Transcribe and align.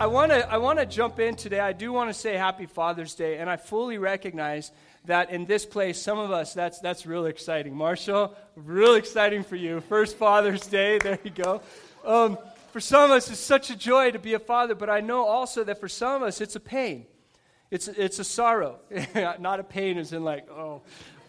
I 0.00 0.06
want 0.06 0.32
to 0.32 0.50
I 0.50 0.56
want 0.56 0.78
to 0.78 0.86
jump 0.86 1.20
in 1.20 1.36
today. 1.36 1.60
I 1.60 1.74
do 1.74 1.92
want 1.92 2.08
to 2.08 2.14
say 2.14 2.34
Happy 2.34 2.64
Father's 2.64 3.14
Day, 3.14 3.36
and 3.36 3.50
I 3.50 3.58
fully 3.58 3.98
recognize 3.98 4.72
that 5.04 5.28
in 5.28 5.44
this 5.44 5.66
place, 5.66 6.00
some 6.00 6.18
of 6.18 6.30
us 6.30 6.54
that's 6.54 6.78
that's 6.78 7.04
really 7.04 7.28
exciting. 7.28 7.76
Marshall, 7.76 8.34
real 8.56 8.94
exciting 8.94 9.44
for 9.44 9.56
you. 9.56 9.82
First 9.82 10.16
Father's 10.16 10.66
Day. 10.66 10.98
There 10.98 11.18
you 11.22 11.30
go. 11.30 11.60
Um, 12.02 12.38
for 12.72 12.80
some 12.80 13.04
of 13.04 13.10
us, 13.10 13.30
it's 13.30 13.40
such 13.40 13.68
a 13.68 13.76
joy 13.76 14.10
to 14.12 14.18
be 14.18 14.32
a 14.32 14.38
father, 14.38 14.74
but 14.74 14.88
I 14.88 15.00
know 15.00 15.26
also 15.26 15.64
that 15.64 15.78
for 15.78 15.88
some 15.88 16.14
of 16.14 16.22
us, 16.22 16.40
it's 16.40 16.56
a 16.56 16.60
pain. 16.60 17.04
It's 17.70 17.86
it's 17.86 18.18
a 18.18 18.24
sorrow, 18.24 18.78
not 19.38 19.60
a 19.60 19.64
pain 19.64 19.98
as 19.98 20.14
in 20.14 20.24
like 20.24 20.48
oh, 20.48 20.80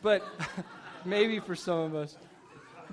but 0.01 0.25
maybe 1.03 1.41
for 1.41 1.57
some 1.57 1.79
of 1.79 1.93
us. 1.93 2.15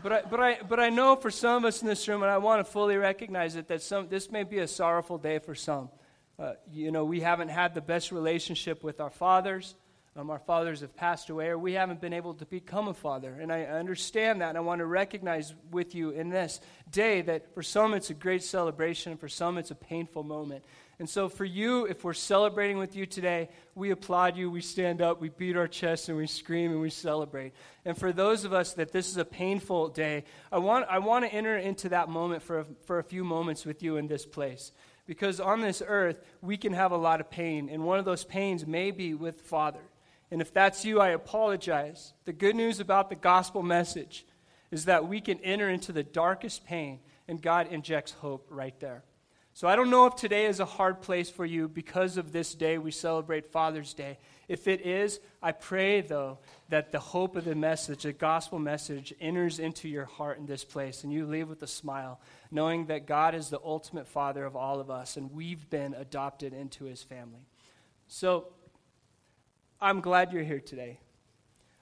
But 0.03 0.13
I, 0.13 0.23
but, 0.23 0.41
I, 0.41 0.59
but 0.69 0.79
I 0.79 0.91
know 0.91 1.17
for 1.17 1.31
some 1.31 1.57
of 1.57 1.65
us 1.65 1.83
in 1.83 1.89
this 1.89 2.07
room, 2.07 2.23
and 2.23 2.31
I 2.31 2.39
want 2.39 2.65
to 2.65 2.71
fully 2.71 2.97
recognize 2.97 3.57
it, 3.57 3.69
that 3.69 3.83
some, 3.83 4.09
this 4.09 4.31
may 4.31 4.45
be 4.45 4.59
a 4.59 4.69
sorrowful 4.69 5.19
day 5.19 5.39
for 5.39 5.55
some. 5.55 5.89
Uh, 6.39 6.53
you 6.73 6.93
know, 6.93 7.05
we 7.05 7.21
haven't 7.21 7.49
had 7.49 7.75
the 7.75 7.81
best 7.81 8.13
relationship 8.13 8.85
with 8.85 9.01
our 9.01 9.11
fathers. 9.11 9.75
Um, 10.15 10.31
our 10.31 10.39
fathers 10.39 10.81
have 10.81 10.97
passed 10.97 11.31
away, 11.31 11.49
or 11.49 11.59
we 11.59 11.73
haven't 11.73 12.01
been 12.01 12.13
able 12.13 12.35
to 12.35 12.47
become 12.47 12.89
a 12.89 12.95
father. 12.95 13.37
And 13.41 13.53
I 13.53 13.63
understand 13.63 14.41
that, 14.41 14.51
and 14.51 14.59
I 14.59 14.61
want 14.61 14.81
to 14.81 14.87
recognize 14.87 15.55
with 15.71 15.95
you 15.95 16.11
in 16.11 16.29
this 16.29 16.61
day 16.91 17.23
that 17.23 17.53
for 17.55 17.63
some 17.63 17.95
it's 17.95 18.11
a 18.11 18.15
great 18.15 18.43
celebration, 18.43 19.17
for 19.17 19.29
some 19.29 19.59
it's 19.59 19.71
a 19.71 19.77
painful 19.77 20.23
moment. 20.23 20.65
And 21.01 21.09
so, 21.09 21.29
for 21.29 21.45
you, 21.45 21.85
if 21.85 22.03
we're 22.03 22.13
celebrating 22.13 22.77
with 22.77 22.97
you 22.97 23.07
today, 23.07 23.51
we 23.77 23.93
applaud 23.93 24.37
you, 24.37 24.51
we 24.51 24.61
stand 24.61 25.01
up, 25.01 25.21
we 25.21 25.29
beat 25.29 25.57
our 25.57 25.69
chests, 25.69 26.09
and 26.09 26.19
we 26.19 26.27
scream 26.27 26.73
and 26.73 26.81
we 26.81 26.91
celebrate. 26.91 27.53
And 27.85 27.97
for 27.97 28.13
those 28.13 28.45
of 28.45 28.53
us 28.53 28.73
that 28.75 28.91
this 28.91 29.09
is 29.09 29.17
a 29.17 29.25
painful 29.25 29.89
day, 29.89 30.25
I 30.51 30.59
want, 30.59 30.87
I 30.91 30.99
want 30.99 31.25
to 31.25 31.33
enter 31.33 31.57
into 31.57 31.91
that 31.91 32.09
moment 32.09 32.43
for 32.43 32.61
a, 32.61 32.67
for 32.85 32.99
a 32.99 33.05
few 33.05 33.23
moments 33.23 33.65
with 33.65 33.81
you 33.81 33.97
in 33.97 34.09
this 34.09 34.27
place. 34.27 34.73
Because 35.07 35.39
on 35.39 35.61
this 35.61 35.83
earth, 35.87 36.21
we 36.43 36.57
can 36.57 36.73
have 36.73 36.91
a 36.91 36.97
lot 36.97 37.21
of 37.21 37.31
pain, 37.31 37.69
and 37.71 37.85
one 37.85 38.01
of 38.01 38.05
those 38.05 38.25
pains 38.25 38.67
may 38.67 38.91
be 38.91 39.15
with 39.15 39.43
Father. 39.43 39.81
And 40.33 40.43
if 40.43 40.53
that's 40.53 40.85
you, 40.85 41.01
I 41.01 41.11
apologize. 41.11 42.13
The 42.25 42.33
good 42.33 42.57
news 42.57 42.81
about 42.81 43.09
the 43.09 43.15
gospel 43.15 43.63
message 43.63 44.27
is 44.73 44.87
that 44.87 45.07
we 45.09 45.21
can 45.21 45.39
enter 45.41 45.69
into 45.71 45.93
the 45.93 46.03
darkest 46.03 46.67
pain, 46.67 46.99
and 47.29 47.41
God 47.41 47.69
injects 47.71 48.13
hope 48.13 48.49
right 48.51 48.79
there. 48.81 49.05
So 49.59 49.67
I 49.67 49.75
don't 49.75 49.91
know 49.91 50.07
if 50.07 50.15
today 50.15 50.47
is 50.47 50.61
a 50.61 50.65
hard 50.65 51.03
place 51.03 51.29
for 51.29 51.45
you 51.45 51.67
because 51.67 52.17
of 52.17 52.31
this 52.31 52.55
day 52.55 52.79
we 52.79 52.93
celebrate 52.93 53.51
Father's 53.51 53.93
Day. 53.93 54.19
If 54.47 54.69
it 54.69 54.87
is, 54.87 55.19
I 55.43 55.51
pray, 55.51 56.01
though, 56.01 56.39
that 56.69 56.93
the 56.93 57.01
hope 57.01 57.35
of 57.35 57.45
the 57.45 57.57
message, 57.57 58.05
the 58.05 58.13
gospel 58.13 58.61
message, 58.61 59.13
enters 59.21 59.59
into 59.59 59.89
your 59.89 60.05
heart 60.05 60.39
in 60.39 60.47
this 60.47 60.63
place 60.63 61.03
and 61.03 61.13
you 61.13 61.27
leave 61.27 61.49
with 61.49 61.61
a 61.65 61.67
smile, 61.67 62.21
knowing 62.53 62.87
that 62.87 63.09
God 63.09 63.35
is 63.35 63.51
the 63.51 63.59
ultimate 63.65 64.07
Father 64.07 64.45
of 64.45 64.55
all 64.55 64.79
of 64.79 64.93
us 64.93 65.17
and 65.17 65.33
we've 65.33 65.69
been 65.69 65.93
adopted 65.93 66.53
into 66.53 66.85
his 66.85 67.03
family. 67.03 67.49
So 68.07 68.53
I'm 69.81 70.01
glad 70.01 70.33
you're 70.33 70.45
here 70.45 70.61
today. 70.61 71.01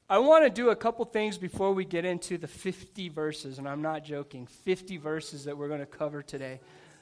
I 0.08 0.16
want 0.16 0.44
to 0.44 0.50
do 0.50 0.70
a 0.70 0.76
couple 0.76 1.04
things 1.04 1.36
before 1.36 1.74
we 1.74 1.84
get 1.84 2.06
into 2.06 2.38
the 2.38 2.48
50 2.48 3.10
verses, 3.10 3.58
and 3.58 3.68
I'm 3.68 3.82
not 3.82 4.02
joking, 4.02 4.46
50 4.46 4.96
verses 4.96 5.44
that 5.44 5.58
we're 5.58 5.68
going 5.68 5.80
to 5.80 5.84
cover 5.84 6.22
today. 6.22 6.60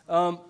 Um, 0.08 0.40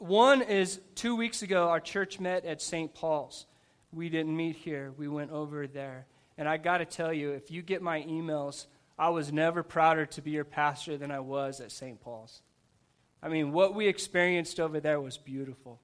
one 0.00 0.42
is 0.42 0.80
two 0.94 1.14
weeks 1.14 1.42
ago, 1.42 1.68
our 1.68 1.80
church 1.80 2.18
met 2.18 2.44
at 2.44 2.60
St. 2.60 2.92
Paul's. 2.92 3.46
We 3.92 4.08
didn't 4.08 4.36
meet 4.36 4.56
here, 4.56 4.92
we 4.96 5.08
went 5.08 5.30
over 5.30 5.66
there. 5.66 6.06
And 6.38 6.48
I 6.48 6.56
got 6.56 6.78
to 6.78 6.84
tell 6.86 7.12
you, 7.12 7.32
if 7.32 7.50
you 7.50 7.60
get 7.60 7.82
my 7.82 8.02
emails, 8.02 8.66
I 8.98 9.10
was 9.10 9.32
never 9.32 9.62
prouder 9.62 10.06
to 10.06 10.22
be 10.22 10.30
your 10.30 10.44
pastor 10.44 10.96
than 10.96 11.10
I 11.10 11.20
was 11.20 11.60
at 11.60 11.70
St. 11.70 12.00
Paul's. 12.00 12.42
I 13.22 13.28
mean, 13.28 13.52
what 13.52 13.74
we 13.74 13.86
experienced 13.86 14.58
over 14.58 14.80
there 14.80 15.00
was 15.00 15.18
beautiful. 15.18 15.80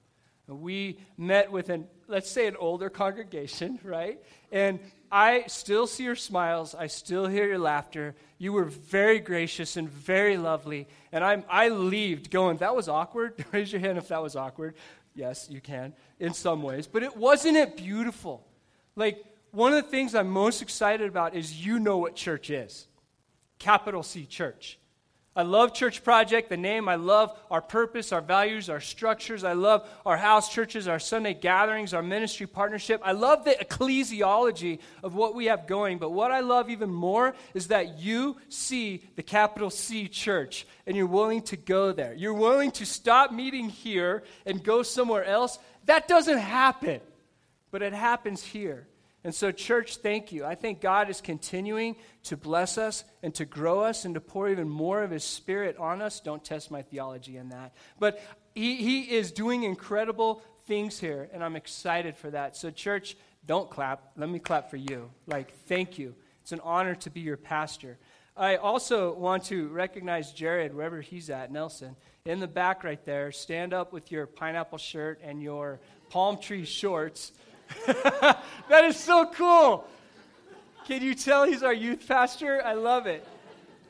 We 0.47 0.99
met 1.17 1.51
with 1.51 1.69
an, 1.69 1.87
let's 2.07 2.29
say, 2.31 2.47
an 2.47 2.55
older 2.57 2.89
congregation, 2.89 3.79
right? 3.83 4.19
And 4.51 4.79
I 5.11 5.45
still 5.47 5.87
see 5.87 6.03
your 6.03 6.15
smiles. 6.15 6.75
I 6.75 6.87
still 6.87 7.27
hear 7.27 7.47
your 7.47 7.59
laughter. 7.59 8.15
You 8.37 8.53
were 8.53 8.65
very 8.65 9.19
gracious 9.19 9.77
and 9.77 9.89
very 9.89 10.37
lovely. 10.37 10.87
And 11.11 11.23
I'm, 11.23 11.43
I 11.49 11.69
leaved 11.69 12.31
going, 12.31 12.57
that 12.57 12.75
was 12.75 12.87
awkward. 12.87 13.43
Raise 13.51 13.71
your 13.71 13.81
hand 13.81 13.97
if 13.97 14.07
that 14.09 14.21
was 14.21 14.35
awkward. 14.35 14.75
Yes, 15.15 15.47
you 15.49 15.61
can, 15.61 15.93
in 16.19 16.33
some 16.33 16.61
ways. 16.61 16.87
But 16.87 17.03
it 17.03 17.17
wasn't 17.17 17.57
it 17.57 17.75
beautiful. 17.75 18.45
Like, 18.95 19.23
one 19.51 19.73
of 19.73 19.83
the 19.83 19.89
things 19.89 20.13
I'm 20.13 20.29
most 20.29 20.61
excited 20.61 21.07
about 21.07 21.35
is 21.35 21.65
you 21.65 21.79
know 21.79 21.97
what 21.97 22.15
church 22.15 22.49
is. 22.49 22.87
Capital 23.59 24.03
C 24.03 24.25
Church. 24.25 24.77
I 25.37 25.43
love 25.43 25.71
Church 25.71 26.03
Project, 26.03 26.49
the 26.49 26.57
name. 26.57 26.89
I 26.89 26.95
love 26.95 27.39
our 27.51 27.61
purpose, 27.61 28.11
our 28.11 28.21
values, 28.21 28.71
our 28.71 28.79
structures. 28.79 29.43
I 29.43 29.53
love 29.53 29.87
our 30.03 30.17
house 30.17 30.51
churches, 30.51 30.87
our 30.87 30.97
Sunday 30.97 31.35
gatherings, 31.35 31.93
our 31.93 32.01
ministry 32.01 32.47
partnership. 32.47 33.01
I 33.05 33.11
love 33.11 33.45
the 33.45 33.51
ecclesiology 33.51 34.79
of 35.03 35.13
what 35.13 35.35
we 35.35 35.45
have 35.45 35.67
going. 35.67 35.99
But 35.99 36.09
what 36.09 36.31
I 36.31 36.39
love 36.39 36.71
even 36.71 36.89
more 36.89 37.35
is 37.53 37.67
that 37.67 37.99
you 37.99 38.37
see 38.49 39.03
the 39.15 39.21
capital 39.21 39.69
C 39.69 40.07
church 40.07 40.65
and 40.87 40.97
you're 40.97 41.05
willing 41.05 41.43
to 41.43 41.55
go 41.55 41.91
there. 41.91 42.15
You're 42.15 42.33
willing 42.33 42.71
to 42.71 42.85
stop 42.87 43.31
meeting 43.31 43.69
here 43.69 44.23
and 44.47 44.63
go 44.63 44.81
somewhere 44.81 45.23
else. 45.23 45.59
That 45.85 46.07
doesn't 46.07 46.39
happen, 46.39 46.99
but 47.69 47.83
it 47.83 47.93
happens 47.93 48.41
here. 48.41 48.87
And 49.23 49.33
so, 49.33 49.51
church, 49.51 49.97
thank 49.97 50.31
you. 50.31 50.45
I 50.45 50.55
think 50.55 50.79
God 50.79 51.09
is 51.09 51.21
continuing 51.21 51.95
to 52.23 52.37
bless 52.37 52.77
us 52.77 53.03
and 53.23 53.33
to 53.35 53.45
grow 53.45 53.81
us 53.81 54.05
and 54.05 54.13
to 54.13 54.21
pour 54.21 54.49
even 54.49 54.69
more 54.69 55.03
of 55.03 55.11
His 55.11 55.23
Spirit 55.23 55.75
on 55.77 56.01
us. 56.01 56.19
Don't 56.19 56.43
test 56.43 56.71
my 56.71 56.81
theology 56.81 57.37
in 57.37 57.49
that. 57.49 57.73
But 57.99 58.21
He, 58.53 58.75
he 58.75 59.01
is 59.01 59.31
doing 59.31 59.63
incredible 59.63 60.41
things 60.65 60.99
here, 60.99 61.29
and 61.33 61.43
I'm 61.43 61.55
excited 61.55 62.15
for 62.15 62.29
that. 62.31 62.55
So, 62.55 62.69
church, 62.69 63.17
don't 63.45 63.69
clap. 63.69 64.11
Let 64.15 64.29
me 64.29 64.39
clap 64.39 64.69
for 64.69 64.77
you. 64.77 65.09
Like, 65.25 65.53
thank 65.67 65.97
you. 65.97 66.15
It's 66.41 66.51
an 66.51 66.61
honor 66.63 66.95
to 66.95 67.09
be 67.09 67.21
your 67.21 67.37
pastor. 67.37 67.97
I 68.35 68.57
also 68.57 69.13
want 69.13 69.45
to 69.45 69.67
recognize 69.69 70.31
Jared, 70.31 70.73
wherever 70.73 71.01
he's 71.01 71.29
at, 71.29 71.51
Nelson, 71.51 71.95
in 72.23 72.39
the 72.39 72.47
back 72.47 72.83
right 72.83 73.03
there. 73.03 73.31
Stand 73.31 73.73
up 73.73 73.91
with 73.91 74.11
your 74.11 74.27
pineapple 74.27 74.77
shirt 74.77 75.19
and 75.23 75.41
your 75.41 75.79
palm 76.09 76.37
tree 76.37 76.65
shorts. 76.65 77.31
that 77.85 78.85
is 78.85 78.97
so 78.97 79.29
cool. 79.33 79.87
Can 80.85 81.01
you 81.01 81.15
tell 81.15 81.45
he's 81.45 81.63
our 81.63 81.73
youth 81.73 82.07
pastor? 82.07 82.61
I 82.63 82.73
love 82.73 83.07
it. 83.07 83.27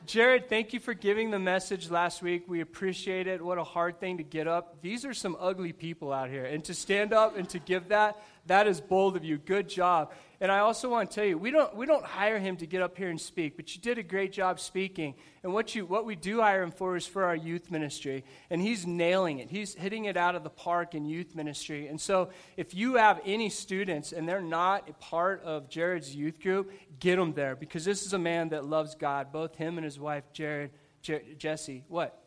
Jared, 0.08 0.48
thank 0.48 0.72
you 0.72 0.80
for 0.80 0.94
giving 0.94 1.30
the 1.30 1.38
message 1.38 1.90
last 1.90 2.22
week. 2.22 2.44
We 2.48 2.62
appreciate 2.62 3.26
it. 3.26 3.44
What 3.44 3.58
a 3.58 3.62
hard 3.62 4.00
thing 4.00 4.16
to 4.16 4.22
get 4.22 4.48
up. 4.48 4.80
These 4.80 5.04
are 5.04 5.12
some 5.12 5.36
ugly 5.38 5.72
people 5.72 6.14
out 6.14 6.30
here. 6.30 6.46
And 6.46 6.64
to 6.64 6.72
stand 6.72 7.12
up 7.12 7.36
and 7.36 7.46
to 7.50 7.58
give 7.58 7.88
that, 7.88 8.16
that 8.48 8.66
is 8.66 8.80
bold 8.80 9.16
of 9.16 9.24
you. 9.24 9.38
Good 9.38 9.68
job. 9.68 10.12
And 10.40 10.52
I 10.52 10.60
also 10.60 10.88
want 10.88 11.10
to 11.10 11.14
tell 11.14 11.24
you, 11.24 11.36
we 11.36 11.50
don't, 11.50 11.74
we 11.74 11.84
don't 11.84 12.04
hire 12.04 12.38
him 12.38 12.56
to 12.58 12.66
get 12.66 12.80
up 12.80 12.96
here 12.96 13.10
and 13.10 13.20
speak, 13.20 13.56
but 13.56 13.74
you 13.74 13.80
did 13.80 13.98
a 13.98 14.04
great 14.04 14.32
job 14.32 14.60
speaking. 14.60 15.14
And 15.42 15.52
what, 15.52 15.74
you, 15.74 15.84
what 15.84 16.04
we 16.04 16.14
do 16.14 16.40
hire 16.40 16.62
him 16.62 16.70
for 16.70 16.96
is 16.96 17.06
for 17.06 17.24
our 17.24 17.34
youth 17.34 17.70
ministry. 17.70 18.24
And 18.48 18.60
he's 18.62 18.86
nailing 18.86 19.40
it. 19.40 19.50
He's 19.50 19.74
hitting 19.74 20.04
it 20.04 20.16
out 20.16 20.36
of 20.36 20.44
the 20.44 20.50
park 20.50 20.94
in 20.94 21.04
youth 21.06 21.34
ministry. 21.34 21.88
And 21.88 22.00
so 22.00 22.30
if 22.56 22.72
you 22.72 22.94
have 22.94 23.20
any 23.24 23.50
students 23.50 24.12
and 24.12 24.28
they're 24.28 24.40
not 24.40 24.88
a 24.88 24.92
part 24.94 25.42
of 25.42 25.68
Jared's 25.68 26.14
youth 26.14 26.40
group, 26.40 26.72
get 27.00 27.16
them 27.16 27.32
there 27.32 27.56
because 27.56 27.84
this 27.84 28.06
is 28.06 28.12
a 28.12 28.18
man 28.18 28.50
that 28.50 28.64
loves 28.64 28.94
God, 28.94 29.32
both 29.32 29.56
him 29.56 29.76
and 29.76 29.84
his 29.84 29.98
wife, 29.98 30.24
Jared, 30.32 30.70
Jer- 31.02 31.22
Jesse. 31.36 31.84
What? 31.88 32.22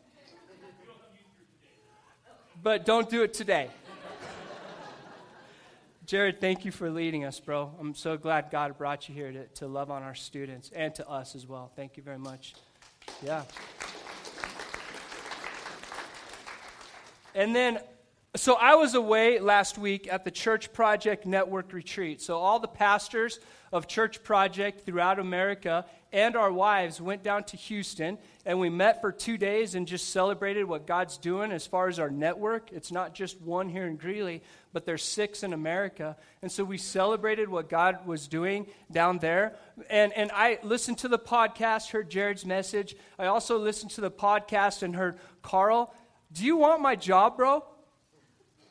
But 2.62 2.84
don't 2.84 3.08
do 3.08 3.22
it 3.22 3.34
today. 3.34 3.70
Jared, 6.04 6.40
thank 6.40 6.64
you 6.64 6.72
for 6.72 6.90
leading 6.90 7.24
us, 7.24 7.38
bro. 7.38 7.70
I'm 7.78 7.94
so 7.94 8.16
glad 8.16 8.50
God 8.50 8.76
brought 8.76 9.08
you 9.08 9.14
here 9.14 9.30
to, 9.30 9.46
to 9.46 9.68
love 9.68 9.88
on 9.88 10.02
our 10.02 10.16
students 10.16 10.68
and 10.74 10.92
to 10.96 11.08
us 11.08 11.36
as 11.36 11.46
well. 11.46 11.70
Thank 11.76 11.96
you 11.96 12.02
very 12.02 12.18
much. 12.18 12.54
Yeah. 13.24 13.44
And 17.36 17.54
then, 17.54 17.78
so 18.34 18.54
I 18.54 18.74
was 18.74 18.94
away 18.94 19.38
last 19.38 19.78
week 19.78 20.12
at 20.12 20.24
the 20.24 20.32
Church 20.32 20.72
Project 20.72 21.24
Network 21.24 21.72
retreat. 21.72 22.20
So 22.20 22.36
all 22.36 22.58
the 22.58 22.68
pastors 22.68 23.38
of 23.72 23.86
Church 23.86 24.24
Project 24.24 24.84
throughout 24.84 25.20
America 25.20 25.86
and 26.12 26.36
our 26.36 26.52
wives 26.52 27.00
went 27.00 27.22
down 27.22 27.44
to 27.44 27.56
Houston 27.56 28.18
and 28.44 28.58
we 28.58 28.68
met 28.68 29.00
for 29.00 29.12
two 29.12 29.38
days 29.38 29.74
and 29.74 29.86
just 29.86 30.10
celebrated 30.10 30.64
what 30.64 30.86
God's 30.86 31.16
doing 31.16 31.52
as 31.52 31.66
far 31.66 31.88
as 31.88 31.98
our 31.98 32.10
network. 32.10 32.72
It's 32.72 32.92
not 32.92 33.14
just 33.14 33.40
one 33.40 33.68
here 33.68 33.86
in 33.86 33.96
Greeley, 33.96 34.42
but 34.72 34.86
there's 34.86 35.02
six 35.02 35.42
in 35.42 35.52
America. 35.52 36.16
And 36.40 36.50
so 36.50 36.64
we 36.64 36.78
celebrated 36.78 37.48
what 37.48 37.68
God 37.68 38.06
was 38.06 38.26
doing 38.26 38.66
down 38.90 39.18
there. 39.18 39.56
And, 39.90 40.12
and 40.14 40.30
I 40.32 40.58
listened 40.62 40.98
to 40.98 41.08
the 41.08 41.18
podcast, 41.18 41.90
heard 41.90 42.10
Jared's 42.10 42.46
message. 42.46 42.96
I 43.18 43.26
also 43.26 43.58
listened 43.58 43.90
to 43.92 44.00
the 44.00 44.10
podcast 44.10 44.82
and 44.82 44.96
heard 44.96 45.18
Carl, 45.42 45.94
do 46.32 46.44
you 46.44 46.56
want 46.56 46.80
my 46.80 46.96
job, 46.96 47.36
bro? 47.36 47.64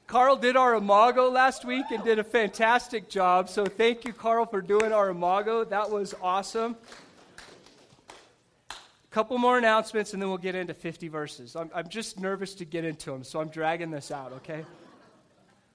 Carl 0.07 0.35
did 0.35 0.57
our 0.57 0.75
Imago 0.75 1.29
last 1.29 1.63
week 1.63 1.85
and 1.91 2.03
did 2.03 2.19
a 2.19 2.23
fantastic 2.23 3.07
job. 3.07 3.47
So 3.47 3.65
thank 3.65 4.03
you, 4.03 4.11
Carl, 4.11 4.45
for 4.45 4.61
doing 4.61 4.91
our 4.91 5.09
Imago. 5.09 5.63
That 5.63 5.89
was 5.89 6.13
awesome. 6.21 6.75
A 8.69 9.13
couple 9.13 9.37
more 9.37 9.57
announcements, 9.57 10.11
and 10.11 10.21
then 10.21 10.27
we'll 10.27 10.37
get 10.37 10.55
into 10.55 10.73
50 10.73 11.07
verses. 11.07 11.55
I'm, 11.55 11.69
I'm 11.73 11.87
just 11.87 12.19
nervous 12.19 12.55
to 12.55 12.65
get 12.65 12.83
into 12.83 13.11
them, 13.11 13.23
so 13.23 13.39
I'm 13.39 13.49
dragging 13.49 13.91
this 13.91 14.11
out, 14.11 14.33
okay? 14.33 14.65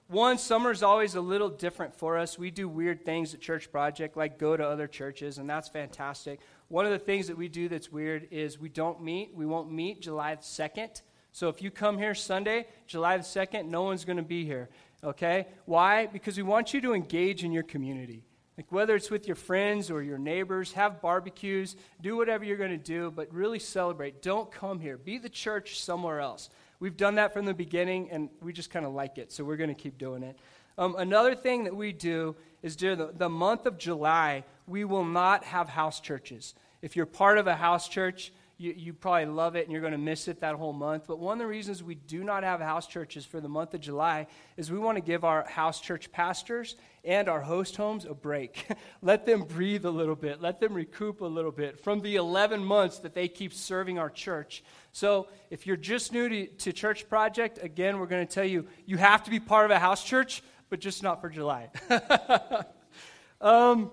One, 0.07 0.37
summer 0.37 0.71
is 0.71 0.83
always 0.83 1.15
a 1.15 1.21
little 1.21 1.49
different 1.49 1.93
for 1.93 2.17
us. 2.17 2.37
We 2.37 2.49
do 2.49 2.69
weird 2.69 3.03
things 3.03 3.33
at 3.33 3.41
Church 3.41 3.71
Project, 3.71 4.15
like 4.15 4.37
go 4.37 4.55
to 4.55 4.65
other 4.65 4.87
churches, 4.87 5.37
and 5.37 5.49
that's 5.49 5.67
fantastic. 5.67 6.39
One 6.69 6.85
of 6.85 6.91
the 6.91 6.99
things 6.99 7.27
that 7.27 7.37
we 7.37 7.47
do 7.49 7.67
that's 7.67 7.91
weird 7.91 8.27
is 8.31 8.59
we 8.59 8.69
don't 8.69 9.01
meet. 9.01 9.33
We 9.33 9.45
won't 9.45 9.71
meet 9.71 10.01
July 10.01 10.35
2nd. 10.35 11.01
So 11.31 11.49
if 11.49 11.61
you 11.61 11.71
come 11.71 11.97
here 11.97 12.15
Sunday, 12.15 12.67
July 12.87 13.17
the 13.17 13.23
2nd, 13.23 13.65
no 13.65 13.83
one's 13.83 14.05
going 14.05 14.17
to 14.17 14.23
be 14.23 14.45
here. 14.45 14.69
Okay? 15.03 15.47
Why? 15.65 16.07
Because 16.07 16.37
we 16.37 16.43
want 16.43 16.73
you 16.73 16.81
to 16.81 16.93
engage 16.93 17.43
in 17.43 17.51
your 17.51 17.63
community. 17.63 18.23
Like 18.57 18.71
whether 18.71 18.95
it's 18.95 19.11
with 19.11 19.27
your 19.27 19.35
friends 19.35 19.91
or 19.91 20.01
your 20.01 20.17
neighbors, 20.17 20.73
have 20.73 20.99
barbecues, 20.99 21.75
do 22.01 22.17
whatever 22.17 22.43
you're 22.43 22.57
going 22.57 22.71
to 22.71 22.77
do, 22.77 23.11
but 23.11 23.31
really 23.31 23.59
celebrate. 23.59 24.23
Don't 24.23 24.51
come 24.51 24.79
here. 24.79 24.97
Be 24.97 25.19
the 25.19 25.29
church 25.29 25.79
somewhere 25.79 26.19
else. 26.19 26.49
We've 26.79 26.97
done 26.97 27.15
that 27.15 27.33
from 27.33 27.45
the 27.45 27.53
beginning, 27.53 28.09
and 28.09 28.29
we 28.41 28.53
just 28.53 28.71
kind 28.71 28.85
of 28.85 28.93
like 28.93 29.17
it, 29.19 29.31
so 29.31 29.43
we're 29.43 29.57
going 29.57 29.73
to 29.73 29.75
keep 29.75 29.97
doing 29.97 30.23
it. 30.23 30.39
Um, 30.77 30.95
another 30.97 31.35
thing 31.35 31.63
that 31.63 31.75
we 31.75 31.91
do 31.91 32.35
is 32.61 32.75
during 32.75 32.97
the, 32.97 33.11
the 33.15 33.29
month 33.29 33.65
of 33.65 33.77
July, 33.77 34.43
we 34.67 34.85
will 34.85 35.05
not 35.05 35.43
have 35.43 35.69
house 35.69 35.99
churches. 35.99 36.53
If 36.81 36.95
you're 36.95 37.07
part 37.07 37.37
of 37.37 37.47
a 37.47 37.55
house 37.55 37.87
church, 37.87 38.31
you, 38.57 38.73
you 38.75 38.93
probably 38.93 39.25
love 39.25 39.55
it 39.55 39.63
and 39.63 39.71
you're 39.71 39.81
going 39.81 39.91
to 39.91 39.99
miss 39.99 40.27
it 40.27 40.39
that 40.41 40.55
whole 40.55 40.73
month. 40.73 41.05
But 41.07 41.19
one 41.19 41.33
of 41.33 41.39
the 41.39 41.47
reasons 41.47 41.83
we 41.83 41.95
do 41.95 42.23
not 42.23 42.43
have 42.43 42.59
house 42.59 42.87
churches 42.87 43.25
for 43.25 43.39
the 43.39 43.47
month 43.47 43.73
of 43.75 43.81
July 43.81 44.27
is 44.57 44.71
we 44.71 44.79
want 44.79 44.97
to 44.97 45.01
give 45.01 45.23
our 45.23 45.47
house 45.47 45.79
church 45.79 46.11
pastors 46.11 46.75
and 47.03 47.29
our 47.29 47.39
host 47.39 47.75
homes 47.75 48.05
a 48.05 48.15
break. 48.15 48.67
Let 49.01 49.25
them 49.25 49.43
breathe 49.43 49.85
a 49.85 49.91
little 49.91 50.15
bit. 50.15 50.41
Let 50.41 50.59
them 50.59 50.73
recoup 50.73 51.21
a 51.21 51.25
little 51.25 51.51
bit 51.51 51.79
from 51.79 52.01
the 52.01 52.15
11 52.15 52.63
months 52.63 52.97
that 52.99 53.13
they 53.13 53.27
keep 53.27 53.53
serving 53.53 53.99
our 53.99 54.09
church. 54.09 54.63
So 54.91 55.27
if 55.51 55.67
you're 55.67 55.77
just 55.77 56.11
new 56.11 56.27
to, 56.27 56.47
to 56.47 56.73
Church 56.73 57.07
Project, 57.07 57.59
again, 57.61 57.99
we're 57.99 58.07
going 58.07 58.25
to 58.25 58.33
tell 58.33 58.45
you 58.45 58.65
you 58.87 58.97
have 58.97 59.23
to 59.25 59.29
be 59.29 59.39
part 59.39 59.65
of 59.65 59.71
a 59.71 59.79
house 59.79 60.03
church, 60.03 60.41
but 60.69 60.79
just 60.79 61.03
not 61.03 61.21
for 61.21 61.29
July. 61.29 61.69
um, 63.41 63.91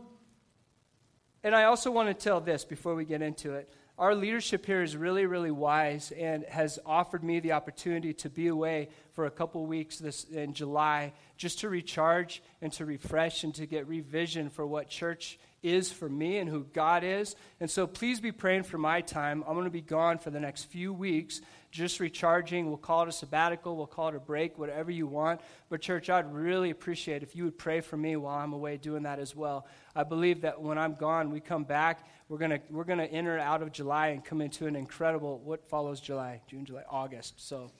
and 1.42 1.54
I 1.54 1.64
also 1.64 1.90
want 1.90 2.08
to 2.08 2.14
tell 2.14 2.40
this 2.40 2.64
before 2.64 2.94
we 2.94 3.04
get 3.04 3.20
into 3.20 3.52
it 3.52 3.68
our 3.96 4.14
leadership 4.14 4.66
here 4.66 4.82
is 4.82 4.96
really, 4.96 5.24
really 5.24 5.52
wise 5.52 6.12
and 6.12 6.44
has 6.46 6.80
offered 6.84 7.22
me 7.22 7.38
the 7.38 7.52
opportunity 7.52 8.12
to 8.14 8.28
be 8.28 8.48
away 8.48 8.88
for 9.12 9.26
a 9.26 9.30
couple 9.30 9.64
weeks 9.66 9.98
this 9.98 10.24
in 10.24 10.52
July 10.52 11.12
just 11.36 11.60
to 11.60 11.68
recharge 11.68 12.42
and 12.60 12.72
to 12.72 12.84
refresh 12.84 13.44
and 13.44 13.54
to 13.54 13.66
get 13.66 13.86
revision 13.86 14.50
for 14.50 14.66
what 14.66 14.88
church 14.88 15.38
is 15.62 15.92
for 15.92 16.08
me 16.08 16.38
and 16.38 16.50
who 16.50 16.64
God 16.64 17.04
is. 17.04 17.36
And 17.60 17.70
so 17.70 17.86
please 17.86 18.20
be 18.20 18.32
praying 18.32 18.64
for 18.64 18.78
my 18.78 19.00
time. 19.00 19.44
I'm 19.46 19.54
going 19.54 19.64
to 19.64 19.70
be 19.70 19.80
gone 19.80 20.18
for 20.18 20.30
the 20.30 20.40
next 20.40 20.64
few 20.64 20.92
weeks 20.92 21.40
just 21.74 21.98
recharging. 21.98 22.68
We'll 22.68 22.76
call 22.76 23.02
it 23.02 23.08
a 23.08 23.12
sabbatical, 23.12 23.76
we'll 23.76 23.88
call 23.88 24.08
it 24.08 24.14
a 24.14 24.20
break, 24.20 24.58
whatever 24.58 24.92
you 24.92 25.08
want. 25.08 25.40
But, 25.68 25.80
church, 25.80 26.08
I'd 26.08 26.32
really 26.32 26.70
appreciate 26.70 27.24
if 27.24 27.34
you 27.34 27.44
would 27.44 27.58
pray 27.58 27.80
for 27.80 27.96
me 27.96 28.14
while 28.14 28.38
I'm 28.38 28.52
away 28.52 28.76
doing 28.76 29.02
that 29.02 29.18
as 29.18 29.34
well. 29.34 29.66
I 29.94 30.04
believe 30.04 30.42
that 30.42 30.62
when 30.62 30.78
I'm 30.78 30.94
gone, 30.94 31.30
we 31.30 31.40
come 31.40 31.64
back, 31.64 32.08
we're 32.28 32.38
going 32.38 32.52
to 32.52 32.60
we're 32.70 32.84
to 32.84 33.10
enter 33.10 33.38
out 33.40 33.60
of 33.60 33.72
July 33.72 34.08
and 34.08 34.24
come 34.24 34.40
into 34.40 34.66
an 34.66 34.76
incredible, 34.76 35.40
what 35.40 35.68
follows 35.68 36.00
July? 36.00 36.40
June, 36.46 36.64
July, 36.64 36.84
August. 36.88 37.34
So, 37.38 37.72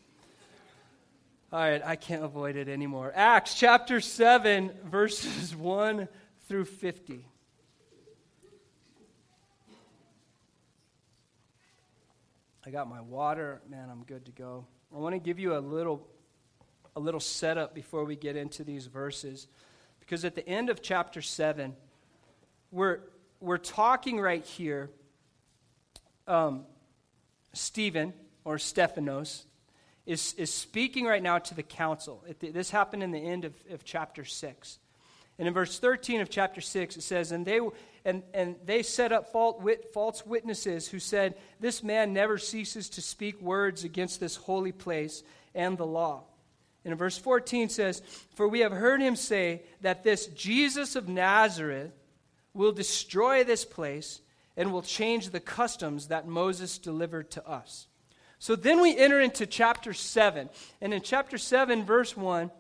all 1.53 1.61
right, 1.61 1.81
I 1.85 1.95
can't 1.95 2.25
avoid 2.25 2.57
it 2.57 2.69
anymore. 2.69 3.13
Acts 3.15 3.55
chapter 3.55 4.01
7, 4.01 4.73
verses 4.87 5.55
1 5.55 6.09
through 6.49 6.65
50. 6.65 7.25
I 12.67 12.71
got 12.71 12.89
my 12.89 13.01
water. 13.01 13.61
Man, 13.69 13.91
I'm 13.91 14.05
good 14.05 14.25
to 14.25 14.33
go. 14.33 14.65
I 14.95 14.99
want 14.99 15.15
to 15.15 15.19
give 15.19 15.39
you 15.39 15.57
a 15.57 15.61
little, 15.61 16.07
a 16.97 17.01
little 17.01 17.21
setup 17.21 17.75
before 17.75 18.05
we 18.05 18.17
get 18.17 18.37
into 18.37 18.65
these 18.65 18.87
verses. 18.87 19.49
Because 20.01 20.25
at 20.25 20.35
the 20.35 20.49
end 20.49 20.71
of 20.71 20.81
chapter 20.81 21.21
7, 21.21 21.77
we're, 22.71 23.01
we're 23.41 23.59
talking 23.59 24.19
right 24.19 24.45
here. 24.45 24.91
Um, 26.27 26.65
Stephen, 27.53 28.15
or 28.45 28.59
Stephanos, 28.59 29.45
is, 30.07 30.33
is 30.35 30.53
speaking 30.53 31.05
right 31.05 31.23
now 31.23 31.39
to 31.39 31.55
the 31.55 31.63
council. 31.63 32.25
this 32.41 32.71
happened 32.71 33.03
in 33.03 33.11
the 33.11 33.19
end 33.19 33.45
of, 33.45 33.55
of 33.71 33.85
chapter 33.85 34.25
6. 34.25 34.79
And 35.39 35.49
in 35.49 35.55
verse 35.55 35.79
13 35.79 36.21
of 36.21 36.31
chapter 36.31 36.61
6, 36.61 36.97
it 36.97 37.03
says, 37.03 37.33
And 37.33 37.45
they, 37.45 37.61
and, 38.05 38.23
and 38.33 38.57
they 38.65 38.83
set 38.83 39.13
up 39.13 39.33
false 39.33 40.27
witnesses 40.27 40.89
who 40.89 41.01
said, 41.01 41.35
This 41.59 41.83
man 41.83 42.13
never 42.13 42.39
ceases 42.39 42.89
to 42.91 43.03
speak 43.03 43.41
words 43.41 43.83
against 43.83 44.21
this 44.21 44.37
holy 44.37 44.73
place 44.73 45.23
and 45.55 45.77
the 45.77 45.87
law. 45.87 46.25
And 46.85 46.93
in 46.93 46.99
verse 46.99 47.19
14 47.19 47.69
says, 47.69 48.03
For 48.35 48.47
we 48.47 48.61
have 48.61 48.73
heard 48.73 49.01
him 49.01 49.17
say 49.17 49.63
that 49.81 50.05
this 50.05 50.27
Jesus 50.27 50.95
of 50.97 51.09
Nazareth 51.09 51.93
will 52.53 52.73
destroy 52.73 53.43
this 53.43 53.65
place 53.65 54.21
and 54.57 54.73
will 54.73 54.83
change 54.83 55.31
the 55.31 55.41
customs 55.41 56.09
that 56.09 56.29
Moses 56.29 56.79
delivered 56.79 57.31
to 57.33 57.49
us. 57.49 57.89
So 58.39 58.55
then 58.55 58.81
we 58.81 58.97
enter 58.97 59.21
into 59.21 59.47
chapter 59.47 59.93
7. 59.93 60.49
And 60.81 60.95
in 60.95 61.01
chapter 61.01 61.39
7, 61.39 61.85
verse 61.85 62.17
1, 62.17 62.51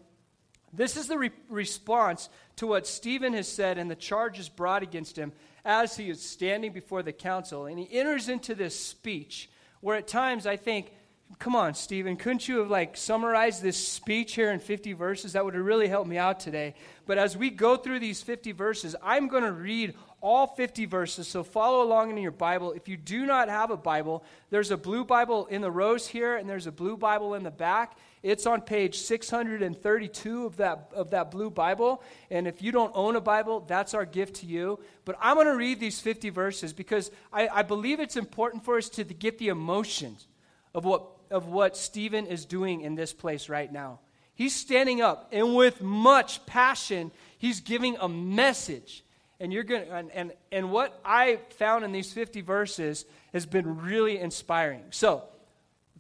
this 0.77 0.97
is 0.97 1.07
the 1.07 1.19
re- 1.19 1.31
response 1.49 2.29
to 2.57 2.67
what 2.67 2.87
Stephen 2.87 3.33
has 3.33 3.49
said 3.49 3.79
and 3.79 3.91
the 3.91 3.97
charges 3.97 4.49
brought 4.49 4.83
against 4.83 5.17
him 5.17 5.33
as 5.65 5.97
he 5.97 6.11
is 6.11 6.23
standing 6.23 6.73
before 6.73 7.03
the 7.03 7.13
council. 7.13 7.67
And 7.67 7.79
he 7.79 7.89
enters 7.99 8.29
into 8.29 8.55
this 8.55 8.79
speech 8.79 9.49
where 9.81 9.97
at 9.97 10.07
times 10.07 10.47
I 10.47 10.57
think, 10.57 10.93
come 11.39 11.57
on, 11.57 11.75
Stephen, 11.75 12.17
couldn't 12.17 12.49
you 12.49 12.59
have 12.59 12.71
like 12.71 12.97
summarized 12.97 13.63
this 13.63 13.77
speech 13.77 14.35
here 14.35 14.51
in 14.51 14.61
50 14.61 14.93
verses? 14.93 15.33
That 15.33 15.45
would 15.45 15.55
have 15.55 15.65
really 15.65 15.89
helped 15.89 16.09
me 16.09 16.19
out 16.19 16.41
today. 16.41 16.75
But 17.07 17.19
as 17.19 17.37
we 17.37 17.51
go 17.51 17.77
through 17.77 18.01
these 18.01 18.23
50 18.23 18.53
verses, 18.53 18.97
I'm 19.03 19.29
going 19.29 19.43
to 19.43 19.53
read 19.53 19.95
all 20.21 20.47
50 20.47 20.87
verses. 20.87 21.29
So 21.29 21.43
follow 21.43 21.83
along 21.83 22.11
in 22.11 22.17
your 22.17 22.31
Bible. 22.31 22.73
If 22.73 22.89
you 22.89 22.97
do 22.97 23.27
not 23.27 23.51
have 23.51 23.71
a 23.71 23.77
Bible, 23.77 24.25
there's 24.49 24.71
a 24.71 24.77
blue 24.77 25.05
Bible 25.05 25.47
in 25.47 25.61
the 25.61 25.71
rows 25.71 26.07
here, 26.07 26.37
and 26.37 26.49
there's 26.49 26.67
a 26.67 26.73
blue 26.73 26.97
Bible 26.97 27.35
in 27.35 27.43
the 27.43 27.51
back. 27.51 27.99
It's 28.25 28.47
on 28.47 28.63
page 28.63 29.01
632 29.01 30.47
of 30.47 30.57
that, 30.57 30.89
of 30.95 31.11
that 31.11 31.31
blue 31.31 31.51
Bible. 31.51 32.03
And 32.31 32.49
if 32.49 32.63
you 32.63 32.73
don't 32.73 32.91
own 32.95 33.17
a 33.17 33.21
Bible, 33.21 33.61
that's 33.61 33.93
our 33.93 34.07
gift 34.07 34.37
to 34.37 34.47
you. 34.47 34.81
But 35.05 35.17
I'm 35.21 35.35
going 35.35 35.47
to 35.47 35.55
read 35.55 35.79
these 35.79 36.01
50 36.01 36.31
verses 36.31 36.73
because 36.73 37.11
I, 37.31 37.49
I 37.49 37.63
believe 37.63 38.01
it's 38.01 38.17
important 38.17 38.65
for 38.65 38.79
us 38.79 38.89
to 38.89 39.05
get 39.05 39.37
the 39.37 39.49
emotions 39.49 40.27
of 40.75 40.87
what, 40.87 41.07
of 41.31 41.49
what 41.49 41.77
Stephen 41.77 42.27
is 42.27 42.47
doing 42.47 42.81
in 42.81 42.95
this 42.95 43.13
place 43.13 43.51
right 43.51 43.71
now. 43.71 44.01
He's 44.35 44.57
standing 44.57 45.03
up, 45.03 45.29
and 45.31 45.55
with 45.55 45.83
much 45.83 46.47
passion, 46.47 47.13
he's 47.37 47.61
giving 47.61 47.99
a 48.01 48.09
message. 48.09 49.05
And 49.39 49.53
you're 49.53 49.65
going 49.65 49.87
and, 49.91 50.11
and, 50.13 50.33
and 50.51 50.73
what 50.73 50.99
I 51.05 51.41
found 51.59 51.85
in 51.85 51.93
these 51.93 52.11
50 52.11 52.41
verses 52.41 53.05
has 53.35 53.45
been 53.45 53.83
really 53.83 54.19
inspiring. 54.19 54.85
So 54.93 55.25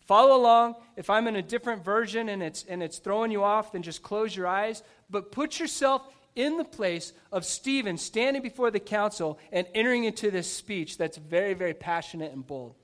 Follow 0.07 0.37
along. 0.37 0.77
If 0.97 1.09
I'm 1.09 1.27
in 1.27 1.37
a 1.37 1.43
different 1.43 1.85
version 1.85 2.29
and 2.29 2.43
it's, 2.43 2.65
and 2.69 2.83
it's 2.83 2.99
throwing 2.99 3.31
you 3.31 3.43
off, 3.43 3.73
then 3.73 3.83
just 3.83 4.03
close 4.03 4.37
your 4.37 4.47
eyes. 4.47 4.83
But 5.09 5.33
put 5.33 5.59
yourself 5.59 6.03
in 6.35 6.57
the 6.57 6.65
place 6.65 7.13
of 7.33 7.45
Stephen 7.45 7.97
standing 7.97 8.43
before 8.43 8.71
the 8.71 8.81
council 8.81 9.39
and 9.53 9.67
entering 9.75 10.05
into 10.05 10.31
this 10.31 10.51
speech 10.51 10.99
that's 10.99 11.17
very, 11.17 11.55
very 11.55 11.75
passionate 11.75 12.33
and 12.33 12.47
bold. 12.47 12.75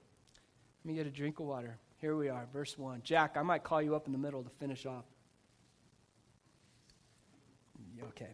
Let 0.85 0.89
me 0.89 0.95
get 0.97 1.07
a 1.07 1.11
drink 1.11 1.41
of 1.41 1.47
water. 1.47 1.77
Here 2.01 2.17
we 2.17 2.31
are, 2.31 2.47
verse 2.53 2.79
1. 2.79 3.03
Jack, 3.05 3.37
I 3.37 3.43
might 3.43 3.63
call 3.63 3.83
you 3.83 3.95
up 3.95 4.07
in 4.07 4.13
the 4.13 4.19
middle 4.19 4.43
to 4.43 4.51
finish 4.59 4.87
off. 4.87 5.05
Okay. 8.09 8.31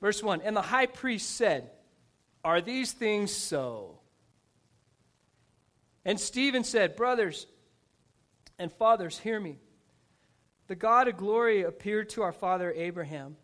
Verse 0.00 0.22
1 0.22 0.42
And 0.42 0.56
the 0.56 0.62
high 0.62 0.86
priest 0.86 1.36
said, 1.36 1.70
Are 2.44 2.60
these 2.60 2.92
things 2.92 3.32
so? 3.32 3.98
And 6.04 6.20
Stephen 6.20 6.62
said, 6.62 6.94
Brothers, 6.94 7.46
and 8.58 8.72
fathers, 8.72 9.18
hear 9.18 9.38
me. 9.38 9.58
The 10.66 10.74
God 10.74 11.08
of 11.08 11.16
glory 11.16 11.62
appeared 11.62 12.10
to 12.10 12.22
our 12.22 12.32
father 12.32 12.72
Abraham 12.72 13.36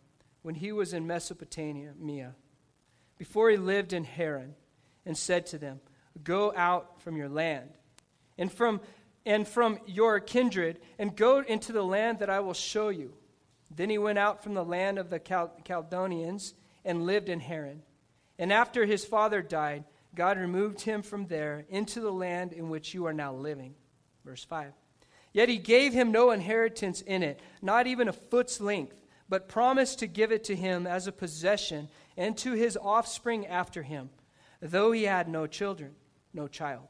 when 0.43 0.55
he 0.55 0.71
was 0.71 0.93
in 0.93 1.07
Mesopotamia, 1.07 2.35
before 3.17 3.49
he 3.49 3.57
lived 3.57 3.93
in 3.93 4.03
Haran, 4.03 4.53
and 5.05 5.17
said 5.17 5.47
to 5.47 5.57
them, 5.57 5.79
Go 6.23 6.53
out 6.55 7.01
from 7.01 7.17
your 7.17 7.29
land 7.29 7.69
and 8.37 8.51
from, 8.51 8.81
and 9.25 9.47
from 9.47 9.79
your 9.87 10.19
kindred, 10.19 10.79
and 10.99 11.15
go 11.15 11.39
into 11.39 11.71
the 11.71 11.83
land 11.83 12.19
that 12.19 12.29
I 12.29 12.41
will 12.41 12.53
show 12.53 12.89
you. 12.89 13.13
Then 13.75 13.89
he 13.89 13.97
went 13.97 14.19
out 14.19 14.43
from 14.43 14.53
the 14.53 14.63
land 14.63 14.99
of 14.99 15.09
the 15.09 15.19
Chaldeans 15.19 16.53
and 16.83 17.05
lived 17.05 17.29
in 17.29 17.39
Haran. 17.39 17.81
And 18.37 18.53
after 18.53 18.85
his 18.85 19.03
father 19.03 19.41
died, 19.41 19.85
God 20.13 20.37
removed 20.37 20.81
him 20.81 21.01
from 21.01 21.27
there 21.27 21.65
into 21.69 21.99
the 21.99 22.11
land 22.11 22.53
in 22.53 22.69
which 22.69 22.93
you 22.93 23.05
are 23.05 23.13
now 23.13 23.33
living. 23.33 23.75
Verse 24.23 24.43
5. 24.43 24.71
Yet 25.35 25.49
he 25.49 25.57
gave 25.57 25.91
him 25.91 26.13
no 26.13 26.31
inheritance 26.31 27.01
in 27.01 27.21
it, 27.21 27.41
not 27.61 27.87
even 27.87 28.07
a 28.07 28.13
foot's 28.13 28.61
length, 28.61 29.01
but 29.27 29.49
promised 29.49 29.99
to 29.99 30.07
give 30.07 30.31
it 30.31 30.45
to 30.45 30.55
him 30.55 30.87
as 30.87 31.07
a 31.07 31.11
possession 31.11 31.89
and 32.15 32.37
to 32.37 32.53
his 32.53 32.77
offspring 32.81 33.45
after 33.45 33.83
him, 33.83 34.11
though 34.61 34.93
he 34.93 35.03
had 35.03 35.27
no 35.27 35.45
children, 35.45 35.91
no 36.33 36.47
child. 36.47 36.87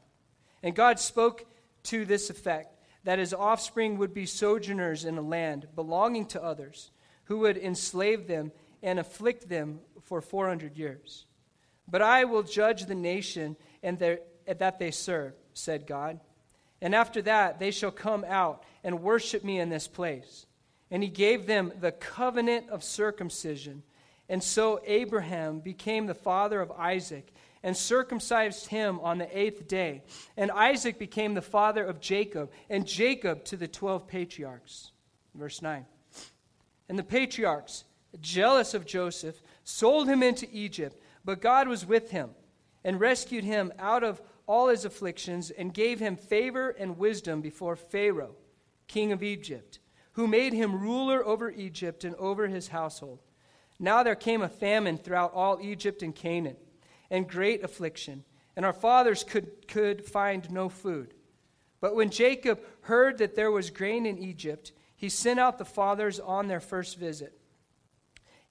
And 0.62 0.76
God 0.76 1.00
spoke 1.00 1.44
to 1.84 2.04
this 2.04 2.30
effect 2.30 2.78
that 3.02 3.18
his 3.18 3.34
offspring 3.34 3.98
would 3.98 4.14
be 4.14 4.26
sojourners 4.26 5.04
in 5.04 5.18
a 5.18 5.22
land 5.22 5.66
belonging 5.74 6.26
to 6.26 6.40
others, 6.40 6.92
who 7.24 7.38
would 7.38 7.58
enslave 7.58 8.28
them 8.28 8.52
and 8.80 9.00
afflict 9.00 9.48
them 9.48 9.80
for 10.04 10.20
400 10.20 10.76
years. 10.76 11.26
But 11.88 12.00
I 12.00 12.22
will 12.22 12.44
judge 12.44 12.84
the 12.84 12.94
nation 12.94 13.56
and 13.82 13.98
their, 13.98 14.20
that 14.46 14.78
they 14.78 14.92
serve, 14.92 15.34
said 15.52 15.84
God. 15.84 16.20
And 16.80 16.94
after 16.94 17.22
that, 17.22 17.58
they 17.58 17.70
shall 17.70 17.90
come 17.90 18.24
out 18.26 18.62
and 18.84 19.02
worship 19.02 19.44
me 19.44 19.58
in 19.58 19.70
this 19.70 19.88
place. 19.88 20.46
And 20.90 21.02
he 21.02 21.08
gave 21.08 21.46
them 21.46 21.72
the 21.80 21.92
covenant 21.92 22.70
of 22.70 22.84
circumcision. 22.84 23.82
And 24.28 24.42
so 24.42 24.80
Abraham 24.84 25.60
became 25.60 26.06
the 26.06 26.14
father 26.14 26.60
of 26.60 26.70
Isaac 26.72 27.32
and 27.62 27.76
circumcised 27.76 28.68
him 28.68 29.00
on 29.00 29.18
the 29.18 29.38
eighth 29.38 29.66
day. 29.66 30.02
And 30.36 30.50
Isaac 30.50 30.98
became 30.98 31.34
the 31.34 31.42
father 31.42 31.84
of 31.84 32.00
Jacob, 32.00 32.52
and 32.70 32.86
Jacob 32.86 33.44
to 33.46 33.56
the 33.56 33.66
twelve 33.66 34.06
patriarchs. 34.06 34.92
Verse 35.34 35.60
9. 35.60 35.84
And 36.88 36.98
the 36.98 37.02
patriarchs, 37.02 37.84
jealous 38.20 38.74
of 38.74 38.86
Joseph, 38.86 39.42
sold 39.64 40.08
him 40.08 40.22
into 40.22 40.46
Egypt, 40.52 41.00
but 41.24 41.40
God 41.40 41.66
was 41.66 41.84
with 41.84 42.10
him 42.10 42.30
and 42.84 43.00
rescued 43.00 43.42
him 43.42 43.72
out 43.78 44.04
of 44.04 44.22
all 44.46 44.68
his 44.68 44.84
afflictions 44.84 45.50
and 45.50 45.74
gave 45.74 45.98
him 46.00 46.16
favor 46.16 46.70
and 46.70 46.98
wisdom 46.98 47.40
before 47.40 47.76
Pharaoh, 47.76 48.36
king 48.86 49.12
of 49.12 49.22
Egypt, 49.22 49.80
who 50.12 50.26
made 50.26 50.52
him 50.52 50.80
ruler 50.80 51.24
over 51.24 51.50
Egypt 51.50 52.04
and 52.04 52.14
over 52.16 52.46
his 52.48 52.68
household. 52.68 53.20
Now 53.78 54.02
there 54.02 54.14
came 54.14 54.42
a 54.42 54.48
famine 54.48 54.96
throughout 54.96 55.34
all 55.34 55.60
Egypt 55.60 56.02
and 56.02 56.14
Canaan, 56.14 56.56
and 57.10 57.28
great 57.28 57.62
affliction, 57.62 58.24
and 58.56 58.64
our 58.64 58.72
fathers 58.72 59.22
could, 59.22 59.68
could 59.68 60.04
find 60.04 60.50
no 60.50 60.68
food. 60.68 61.14
But 61.80 61.94
when 61.94 62.10
Jacob 62.10 62.60
heard 62.82 63.18
that 63.18 63.36
there 63.36 63.50
was 63.50 63.70
grain 63.70 64.06
in 64.06 64.18
Egypt, 64.18 64.72
he 64.96 65.08
sent 65.08 65.38
out 65.38 65.58
the 65.58 65.64
fathers 65.64 66.18
on 66.18 66.48
their 66.48 66.60
first 66.60 66.98
visit. 66.98 67.38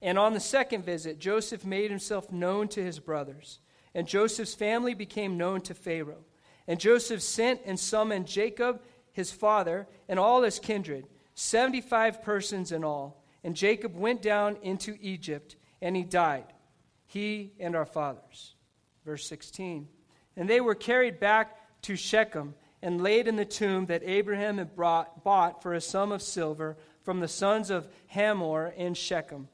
And 0.00 0.18
on 0.18 0.34
the 0.34 0.40
second 0.40 0.84
visit, 0.84 1.18
Joseph 1.18 1.64
made 1.64 1.90
himself 1.90 2.30
known 2.30 2.68
to 2.68 2.84
his 2.84 3.00
brothers, 3.00 3.58
and 3.96 4.06
Joseph's 4.06 4.54
family 4.54 4.92
became 4.92 5.38
known 5.38 5.62
to 5.62 5.74
Pharaoh. 5.74 6.26
And 6.68 6.78
Joseph 6.78 7.22
sent 7.22 7.62
and 7.64 7.80
summoned 7.80 8.26
Jacob, 8.26 8.82
his 9.10 9.32
father, 9.32 9.88
and 10.06 10.18
all 10.18 10.42
his 10.42 10.58
kindred, 10.58 11.06
75 11.34 12.22
persons 12.22 12.72
in 12.72 12.84
all. 12.84 13.24
And 13.42 13.56
Jacob 13.56 13.96
went 13.96 14.20
down 14.20 14.58
into 14.60 14.98
Egypt, 15.00 15.56
and 15.80 15.96
he 15.96 16.02
died, 16.02 16.44
he 17.06 17.54
and 17.58 17.74
our 17.74 17.86
fathers. 17.86 18.54
Verse 19.06 19.26
16. 19.26 19.88
And 20.36 20.50
they 20.50 20.60
were 20.60 20.74
carried 20.74 21.18
back 21.18 21.56
to 21.82 21.96
Shechem 21.96 22.54
and 22.82 23.02
laid 23.02 23.26
in 23.26 23.36
the 23.36 23.46
tomb 23.46 23.86
that 23.86 24.02
Abraham 24.04 24.58
had 24.58 24.76
brought, 24.76 25.24
bought 25.24 25.62
for 25.62 25.72
a 25.72 25.80
sum 25.80 26.12
of 26.12 26.20
silver 26.20 26.76
from 27.02 27.20
the 27.20 27.28
sons 27.28 27.70
of 27.70 27.88
Hamor 28.08 28.74
in 28.76 28.92
Shechem. 28.92 29.48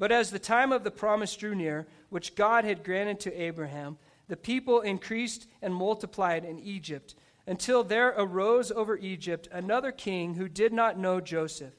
But 0.00 0.10
as 0.10 0.30
the 0.30 0.38
time 0.38 0.72
of 0.72 0.82
the 0.82 0.90
promise 0.90 1.36
drew 1.36 1.54
near, 1.54 1.86
which 2.08 2.34
God 2.34 2.64
had 2.64 2.82
granted 2.82 3.20
to 3.20 3.40
Abraham, 3.40 3.98
the 4.28 4.36
people 4.36 4.80
increased 4.80 5.46
and 5.60 5.74
multiplied 5.74 6.42
in 6.42 6.58
Egypt, 6.58 7.14
until 7.46 7.84
there 7.84 8.14
arose 8.16 8.72
over 8.72 8.96
Egypt 8.96 9.46
another 9.52 9.92
king 9.92 10.34
who 10.34 10.48
did 10.48 10.72
not 10.72 10.98
know 10.98 11.20
Joseph. 11.20 11.74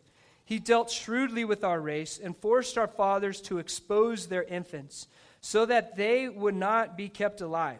He 0.45 0.59
dealt 0.59 0.91
shrewdly 0.91 1.43
with 1.45 1.63
our 1.63 1.81
race 1.81 2.19
and 2.23 2.37
forced 2.37 2.77
our 2.77 2.87
fathers 2.87 3.41
to 3.41 3.57
expose 3.57 4.27
their 4.27 4.43
infants, 4.43 5.07
so 5.41 5.65
that 5.65 5.95
they 5.95 6.29
would 6.29 6.55
not 6.55 6.95
be 6.95 7.09
kept 7.09 7.41
alive. 7.41 7.79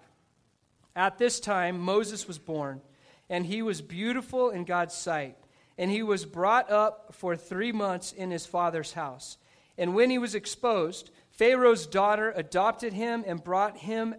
At 0.95 1.19
this 1.19 1.39
time, 1.39 1.79
Moses 1.79 2.27
was 2.27 2.39
born, 2.39 2.81
and 3.29 3.45
he 3.45 3.62
was 3.62 3.81
beautiful 3.83 4.50
in 4.50 4.65
God's 4.65 4.95
sight, 4.95 5.38
and 5.77 5.91
he 5.91 6.01
was 6.01 6.25
brought 6.25 6.71
up 6.71 7.13
for 7.13 7.36
three 7.36 7.71
months 7.71 8.12
in 8.12 8.31
his 8.31 8.48
father's 8.48 8.93
house. 8.93 9.38
And 9.81 9.95
when 9.95 10.11
he 10.11 10.19
was 10.19 10.35
exposed, 10.35 11.09
Pharaoh's 11.31 11.88
daughter 11.88 12.31
adopted 12.35 12.93
him 12.93 13.23
and 13.25 13.43
brought 13.43 13.77
him, 13.77 14.13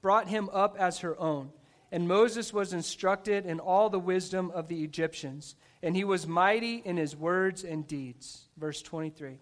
brought 0.00 0.26
him 0.26 0.48
up 0.50 0.74
as 0.78 1.00
her 1.00 1.20
own. 1.20 1.50
And 1.92 2.08
Moses 2.08 2.50
was 2.50 2.72
instructed 2.72 3.44
in 3.44 3.60
all 3.60 3.90
the 3.90 3.98
wisdom 3.98 4.50
of 4.52 4.68
the 4.68 4.82
Egyptians, 4.82 5.54
and 5.82 5.94
he 5.94 6.02
was 6.02 6.26
mighty 6.26 6.76
in 6.76 6.96
his 6.96 7.14
words 7.14 7.62
and 7.62 7.86
deeds. 7.86 8.46
Verse 8.56 8.80
23. 8.80 9.38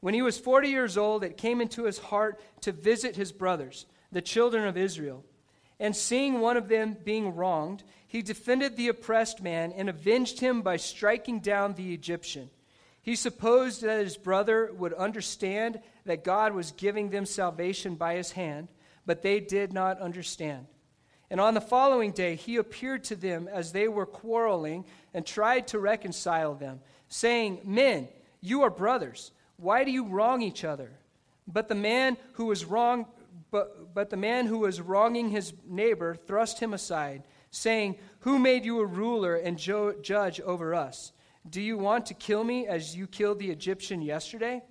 When 0.00 0.12
he 0.12 0.22
was 0.22 0.38
40 0.38 0.68
years 0.70 0.98
old, 0.98 1.22
it 1.22 1.36
came 1.36 1.60
into 1.60 1.84
his 1.84 1.98
heart 1.98 2.40
to 2.62 2.72
visit 2.72 3.14
his 3.14 3.30
brothers, 3.30 3.86
the 4.10 4.20
children 4.20 4.66
of 4.66 4.76
Israel. 4.76 5.24
And 5.78 5.94
seeing 5.94 6.40
one 6.40 6.56
of 6.56 6.66
them 6.66 6.96
being 7.04 7.36
wronged, 7.36 7.84
he 8.08 8.22
defended 8.22 8.76
the 8.76 8.88
oppressed 8.88 9.40
man 9.40 9.70
and 9.70 9.88
avenged 9.88 10.40
him 10.40 10.62
by 10.62 10.78
striking 10.78 11.38
down 11.38 11.74
the 11.74 11.94
Egyptian. 11.94 12.50
He 13.04 13.16
supposed 13.16 13.82
that 13.82 14.02
his 14.02 14.16
brother 14.16 14.72
would 14.78 14.94
understand 14.94 15.78
that 16.06 16.24
God 16.24 16.54
was 16.54 16.72
giving 16.72 17.10
them 17.10 17.26
salvation 17.26 17.96
by 17.96 18.14
his 18.14 18.32
hand, 18.32 18.68
but 19.04 19.20
they 19.20 19.40
did 19.40 19.74
not 19.74 20.00
understand. 20.00 20.66
And 21.28 21.38
on 21.38 21.52
the 21.52 21.60
following 21.60 22.12
day, 22.12 22.34
he 22.34 22.56
appeared 22.56 23.04
to 23.04 23.14
them 23.14 23.46
as 23.46 23.72
they 23.72 23.88
were 23.88 24.06
quarreling 24.06 24.86
and 25.12 25.26
tried 25.26 25.68
to 25.68 25.78
reconcile 25.78 26.54
them, 26.54 26.80
saying, 27.10 27.60
Men, 27.64 28.08
you 28.40 28.62
are 28.62 28.70
brothers. 28.70 29.32
Why 29.58 29.84
do 29.84 29.90
you 29.90 30.06
wrong 30.06 30.40
each 30.40 30.64
other? 30.64 30.90
But 31.46 31.68
the 31.68 31.74
man 31.74 32.16
who 32.32 32.46
was 32.46 32.64
wrong, 32.64 33.04
but, 33.50 33.92
but 33.92 34.08
the 34.08 34.16
man 34.16 34.46
who 34.46 34.60
was 34.60 34.80
wronging 34.80 35.28
his 35.28 35.52
neighbor 35.68 36.14
thrust 36.14 36.58
him 36.58 36.72
aside, 36.72 37.24
saying, 37.50 37.96
Who 38.20 38.38
made 38.38 38.64
you 38.64 38.80
a 38.80 38.86
ruler 38.86 39.36
and 39.36 39.58
jo- 39.58 39.96
judge 40.00 40.40
over 40.40 40.74
us? 40.74 41.12
Do 41.48 41.60
you 41.60 41.76
want 41.76 42.06
to 42.06 42.14
kill 42.14 42.42
me 42.42 42.66
as 42.66 42.96
you 42.96 43.06
killed 43.06 43.38
the 43.38 43.50
Egyptian 43.50 44.00
yesterday? 44.00 44.62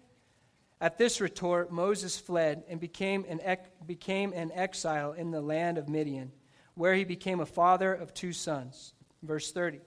At 0.82 0.98
this 0.98 1.22
retort, 1.22 1.72
Moses 1.72 2.20
fled 2.20 2.64
and 2.68 2.80
became 2.80 3.26
an, 3.30 3.40
became 3.86 4.34
an 4.34 4.52
exile 4.54 5.14
in 5.14 5.32
the 5.32 5.40
land 5.40 5.78
of 5.78 5.88
Midian, 5.88 6.32
where 6.76 6.96
he 6.96 7.04
became 7.04 7.40
a 7.40 7.46
father 7.46 7.94
of 7.94 8.14
two 8.14 8.34
sons. 8.34 8.94
Verse 9.22 9.52
30. 9.52 9.80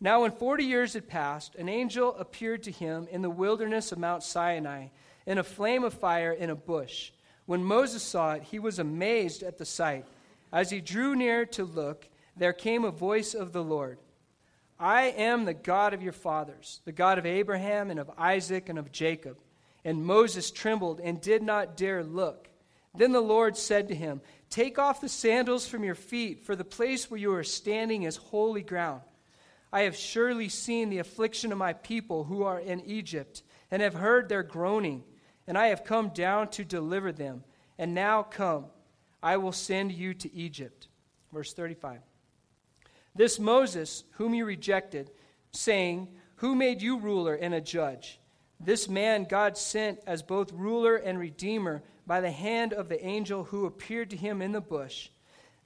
Now, 0.00 0.22
when 0.22 0.30
40 0.30 0.64
years 0.64 0.94
had 0.94 1.08
passed, 1.08 1.56
an 1.56 1.68
angel 1.68 2.16
appeared 2.16 2.62
to 2.64 2.70
him 2.70 3.06
in 3.10 3.20
the 3.20 3.30
wilderness 3.30 3.92
of 3.92 3.98
Mount 3.98 4.22
Sinai 4.22 4.88
in 5.26 5.38
a 5.38 5.44
flame 5.44 5.84
of 5.84 5.92
fire 5.92 6.32
in 6.32 6.50
a 6.50 6.56
bush. 6.56 7.12
When 7.46 7.62
Moses 7.62 8.02
saw 8.02 8.32
it, 8.32 8.44
he 8.44 8.58
was 8.58 8.78
amazed 8.78 9.42
at 9.42 9.58
the 9.58 9.64
sight. 9.64 10.06
As 10.52 10.70
he 10.70 10.80
drew 10.80 11.14
near 11.14 11.44
to 11.46 11.64
look, 11.64 12.08
there 12.36 12.52
came 12.52 12.84
a 12.84 12.90
voice 12.90 13.34
of 13.34 13.52
the 13.52 13.62
Lord. 13.62 13.98
I 14.78 15.06
am 15.06 15.44
the 15.44 15.54
God 15.54 15.92
of 15.92 16.02
your 16.02 16.12
fathers, 16.12 16.80
the 16.84 16.92
God 16.92 17.18
of 17.18 17.26
Abraham 17.26 17.90
and 17.90 17.98
of 17.98 18.10
Isaac 18.16 18.68
and 18.68 18.78
of 18.78 18.92
Jacob. 18.92 19.38
And 19.84 20.04
Moses 20.04 20.50
trembled 20.50 21.00
and 21.00 21.20
did 21.20 21.42
not 21.42 21.76
dare 21.76 22.04
look. 22.04 22.48
Then 22.94 23.12
the 23.12 23.20
Lord 23.20 23.56
said 23.56 23.88
to 23.88 23.94
him, 23.94 24.20
Take 24.50 24.78
off 24.78 25.00
the 25.00 25.08
sandals 25.08 25.66
from 25.66 25.84
your 25.84 25.94
feet, 25.94 26.44
for 26.44 26.56
the 26.56 26.64
place 26.64 27.10
where 27.10 27.20
you 27.20 27.32
are 27.32 27.44
standing 27.44 28.04
is 28.04 28.16
holy 28.16 28.62
ground. 28.62 29.02
I 29.72 29.82
have 29.82 29.96
surely 29.96 30.48
seen 30.48 30.88
the 30.88 30.98
affliction 30.98 31.52
of 31.52 31.58
my 31.58 31.74
people 31.74 32.24
who 32.24 32.42
are 32.44 32.58
in 32.58 32.80
Egypt, 32.80 33.42
and 33.70 33.82
have 33.82 33.94
heard 33.94 34.28
their 34.28 34.42
groaning, 34.42 35.04
and 35.46 35.58
I 35.58 35.66
have 35.68 35.84
come 35.84 36.08
down 36.10 36.48
to 36.50 36.64
deliver 36.64 37.12
them. 37.12 37.44
And 37.78 37.94
now 37.94 38.22
come, 38.22 38.66
I 39.22 39.36
will 39.36 39.52
send 39.52 39.92
you 39.92 40.14
to 40.14 40.34
Egypt. 40.34 40.88
Verse 41.32 41.52
35. 41.52 42.00
This 43.14 43.38
Moses, 43.38 44.04
whom 44.12 44.34
you 44.34 44.44
rejected, 44.44 45.10
saying, 45.52 46.08
Who 46.36 46.54
made 46.54 46.82
you 46.82 46.98
ruler 46.98 47.34
and 47.34 47.54
a 47.54 47.60
judge? 47.60 48.20
This 48.60 48.88
man 48.88 49.24
God 49.24 49.56
sent 49.56 50.00
as 50.06 50.22
both 50.22 50.52
ruler 50.52 50.96
and 50.96 51.18
redeemer 51.18 51.82
by 52.06 52.20
the 52.20 52.30
hand 52.30 52.72
of 52.72 52.88
the 52.88 53.04
angel 53.04 53.44
who 53.44 53.66
appeared 53.66 54.10
to 54.10 54.16
him 54.16 54.42
in 54.42 54.52
the 54.52 54.60
bush. 54.60 55.10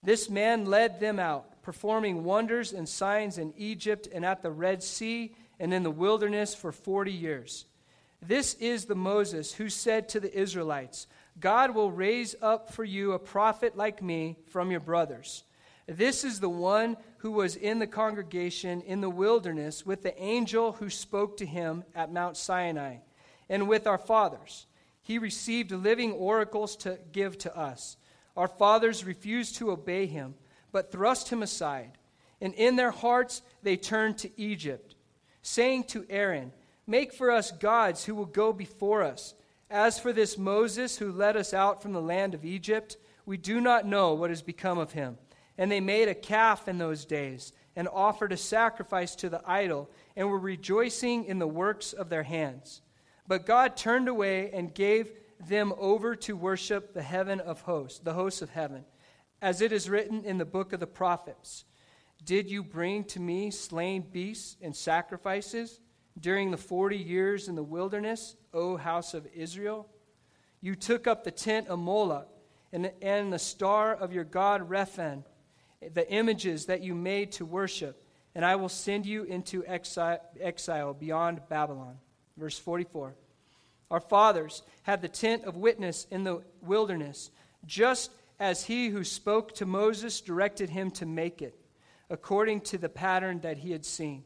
This 0.03 0.29
man 0.29 0.67
led 0.67 0.99
them 0.99 1.19
out, 1.19 1.63
performing 1.63 2.25
wonders 2.25 2.73
and 2.73 2.89
signs 2.89 3.39
in 3.39 3.55
Egypt 3.57 4.09
and 4.13 4.25
at 4.25 4.43
the 4.43 4.51
Red 4.51 4.83
Sea 4.83 5.35
and 5.61 5.73
in 5.73 5.85
the 5.85 5.91
wilderness 5.91 6.55
for 6.55 6.73
40 6.73 7.13
years. 7.13 7.67
This 8.21 8.55
is 8.55 8.85
the 8.85 8.95
Moses 8.95 9.53
who 9.55 9.69
said 9.69 10.09
to 10.11 10.21
the 10.21 10.37
Israelites, 10.37 11.07
God 11.41 11.75
will 11.75 11.91
raise 11.91 12.35
up 12.43 12.73
for 12.73 12.85
you 12.85 13.13
a 13.13 13.19
prophet 13.19 13.77
like 13.77 14.03
me 14.03 14.37
from 14.49 14.71
your 14.71 14.81
brothers. 14.81 15.45
This 15.87 16.25
is 16.25 16.41
the 16.41 16.49
one 16.49 16.97
who 17.19 17.33
was 17.33 17.57
in 17.57 17.79
the 17.79 17.87
congregation 17.87 18.81
in 18.83 19.01
the 19.01 19.11
wilderness 19.11 19.85
with 19.85 20.03
the 20.03 20.21
angel 20.21 20.73
who 20.73 20.91
spoke 20.91 21.37
to 21.39 21.47
him 21.47 21.85
at 21.95 22.13
Mount 22.13 22.37
Sinai, 22.37 22.97
and 23.49 23.69
with 23.69 23.87
our 23.87 23.99
fathers. 23.99 24.67
He 25.03 25.19
received 25.19 25.73
living 25.73 26.13
oracles 26.13 26.77
to 26.77 26.99
give 27.11 27.37
to 27.39 27.57
us. 27.57 27.97
Our 28.37 28.49
fathers 28.49 29.05
refused 29.05 29.57
to 29.57 29.73
obey 29.73 30.07
him, 30.07 30.35
but 30.71 30.93
thrust 30.93 31.29
him 31.31 31.43
aside. 31.43 31.99
And 32.41 32.55
in 32.55 32.77
their 32.77 32.93
hearts 32.93 33.43
they 33.63 33.77
turned 33.77 34.19
to 34.19 34.41
Egypt, 34.41 34.95
saying 35.43 35.85
to 35.85 36.07
Aaron, 36.09 36.53
Make 36.87 37.13
for 37.13 37.31
us 37.31 37.53
gods 37.53 38.05
who 38.05 38.15
will 38.15 38.27
go 38.27 38.53
before 38.53 39.03
us. 39.03 39.35
As 39.71 39.99
for 39.99 40.13
this 40.13 40.37
Moses 40.37 40.99
who 40.99 41.13
led 41.13 41.37
us 41.37 41.55
out 41.55 41.83
from 41.83 41.93
the 41.93 42.03
land 42.03 42.35
of 42.35 42.45
Egypt, 42.45 42.97
we 43.25 43.37
do 43.37 43.61
not 43.61 43.87
know 43.87 44.15
what 44.15 44.31
has 44.31 44.43
become 44.43 44.79
of 44.79 44.93
him. 44.93 45.19
And 45.59 45.71
they 45.71 45.81
made 45.81 46.09
a 46.09 46.15
calf 46.15 46.69
in 46.69 46.79
those 46.79 47.05
days 47.05 47.53
and 47.77 47.89
offered 47.89 48.33
a 48.33 48.37
sacrifice 48.37 49.15
to 49.17 49.29
the 49.29 49.43
idol 49.47 49.91
and 50.17 50.29
were 50.29 50.39
rejoicing 50.39 51.25
in 51.25 51.39
the 51.39 51.47
works 51.47 51.93
of 51.93 52.09
their 52.09 52.23
hands. 52.23 52.83
But 53.27 53.47
God 53.47 53.77
turned 53.77 54.09
away 54.09 54.51
and 54.53 54.75
gave 54.75 55.13
them 55.49 55.73
over 55.79 56.15
to 56.17 56.37
worship 56.37 56.93
the 56.93 57.03
heaven 57.03 57.41
of 57.41 57.63
hosts, 57.63 57.99
the 57.99 58.13
hosts 58.13 58.43
of 58.43 58.51
heaven, 58.51 58.85
as 59.41 59.61
it 59.61 59.73
is 59.73 59.91
written 59.91 60.25
in 60.25 60.39
the 60.39 60.45
book 60.45 60.73
of 60.73 60.81
the 60.81 60.87
prophets. 60.87 61.65
Did 62.25 62.51
you 62.51 62.63
bring 62.63 63.05
to 63.05 63.21
me 63.21 63.51
slain 63.51 64.03
beasts 64.13 64.57
and 64.61 64.75
sacrifices 64.77 65.81
during 66.19 66.51
the 66.51 66.57
40 66.57 66.97
years 66.97 67.49
in 67.49 67.57
the 67.57 67.63
wilderness, 67.63 68.37
O 68.55 68.77
house 68.77 69.15
of 69.15 69.27
Israel? 69.35 69.89
You 70.61 70.77
took 70.77 71.07
up 71.07 71.25
the 71.25 71.33
tent 71.33 71.67
of 71.67 71.81
Moloch 71.81 72.29
and, 72.73 72.93
and 73.03 73.33
the 73.33 73.39
star 73.39 73.93
of 73.93 74.13
your 74.13 74.25
God 74.25 74.69
Rephan, 74.69 75.25
the 75.93 76.11
images 76.11 76.67
that 76.67 76.83
you 76.83 76.95
made 76.95 77.33
to 77.33 77.45
worship, 77.45 78.03
and 78.35 78.45
I 78.45 78.57
will 78.57 78.69
send 78.69 79.07
you 79.07 79.25
into 79.25 79.65
exile, 79.67 80.21
exile 80.41 80.95
beyond 80.95 81.41
Babylon. 81.49 81.99
Verse 82.37 82.59
44. 82.59 83.15
Our 83.91 84.01
fathers 84.01 84.63
had 84.85 85.03
the 85.03 85.09
tent 85.09 85.45
of 85.45 85.57
witness 85.57 86.07
in 86.11 86.25
the 86.25 86.43
wilderness, 86.63 87.31
just 87.67 88.11
as 88.41 88.65
he 88.65 88.89
who 88.89 89.05
spoke 89.05 89.55
to 89.55 89.67
Moses 89.67 90.21
directed 90.21 90.71
him 90.71 90.91
to 90.93 91.07
make 91.07 91.43
it, 91.43 91.55
according 92.09 92.63
to 92.63 92.79
the 92.79 92.89
pattern 92.89 93.41
that 93.41 93.59
he 93.59 93.71
had 93.71 93.85
seen. 93.85 94.25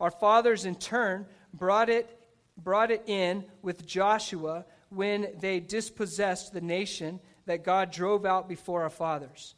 Our 0.00 0.10
fathers, 0.10 0.64
in 0.64 0.76
turn, 0.76 1.26
brought 1.52 1.90
it, 1.90 2.08
brought 2.56 2.90
it 2.90 3.02
in 3.06 3.44
with 3.62 3.86
Joshua 3.86 4.64
when 4.90 5.28
they 5.40 5.60
dispossessed 5.60 6.52
the 6.52 6.60
nation 6.60 7.20
that 7.46 7.64
God 7.64 7.90
drove 7.90 8.24
out 8.24 8.48
before 8.48 8.82
our 8.82 8.90
fathers. 8.90 9.54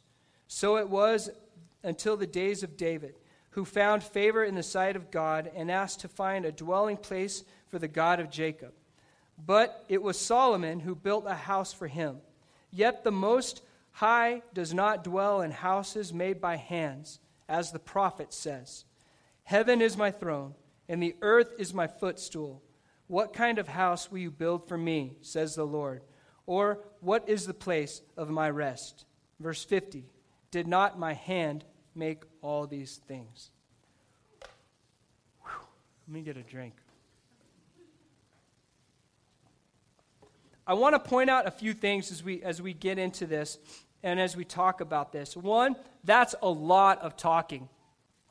So 0.55 0.77
it 0.77 0.87
was 0.87 1.31
until 1.81 2.15
the 2.15 2.27
days 2.27 2.61
of 2.61 2.77
David, 2.77 3.15
who 3.49 3.65
found 3.65 4.03
favor 4.03 4.43
in 4.43 4.53
the 4.53 4.61
sight 4.61 4.95
of 4.95 5.09
God 5.09 5.51
and 5.55 5.71
asked 5.71 6.01
to 6.01 6.07
find 6.07 6.45
a 6.45 6.51
dwelling 6.51 6.97
place 6.97 7.43
for 7.69 7.79
the 7.79 7.87
God 7.87 8.19
of 8.19 8.29
Jacob. 8.29 8.71
But 9.43 9.83
it 9.89 10.03
was 10.03 10.19
Solomon 10.19 10.81
who 10.81 10.93
built 10.93 11.25
a 11.25 11.33
house 11.33 11.73
for 11.73 11.87
him. 11.87 12.17
Yet 12.69 13.03
the 13.03 13.11
Most 13.11 13.63
High 13.93 14.43
does 14.53 14.75
not 14.75 15.03
dwell 15.03 15.41
in 15.41 15.49
houses 15.49 16.13
made 16.13 16.39
by 16.39 16.57
hands, 16.57 17.19
as 17.49 17.71
the 17.71 17.79
prophet 17.79 18.31
says 18.31 18.85
Heaven 19.45 19.81
is 19.81 19.97
my 19.97 20.11
throne, 20.11 20.53
and 20.87 21.01
the 21.01 21.15
earth 21.23 21.51
is 21.57 21.73
my 21.73 21.87
footstool. 21.87 22.61
What 23.07 23.33
kind 23.33 23.57
of 23.57 23.69
house 23.69 24.11
will 24.11 24.19
you 24.19 24.29
build 24.29 24.67
for 24.67 24.77
me, 24.77 25.17
says 25.21 25.55
the 25.55 25.65
Lord? 25.65 26.03
Or 26.45 26.77
what 26.99 27.27
is 27.27 27.47
the 27.47 27.55
place 27.55 28.03
of 28.15 28.29
my 28.29 28.51
rest? 28.51 29.05
Verse 29.39 29.63
50 29.63 30.05
Did 30.53 30.67
not 30.67 30.99
my 30.99 31.13
hand 31.13 31.65
make 31.95 32.21
all 32.43 32.67
these 32.67 33.01
things? 33.07 33.49
Whew. 35.41 35.51
Let 36.07 36.13
me 36.13 36.21
get 36.21 36.37
a 36.37 36.43
drink. 36.43 36.75
I 40.67 40.75
want 40.75 40.93
to 40.93 40.99
point 40.99 41.31
out 41.31 41.47
a 41.47 41.51
few 41.51 41.73
things 41.73 42.11
as 42.11 42.23
we, 42.23 42.43
as 42.43 42.61
we 42.61 42.71
get 42.71 42.99
into 42.99 43.25
this 43.25 43.57
and 44.03 44.19
as 44.19 44.37
we 44.37 44.45
talk 44.45 44.79
about 44.79 45.11
this. 45.11 45.35
One, 45.35 45.75
that's 46.03 46.35
a 46.43 46.49
lot 46.49 47.01
of 47.01 47.17
talking. 47.17 47.67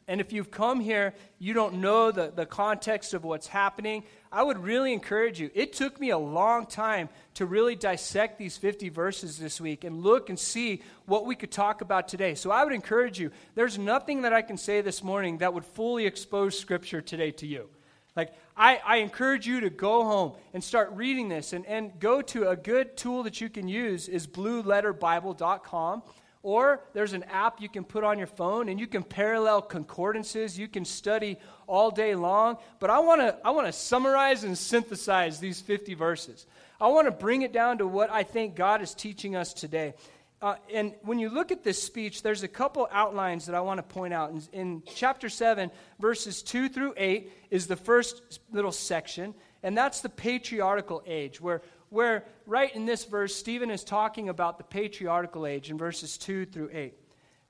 And 0.09 0.21
if 0.21 0.33
you've 0.33 0.51
come 0.51 0.81
here, 0.81 1.15
you 1.39 1.55
don't 1.55 1.75
know 1.75 2.11
the, 2.11 2.33
the 2.35 2.47
context 2.47 3.15
of 3.15 3.25
what's 3.25 3.47
happening, 3.47 4.05
I 4.31 4.43
would 4.43 4.59
really 4.59 4.93
encourage 4.93 5.41
you. 5.41 5.51
It 5.55 5.73
took 5.73 6.01
me 6.01 6.11
a 6.11 6.19
long 6.19 6.67
time 6.67 7.09
to 7.35 7.47
really 7.47 7.77
dissect 7.77 8.39
these 8.39 8.57
50 8.57 8.89
verses 8.89 9.39
this 9.39 9.61
week 9.61 9.85
and 9.85 10.03
look 10.03 10.29
and 10.29 10.39
see 10.39 10.83
what 11.07 11.27
we 11.27 11.37
could 11.37 11.53
talk 11.53 11.81
about 11.81 12.09
today. 12.09 12.35
So 12.35 12.51
I 12.51 12.65
would 12.65 12.73
encourage 12.73 13.21
you. 13.21 13.31
There's 13.55 13.79
nothing 13.79 14.23
that 14.23 14.33
I 14.33 14.43
can 14.43 14.57
say 14.57 14.81
this 14.81 15.03
morning 15.03 15.39
that 15.39 15.55
would 15.55 15.65
fully 15.65 16.07
expose 16.07 16.59
Scripture 16.59 17.01
today 17.01 17.31
to 17.33 17.47
you. 17.47 17.69
Like, 18.15 18.35
I, 18.57 18.81
I 18.85 18.97
encourage 18.97 19.47
you 19.47 19.61
to 19.61 19.71
go 19.71 20.05
home 20.05 20.33
and 20.53 20.63
start 20.63 20.93
reading 20.93 21.29
this 21.29 21.53
and, 21.53 21.65
and 21.65 21.99
go 21.99 22.21
to 22.23 22.49
a 22.49 22.57
good 22.57 22.97
tool 22.97 23.23
that 23.23 23.41
you 23.41 23.49
can 23.49 23.69
use 23.69 24.09
is 24.09 24.27
blueletterbible.com. 24.27 26.03
Or 26.43 26.83
there's 26.93 27.13
an 27.13 27.23
app 27.25 27.61
you 27.61 27.69
can 27.69 27.85
put 27.85 28.03
on 28.03 28.19
your 28.19 28.27
phone 28.27 28.69
and 28.69 28.81
you 28.81 28.87
can 28.89 29.05
parallel 29.05 29.63
concordances. 29.63 30.59
You 30.59 30.67
can 30.67 30.85
study 30.85 31.39
all 31.69 31.91
day 31.91 32.15
long. 32.15 32.57
But 32.81 32.91
I 32.91 32.99
want 32.99 33.21
to 33.21 33.37
I 33.45 33.51
wanna 33.51 33.73
summarize 33.73 34.43
and 34.43 34.59
synthesize 34.59 35.39
these 35.39 35.61
50 35.61 35.95
verses. 35.95 36.47
I 36.81 36.89
want 36.89 37.07
to 37.07 37.13
bring 37.13 37.43
it 37.43 37.53
down 37.53 37.79
to 37.79 37.87
what 37.87 38.11
I 38.11 38.25
think 38.25 38.57
God 38.57 38.83
is 38.83 38.93
teaching 38.93 39.37
us 39.37 39.53
today. 39.55 39.95
Uh, 40.43 40.57
and 40.75 40.93
when 41.03 41.21
you 41.21 41.29
look 41.29 41.53
at 41.53 41.63
this 41.63 41.81
speech, 41.81 42.25
there's 42.25 42.43
a 42.43 42.49
couple 42.49 42.89
outlines 42.91 43.47
that 43.47 43.55
I 43.55 43.61
want 43.61 43.79
to 43.79 43.85
point 43.85 44.13
out. 44.13 44.33
In, 44.33 44.43
in, 44.53 44.83
chapter 44.93 45.29
7, 45.29 45.71
verses 46.01 46.43
2 46.43 46.69
through 46.69 46.95
8 46.97 47.31
is 47.51 47.69
the 47.69 47.77
first 47.77 48.41
little 48.51 48.73
section, 48.73 49.35
and 49.63 49.79
that's 49.79 50.01
the 50.01 50.09
patriarchal 50.09 51.05
age, 51.07 51.41
where, 51.41 51.63
where 51.93 52.25
right 52.47 52.75
in 52.75 52.87
this 52.87 53.05
verse, 53.05 53.35
Stephen 53.35 53.71
is 53.71 53.85
talking 53.85 54.29
about 54.31 54.57
the 54.57 54.65
patriarchal 54.65 55.47
age 55.47 55.71
in 55.71 55.77
verses 55.77 56.17
2 56.17 56.47
through 56.47 56.71
8. 56.73 56.95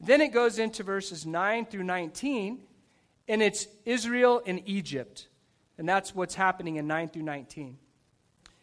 Then 0.00 0.20
it 0.20 0.32
goes 0.32 0.58
into 0.58 0.82
verses 0.82 1.24
9 1.24 1.66
through 1.66 1.84
19, 1.84 2.58
and 3.28 3.42
it's 3.42 3.68
Israel 3.84 4.42
and 4.44 4.60
Egypt. 4.66 5.28
And 5.78 5.88
that's 5.88 6.14
what's 6.14 6.34
happening 6.34 6.76
in 6.76 6.88
9 6.88 7.10
through 7.10 7.22
19. 7.22 7.78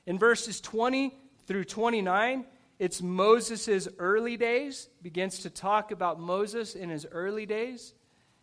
In 0.05 0.19
verses 0.19 0.59
20 0.59 1.17
through 1.47 1.63
29, 1.63 2.45
it's 2.77 3.01
Moses' 3.01 3.87
early 3.99 4.35
days, 4.35 4.89
begins 5.01 5.39
to 5.39 5.49
talk 5.49 5.91
about 5.91 6.19
Moses 6.19 6.75
in 6.75 6.89
his 6.89 7.05
early 7.09 7.45
days. 7.45 7.93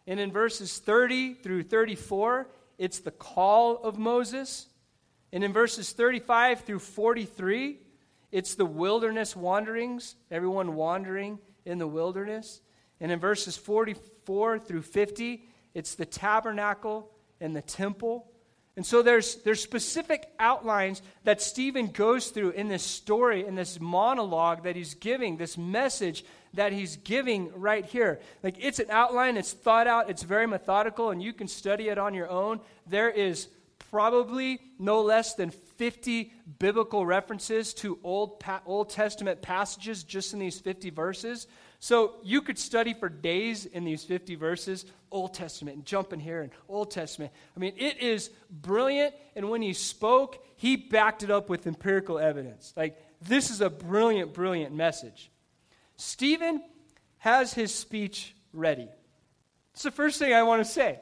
And 0.06 0.18
in 0.18 0.32
verses 0.32 0.78
30 0.78 1.34
through 1.34 1.64
34, 1.64 2.48
it's 2.78 3.00
the 3.00 3.10
call 3.10 3.82
of 3.82 3.98
Moses. 3.98 4.68
And 5.32 5.42
in 5.44 5.52
verses 5.52 5.92
35 5.92 6.60
through 6.60 6.78
43, 6.78 7.78
it's 8.32 8.54
the 8.54 8.66
wilderness 8.66 9.36
wanderings, 9.36 10.14
everyone 10.30 10.74
wandering 10.74 11.38
in 11.64 11.78
the 11.78 11.86
wilderness. 11.86 12.60
And 13.00 13.12
in 13.12 13.18
verses 13.18 13.56
44 13.56 14.58
through 14.58 14.82
50, 14.82 15.42
it's 15.74 15.94
the 15.94 16.06
tabernacle 16.06 17.10
and 17.40 17.54
the 17.54 17.62
temple. 17.62 18.30
And 18.76 18.84
so 18.84 19.02
there's, 19.02 19.36
there's 19.36 19.62
specific 19.62 20.28
outlines 20.38 21.00
that 21.24 21.40
Stephen 21.40 21.88
goes 21.88 22.28
through 22.28 22.50
in 22.50 22.68
this 22.68 22.82
story, 22.82 23.46
in 23.46 23.54
this 23.54 23.80
monologue 23.80 24.64
that 24.64 24.76
he's 24.76 24.94
giving, 24.94 25.38
this 25.38 25.56
message 25.56 26.24
that 26.54 26.72
he's 26.72 26.96
giving 26.96 27.50
right 27.54 27.84
here. 27.84 28.20
Like 28.42 28.56
it's 28.58 28.78
an 28.78 28.90
outline, 28.90 29.38
it's 29.38 29.52
thought 29.52 29.86
out, 29.86 30.10
it's 30.10 30.22
very 30.22 30.46
methodical, 30.46 31.10
and 31.10 31.22
you 31.22 31.32
can 31.32 31.48
study 31.48 31.88
it 31.88 31.96
on 31.96 32.12
your 32.12 32.28
own. 32.28 32.60
There 32.86 33.10
is 33.10 33.48
probably 33.90 34.60
no 34.78 35.02
less 35.02 35.34
than 35.34 35.50
50 35.50 36.32
biblical 36.58 37.06
references 37.06 37.74
to 37.74 37.98
Old, 38.02 38.42
Old 38.64 38.90
Testament 38.90 39.42
passages 39.42 40.04
just 40.04 40.32
in 40.32 40.38
these 40.38 40.58
50 40.58 40.90
verses. 40.90 41.46
So 41.78 42.14
you 42.22 42.42
could 42.42 42.58
study 42.58 42.94
for 42.94 43.08
days 43.08 43.66
in 43.66 43.84
these 43.84 44.02
50 44.04 44.34
verses, 44.34 44.86
Old 45.10 45.34
Testament, 45.34 45.76
and 45.76 45.84
jump 45.84 46.12
in 46.12 46.20
here 46.20 46.42
and 46.42 46.50
Old 46.68 46.90
Testament. 46.90 47.32
I 47.56 47.60
mean, 47.60 47.74
it 47.76 47.98
is 48.00 48.30
brilliant. 48.50 49.14
And 49.34 49.50
when 49.50 49.62
he 49.62 49.72
spoke, 49.72 50.44
he 50.56 50.76
backed 50.76 51.22
it 51.22 51.30
up 51.30 51.48
with 51.48 51.66
empirical 51.66 52.18
evidence. 52.18 52.72
Like, 52.76 53.00
this 53.20 53.50
is 53.50 53.60
a 53.60 53.70
brilliant, 53.70 54.34
brilliant 54.34 54.74
message. 54.74 55.30
Stephen 55.96 56.62
has 57.18 57.52
his 57.52 57.74
speech 57.74 58.34
ready. 58.52 58.88
It's 59.74 59.82
the 59.82 59.90
first 59.90 60.18
thing 60.18 60.32
I 60.32 60.42
want 60.42 60.64
to 60.64 60.70
say. 60.70 60.98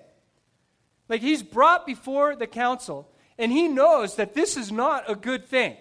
Like, 1.08 1.20
he's 1.20 1.42
brought 1.42 1.86
before 1.86 2.36
the 2.36 2.46
council, 2.46 3.08
and 3.38 3.52
he 3.52 3.68
knows 3.68 4.16
that 4.16 4.34
this 4.34 4.56
is 4.56 4.72
not 4.72 5.10
a 5.10 5.14
good 5.14 5.46
thing. 5.46 5.76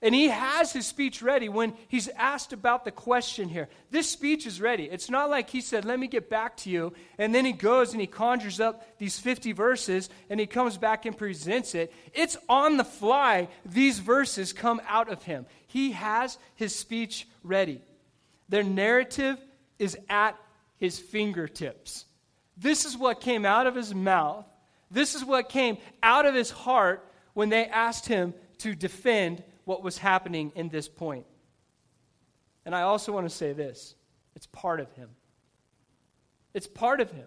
And 0.00 0.14
he 0.14 0.28
has 0.28 0.72
his 0.72 0.86
speech 0.86 1.22
ready 1.22 1.48
when 1.48 1.74
he's 1.88 2.06
asked 2.08 2.52
about 2.52 2.84
the 2.84 2.92
question 2.92 3.48
here. 3.48 3.68
This 3.90 4.08
speech 4.08 4.46
is 4.46 4.60
ready. 4.60 4.84
It's 4.84 5.10
not 5.10 5.28
like 5.28 5.50
he 5.50 5.60
said, 5.60 5.84
Let 5.84 5.98
me 5.98 6.06
get 6.06 6.30
back 6.30 6.56
to 6.58 6.70
you. 6.70 6.92
And 7.18 7.34
then 7.34 7.44
he 7.44 7.52
goes 7.52 7.92
and 7.92 8.00
he 8.00 8.06
conjures 8.06 8.60
up 8.60 8.98
these 8.98 9.18
50 9.18 9.50
verses 9.52 10.08
and 10.30 10.38
he 10.38 10.46
comes 10.46 10.76
back 10.76 11.04
and 11.04 11.18
presents 11.18 11.74
it. 11.74 11.92
It's 12.14 12.36
on 12.48 12.76
the 12.76 12.84
fly. 12.84 13.48
These 13.64 13.98
verses 13.98 14.52
come 14.52 14.80
out 14.86 15.10
of 15.10 15.24
him. 15.24 15.46
He 15.66 15.90
has 15.92 16.38
his 16.54 16.76
speech 16.76 17.26
ready. 17.42 17.82
Their 18.48 18.62
narrative 18.62 19.36
is 19.80 19.98
at 20.08 20.36
his 20.76 21.00
fingertips. 21.00 22.04
This 22.56 22.84
is 22.84 22.96
what 22.96 23.20
came 23.20 23.44
out 23.44 23.66
of 23.66 23.74
his 23.74 23.92
mouth. 23.92 24.46
This 24.90 25.14
is 25.14 25.24
what 25.24 25.48
came 25.48 25.78
out 26.02 26.26
of 26.26 26.34
his 26.34 26.50
heart 26.50 27.06
when 27.34 27.48
they 27.48 27.66
asked 27.66 28.06
him 28.06 28.34
to 28.58 28.74
defend 28.74 29.42
what 29.64 29.82
was 29.82 29.98
happening 29.98 30.52
in 30.54 30.68
this 30.68 30.88
point. 30.88 31.26
And 32.64 32.74
I 32.74 32.82
also 32.82 33.12
want 33.12 33.28
to 33.28 33.34
say 33.34 33.52
this 33.52 33.94
it's 34.34 34.46
part 34.46 34.80
of 34.80 34.90
him. 34.92 35.10
It's 36.54 36.66
part 36.66 37.00
of 37.00 37.10
him. 37.10 37.26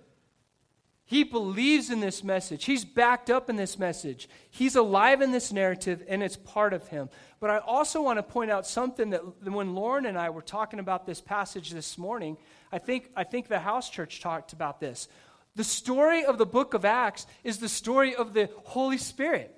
He 1.05 1.25
believes 1.25 1.89
in 1.89 1.99
this 1.99 2.23
message. 2.23 2.63
He's 2.63 2.85
backed 2.85 3.29
up 3.29 3.49
in 3.49 3.57
this 3.57 3.77
message. 3.77 4.29
He's 4.49 4.77
alive 4.77 5.21
in 5.21 5.31
this 5.31 5.51
narrative, 5.51 6.01
and 6.07 6.23
it's 6.23 6.37
part 6.37 6.71
of 6.71 6.87
him. 6.87 7.09
But 7.41 7.49
I 7.49 7.57
also 7.57 8.01
want 8.01 8.17
to 8.17 8.23
point 8.23 8.49
out 8.49 8.65
something 8.65 9.09
that 9.09 9.43
when 9.43 9.75
Lauren 9.75 10.05
and 10.05 10.17
I 10.17 10.29
were 10.29 10.41
talking 10.41 10.79
about 10.79 11.05
this 11.05 11.19
passage 11.19 11.71
this 11.71 11.97
morning, 11.97 12.37
I 12.71 12.77
think, 12.77 13.09
I 13.13 13.25
think 13.25 13.49
the 13.49 13.59
house 13.59 13.89
church 13.89 14.21
talked 14.21 14.53
about 14.53 14.79
this. 14.79 15.09
The 15.55 15.63
story 15.63 16.23
of 16.23 16.37
the 16.37 16.45
book 16.45 16.73
of 16.73 16.85
Acts 16.85 17.27
is 17.43 17.57
the 17.57 17.69
story 17.69 18.15
of 18.15 18.33
the 18.33 18.49
Holy 18.63 18.97
Spirit 18.97 19.53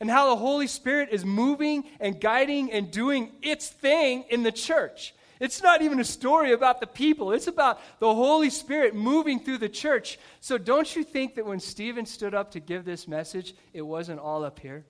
and 0.00 0.10
how 0.10 0.30
the 0.30 0.36
Holy 0.36 0.66
Spirit 0.66 1.08
is 1.10 1.24
moving 1.24 1.84
and 2.00 2.20
guiding 2.20 2.70
and 2.70 2.90
doing 2.90 3.32
its 3.42 3.68
thing 3.68 4.24
in 4.30 4.42
the 4.42 4.52
church. 4.52 5.14
It's 5.40 5.62
not 5.62 5.82
even 5.82 5.98
a 5.98 6.04
story 6.04 6.52
about 6.52 6.80
the 6.80 6.86
people, 6.86 7.32
it's 7.32 7.48
about 7.48 7.80
the 7.98 8.14
Holy 8.14 8.50
Spirit 8.50 8.94
moving 8.94 9.40
through 9.40 9.58
the 9.58 9.68
church. 9.68 10.18
So 10.40 10.58
don't 10.58 10.94
you 10.94 11.02
think 11.02 11.34
that 11.34 11.46
when 11.46 11.60
Stephen 11.60 12.06
stood 12.06 12.34
up 12.34 12.52
to 12.52 12.60
give 12.60 12.84
this 12.84 13.08
message, 13.08 13.54
it 13.72 13.82
wasn't 13.82 14.20
all 14.20 14.44
up 14.44 14.60
here? 14.60 14.84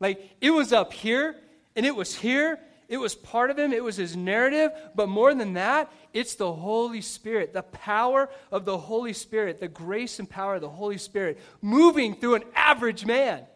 Like, 0.00 0.30
it 0.40 0.50
was 0.50 0.72
up 0.72 0.94
here, 0.94 1.36
and 1.76 1.84
it 1.84 1.94
was 1.94 2.14
here, 2.14 2.58
it 2.90 2.98
was 2.98 3.14
part 3.14 3.50
of 3.50 3.58
him, 3.58 3.72
it 3.72 3.84
was 3.84 3.96
his 3.96 4.16
narrative, 4.16 4.72
but 4.96 5.08
more 5.08 5.32
than 5.32 5.52
that, 5.52 5.92
it's 6.12 6.34
the 6.34 6.52
Holy 6.52 7.00
Spirit, 7.00 7.52
the 7.52 7.62
power 7.62 8.28
of 8.50 8.64
the 8.64 8.76
Holy 8.76 9.12
Spirit, 9.12 9.60
the 9.60 9.68
grace 9.68 10.18
and 10.18 10.28
power 10.28 10.56
of 10.56 10.60
the 10.60 10.68
Holy 10.68 10.98
Spirit 10.98 11.38
moving 11.62 12.16
through 12.16 12.34
an 12.34 12.42
average 12.52 13.06
man. 13.06 13.46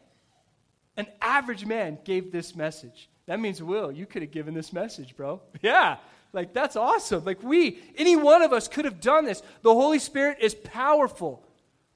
An 0.97 1.09
average 1.21 1.67
man 1.67 1.99
gave 2.05 2.31
this 2.31 2.55
message. 2.55 3.11
That 3.27 3.41
means, 3.41 3.61
Will, 3.61 3.91
you 3.91 4.07
could 4.07 4.23
have 4.23 4.31
given 4.31 4.55
this 4.55 4.73
message, 4.73 5.17
bro. 5.17 5.43
Yeah, 5.63 5.97
like 6.33 6.53
that's 6.53 6.77
awesome. 6.77 7.25
Like 7.25 7.43
we, 7.43 7.83
any 7.97 8.15
one 8.15 8.43
of 8.43 8.53
us 8.53 8.69
could 8.69 8.85
have 8.85 9.01
done 9.01 9.25
this. 9.25 9.43
The 9.63 9.75
Holy 9.75 9.99
Spirit 9.99 10.39
is 10.43 10.55
powerful. 10.55 11.45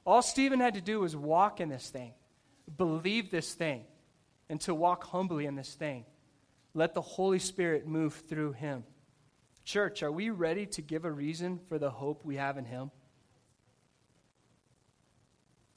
All 0.04 0.22
Stephen 0.22 0.58
had 0.58 0.74
to 0.74 0.80
do 0.80 1.00
was 1.00 1.14
walk 1.14 1.60
in 1.60 1.68
this 1.68 1.88
thing, 1.88 2.14
believe 2.76 3.30
this 3.30 3.54
thing, 3.54 3.84
and 4.48 4.60
to 4.62 4.74
walk 4.74 5.04
humbly 5.04 5.46
in 5.46 5.54
this 5.54 5.72
thing. 5.72 6.04
Let 6.74 6.94
the 6.94 7.00
Holy 7.00 7.38
Spirit 7.38 7.86
move 7.86 8.14
through 8.28 8.52
him. 8.52 8.84
Church, 9.64 10.02
are 10.02 10.12
we 10.12 10.30
ready 10.30 10.66
to 10.66 10.82
give 10.82 11.04
a 11.04 11.10
reason 11.10 11.60
for 11.68 11.78
the 11.78 11.90
hope 11.90 12.24
we 12.24 12.36
have 12.36 12.56
in 12.56 12.64
him? 12.64 12.90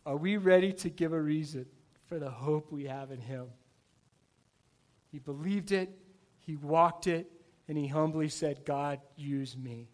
Are 0.06 0.18
we 0.18 0.38
ready 0.38 0.74
to 0.74 0.90
give 0.90 1.14
a 1.14 1.22
reason 1.22 1.66
for 2.06 2.18
the 2.18 2.30
hope 2.30 2.72
we 2.72 2.86
have 2.86 3.12
in 3.12 3.20
him? 3.20 3.48
He 5.12 5.20
believed 5.20 5.72
it, 5.72 5.90
he 6.40 6.56
walked 6.56 7.08
it, 7.08 7.32
and 7.68 7.78
he 7.78 7.88
humbly 7.88 8.30
said, 8.30 8.66
God, 8.66 9.00
use 9.16 9.56
me. 9.56 9.90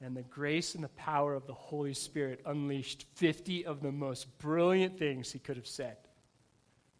And 0.00 0.16
the 0.16 0.22
grace 0.22 0.74
and 0.74 0.84
the 0.84 0.88
power 0.88 1.34
of 1.34 1.46
the 1.46 1.54
Holy 1.54 1.94
Spirit 1.94 2.40
unleashed 2.44 3.06
50 3.14 3.64
of 3.64 3.80
the 3.80 3.92
most 3.92 4.38
brilliant 4.38 4.98
things 4.98 5.32
he 5.32 5.38
could 5.38 5.56
have 5.56 5.66
said. 5.66 5.96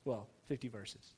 Well, 0.05 0.29
50 0.49 0.69
verses. 0.69 1.15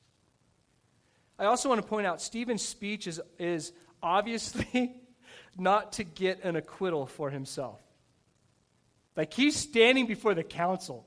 I 1.39 1.45
also 1.45 1.69
want 1.69 1.81
to 1.81 1.87
point 1.87 2.07
out 2.07 2.21
Stephen's 2.21 2.63
speech 2.63 3.07
is, 3.07 3.21
is 3.37 3.71
obviously 4.01 4.95
not 5.57 5.93
to 5.93 6.03
get 6.03 6.43
an 6.43 6.55
acquittal 6.55 7.05
for 7.05 7.29
himself. 7.29 7.79
Like 9.15 9.33
he's 9.33 9.55
standing 9.55 10.05
before 10.05 10.33
the 10.33 10.43
council. 10.43 11.05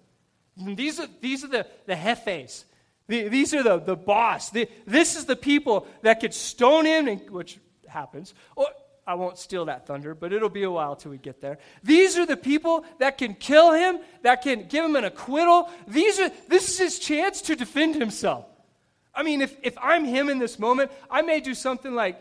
And 0.59 0.77
these 0.77 1.01
are, 1.01 1.09
these 1.21 1.45
are 1.45 1.49
the, 1.49 1.67
the 1.87 1.95
jefes. 1.95 2.65
The, 3.07 3.29
these 3.29 3.55
are 3.55 3.63
the, 3.63 3.79
the 3.79 3.97
boss. 3.97 4.51
The, 4.51 4.69
this 4.87 5.17
is 5.17 5.25
the 5.25 5.37
people 5.37 5.87
that 6.03 6.21
could 6.21 6.35
stone 6.35 6.85
him, 6.85 7.09
and, 7.09 7.31
which 7.31 7.59
happens. 7.89 8.35
Or 8.57 8.67
I 9.07 9.15
won't 9.15 9.39
steal 9.39 9.65
that 9.65 9.87
thunder, 9.87 10.15
but 10.15 10.33
it'll 10.33 10.49
be 10.49 10.63
a 10.63 10.71
while 10.71 10.95
till 10.95 11.11
we 11.11 11.19
get 11.19 11.41
there. 11.41 11.59
These 11.83 12.19
are 12.19 12.27
the 12.27 12.37
people 12.37 12.85
that 12.99 13.19
can 13.19 13.35
kill 13.35 13.73
him, 13.73 13.99
that 14.23 14.43
can 14.43 14.69
give 14.69 14.85
him 14.85 14.95
an 14.95 15.05
acquittal. 15.05 15.69
These 15.89 16.21
are 16.21 16.31
this 16.49 16.69
is 16.69 16.79
his 16.79 16.99
chance 16.99 17.43
to 17.43 17.57
defend 17.57 17.97
himself. 17.97 18.47
I 19.21 19.23
mean, 19.23 19.43
if, 19.43 19.55
if 19.63 19.77
I'm 19.83 20.07
him 20.07 20.31
in 20.31 20.39
this 20.39 20.59
moment, 20.59 20.91
I 21.11 21.21
may 21.21 21.41
do 21.41 21.53
something 21.53 21.95
like, 21.95 22.19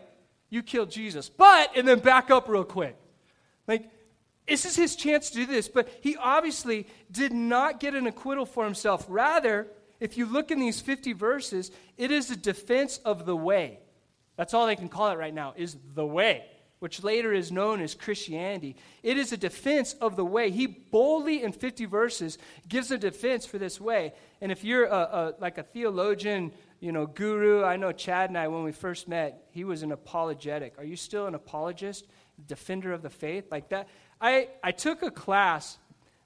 you 0.50 0.62
killed 0.62 0.90
Jesus, 0.90 1.30
but, 1.30 1.74
and 1.74 1.88
then 1.88 2.00
back 2.00 2.30
up 2.30 2.46
real 2.46 2.62
quick. 2.62 2.94
Like, 3.66 3.88
this 4.46 4.66
is 4.66 4.76
his 4.76 4.96
chance 4.96 5.30
to 5.30 5.36
do 5.36 5.46
this, 5.46 5.66
but 5.66 5.88
he 6.02 6.18
obviously 6.18 6.86
did 7.10 7.32
not 7.32 7.80
get 7.80 7.94
an 7.94 8.06
acquittal 8.06 8.44
for 8.44 8.66
himself. 8.66 9.06
Rather, 9.08 9.66
if 9.98 10.18
you 10.18 10.26
look 10.26 10.50
in 10.50 10.60
these 10.60 10.78
50 10.78 11.14
verses, 11.14 11.70
it 11.96 12.10
is 12.10 12.30
a 12.30 12.36
defense 12.36 12.98
of 12.98 13.24
the 13.24 13.36
way. 13.36 13.78
That's 14.36 14.52
all 14.52 14.66
they 14.66 14.76
can 14.76 14.90
call 14.90 15.10
it 15.10 15.16
right 15.16 15.32
now, 15.32 15.54
is 15.56 15.78
the 15.94 16.04
way, 16.04 16.44
which 16.80 17.02
later 17.02 17.32
is 17.32 17.50
known 17.50 17.80
as 17.80 17.94
Christianity. 17.94 18.76
It 19.02 19.16
is 19.16 19.32
a 19.32 19.38
defense 19.38 19.94
of 20.02 20.16
the 20.16 20.24
way. 20.26 20.50
He 20.50 20.66
boldly, 20.66 21.44
in 21.44 21.52
50 21.52 21.86
verses, 21.86 22.36
gives 22.68 22.90
a 22.90 22.98
defense 22.98 23.46
for 23.46 23.56
this 23.56 23.80
way. 23.80 24.12
And 24.42 24.52
if 24.52 24.64
you're 24.64 24.84
a, 24.84 24.92
a, 24.92 25.34
like 25.38 25.56
a 25.56 25.62
theologian, 25.62 26.52
you 26.80 26.92
know, 26.92 27.06
guru, 27.06 27.62
I 27.62 27.76
know 27.76 27.92
Chad 27.92 28.30
and 28.30 28.38
I, 28.38 28.48
when 28.48 28.64
we 28.64 28.72
first 28.72 29.06
met, 29.06 29.44
he 29.50 29.64
was 29.64 29.82
an 29.82 29.92
apologetic. 29.92 30.74
Are 30.78 30.84
you 30.84 30.96
still 30.96 31.26
an 31.26 31.34
apologist, 31.34 32.06
defender 32.46 32.92
of 32.92 33.02
the 33.02 33.10
faith? 33.10 33.46
Like 33.50 33.68
that? 33.68 33.88
I, 34.20 34.48
I 34.64 34.72
took 34.72 35.02
a 35.02 35.10
class 35.10 35.78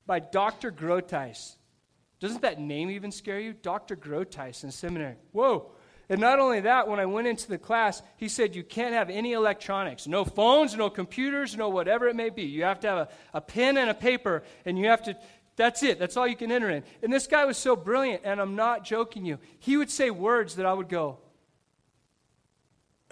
by 0.07 0.21
Dr. 0.21 0.71
Groothuis. 0.71 1.57
Doesn't 2.21 2.43
that 2.43 2.61
name 2.61 2.91
even 2.91 3.11
scare 3.11 3.41
you? 3.41 3.53
Dr. 3.53 3.97
Groothuis 3.97 4.63
in 4.63 4.71
seminary. 4.71 5.17
Whoa. 5.33 5.73
And 6.09 6.21
not 6.21 6.39
only 6.39 6.61
that, 6.61 6.87
when 6.87 7.01
I 7.01 7.07
went 7.07 7.27
into 7.27 7.49
the 7.49 7.59
class, 7.59 8.03
he 8.17 8.29
said 8.29 8.55
you 8.55 8.63
can't 8.63 8.95
have 8.95 9.09
any 9.11 9.33
electronics 9.33 10.07
no 10.07 10.25
phones, 10.25 10.77
no 10.77 10.91
computers, 10.91 11.57
no 11.57 11.69
whatever 11.69 12.09
it 12.09 12.17
may 12.17 12.31
be. 12.31 12.43
You 12.43 12.65
have 12.65 12.81
to 12.81 12.89
have 12.89 12.99
a, 12.99 13.09
a 13.35 13.41
pen 13.41 13.77
and 13.77 13.91
a 13.91 13.95
paper, 13.95 14.43
and 14.65 14.79
you 14.79 14.87
have 14.87 15.03
to, 15.05 15.17
that's 15.57 15.83
it. 15.83 15.99
That's 15.99 16.17
all 16.17 16.27
you 16.27 16.37
can 16.37 16.51
enter 16.51 16.71
in. 16.71 16.83
And 17.03 17.13
this 17.13 17.27
guy 17.27 17.45
was 17.45 17.57
so 17.57 17.77
brilliant, 17.77 18.23
and 18.25 18.41
I'm 18.41 18.57
not 18.57 18.85
joking 18.85 19.25
you. 19.25 19.39
He 19.59 19.77
would 19.77 19.91
say 19.91 20.11
words 20.11 20.57
that 20.57 20.67
I 20.67 20.73
would 20.73 20.89
go, 20.89 21.19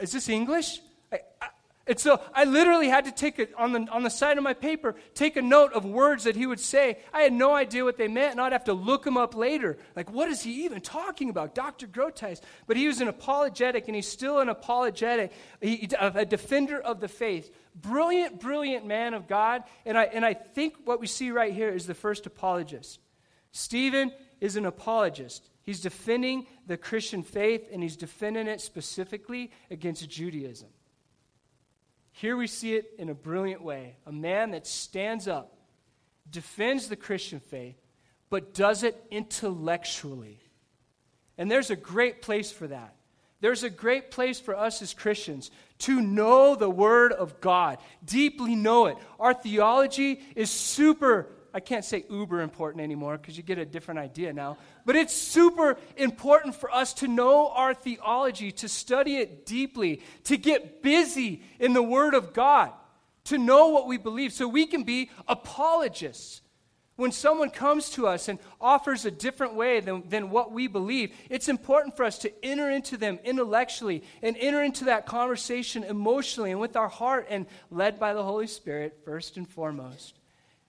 Is 0.01 0.13
this 0.13 0.29
English? 0.29 0.81
I, 1.13 1.21
I, 1.41 1.47
and 1.87 1.99
so 1.99 2.21
I 2.33 2.45
literally 2.45 2.89
had 2.89 3.07
to 3.07 3.13
take 3.13 3.41
it 3.41 3.53
on 3.57 3.73
the, 3.73 3.87
on 3.91 4.05
the 4.05 4.11
side 4.11 4.39
of 4.39 4.45
my 4.45 4.55
paper, 4.55 4.95
take 5.15 5.37
a 5.37 5.43
note 5.43 5.73
of 5.73 5.85
words 5.85 6.25
that 6.25 6.37
he 6.37 6.47
would 6.47 6.61
say. 6.61 6.99
I 7.13 7.23
had 7.23 7.33
no 7.33 7.55
idea 7.55 7.85
what 7.85 7.97
they 7.97 8.07
meant, 8.07 8.33
and 8.33 8.41
I'd 8.41 8.53
have 8.53 8.65
to 8.65 8.73
look 8.73 9.05
them 9.05 9.17
up 9.17 9.35
later. 9.35 9.79
Like, 9.97 10.11
what 10.11 10.29
is 10.29 10.43
he 10.43 10.65
even 10.65 10.81
talking 10.81 11.29
about? 11.29 11.57
Dr. 11.57 11.89
Groothuis. 11.89 12.41
But 12.69 12.77
he 12.77 12.87
was 12.87 13.01
an 13.01 13.09
apologetic, 13.09 13.89
and 13.89 13.97
he's 13.97 14.07
still 14.07 14.39
an 14.39 14.49
apologetic, 14.49 15.33
he, 15.61 15.89
a 15.99 16.25
defender 16.25 16.81
of 16.81 17.01
the 17.01 17.09
faith. 17.09 17.53
Brilliant, 17.75 18.41
brilliant 18.41 18.87
man 18.87 19.15
of 19.15 19.27
God. 19.27 19.63
And 19.87 19.97
I, 19.97 20.05
and 20.05 20.25
I 20.25 20.35
think 20.35 20.75
what 20.85 21.01
we 21.01 21.07
see 21.07 21.31
right 21.31 21.53
here 21.53 21.71
is 21.71 21.87
the 21.87 21.95
first 21.95 22.27
apologist. 22.27 23.01
Stephen 23.51 24.13
is 24.41 24.57
an 24.57 24.67
apologist. 24.67 25.49
He's 25.63 25.81
defending 25.81 26.47
the 26.67 26.77
Christian 26.77 27.23
faith, 27.23 27.69
and 27.73 27.83
he's 27.83 27.97
defending 27.97 28.49
it 28.49 28.61
specifically 28.61 29.53
against 29.71 30.09
Judaism. 30.09 30.69
Here 32.13 32.37
we 32.37 32.47
see 32.47 32.75
it 32.75 32.93
in 32.99 33.09
a 33.09 33.15
brilliant 33.15 33.63
way 33.63 33.97
a 34.07 34.13
man 34.13 34.51
that 34.51 34.67
stands 34.67 35.27
up, 35.29 35.57
defends 36.29 36.89
the 36.89 36.97
Christian 36.97 37.41
faith, 37.41 37.77
but 38.29 38.55
does 38.55 38.83
it 38.83 39.03
intellectually. 39.11 40.41
And 41.39 41.51
there's 41.51 41.71
a 41.71 41.77
great 41.77 42.23
place 42.23 42.53
for 42.53 42.67
that. 42.67 42.95
There's 43.43 43.65
a 43.65 43.71
great 43.71 44.11
place 44.11 44.41
for 44.41 44.57
us 44.57 44.81
as 44.81 44.95
Christians 44.95 45.51
to 45.81 46.01
know 46.01 46.55
the 46.55 46.71
Word 46.71 47.13
of 47.13 47.41
God, 47.41 47.79
deeply 48.05 48.55
know 48.55 48.87
it. 48.87 48.97
Our 49.21 49.35
theology 49.35 50.23
is 50.35 50.51
super 50.51 51.29
I 51.55 51.61
can't 51.61 51.85
say 51.85 52.05
uber 52.09 52.41
important 52.41 52.83
anymore 52.83 53.19
because 53.19 53.37
you 53.37 53.43
get 53.43 53.59
a 53.59 53.67
different 53.67 54.01
idea 54.01 54.33
now. 54.33 54.57
But 54.87 54.97
it's 54.97 55.13
super 55.13 55.77
important 55.97 56.55
for 56.55 56.71
us 56.71 56.95
to 56.95 57.09
know 57.09 57.51
our 57.51 57.75
theology, 57.75 58.53
to 58.53 58.69
study 58.69 59.17
it 59.17 59.45
deeply, 59.45 60.01
to 60.25 60.39
get 60.39 60.83
busy 60.83 61.43
in 61.59 61.75
the 61.75 61.83
Word 61.83 62.15
of 62.15 62.33
God, 62.33 62.73
to 63.25 63.37
know 63.37 63.69
what 63.69 63.87
we 63.87 63.99
believe 63.99 64.33
so 64.33 64.49
we 64.49 64.67
can 64.67 64.85
be 64.85 65.11
apologists. 65.29 66.41
When 66.97 67.11
someone 67.11 67.51
comes 67.51 67.91
to 67.91 68.07
us 68.07 68.29
and 68.29 68.39
offers 68.61 69.07
a 69.07 69.11
different 69.11 69.55
way 69.55 69.81
than, 69.81 70.09
than 70.09 70.31
what 70.31 70.53
we 70.53 70.67
believe, 70.67 71.15
it's 71.31 71.49
important 71.49 71.97
for 71.97 72.05
us 72.05 72.19
to 72.19 72.45
enter 72.45 72.71
into 72.71 72.99
them 72.99 73.19
intellectually 73.25 74.03
and 74.23 74.37
enter 74.39 74.63
into 74.63 74.85
that 74.85 75.07
conversation 75.07 75.85
emotionally 75.85 76.51
and 76.51 76.61
with 76.61 76.77
our 76.77 76.89
heart 76.89 77.27
and 77.31 77.47
led 77.71 77.99
by 77.99 78.13
the 78.13 78.23
Holy 78.23 78.47
Spirit, 78.47 79.01
first 79.05 79.39
and 79.39 79.49
foremost. 79.49 80.19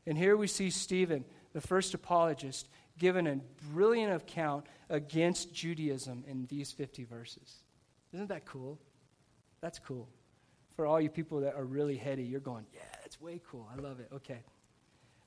And 0.08 0.18
here 0.18 0.38
we 0.38 0.48
see 0.48 0.70
Stephen, 0.70 1.26
the 1.52 1.62
first 1.62 1.94
apologist, 1.94 2.70
given 2.98 3.28
a 3.28 3.40
brilliant 3.74 4.14
account 4.14 4.66
against 4.90 5.54
Judaism 5.54 6.24
in 6.28 6.46
these 6.46 6.72
50 6.72 7.04
verses. 7.04 7.58
Isn't 8.14 8.30
that 8.30 8.46
cool? 8.46 8.80
That's 9.60 9.80
cool. 9.80 10.08
For 10.76 10.86
all 10.86 11.02
you 11.02 11.10
people 11.10 11.42
that 11.42 11.56
are 11.56 11.66
really 11.66 11.98
heady, 11.98 12.24
you're 12.24 12.40
going, 12.40 12.66
yeah, 12.74 12.82
that's 13.02 13.20
way 13.20 13.42
cool. 13.50 13.68
I 13.76 13.80
love 13.80 14.00
it. 14.00 14.10
Okay. 14.14 14.40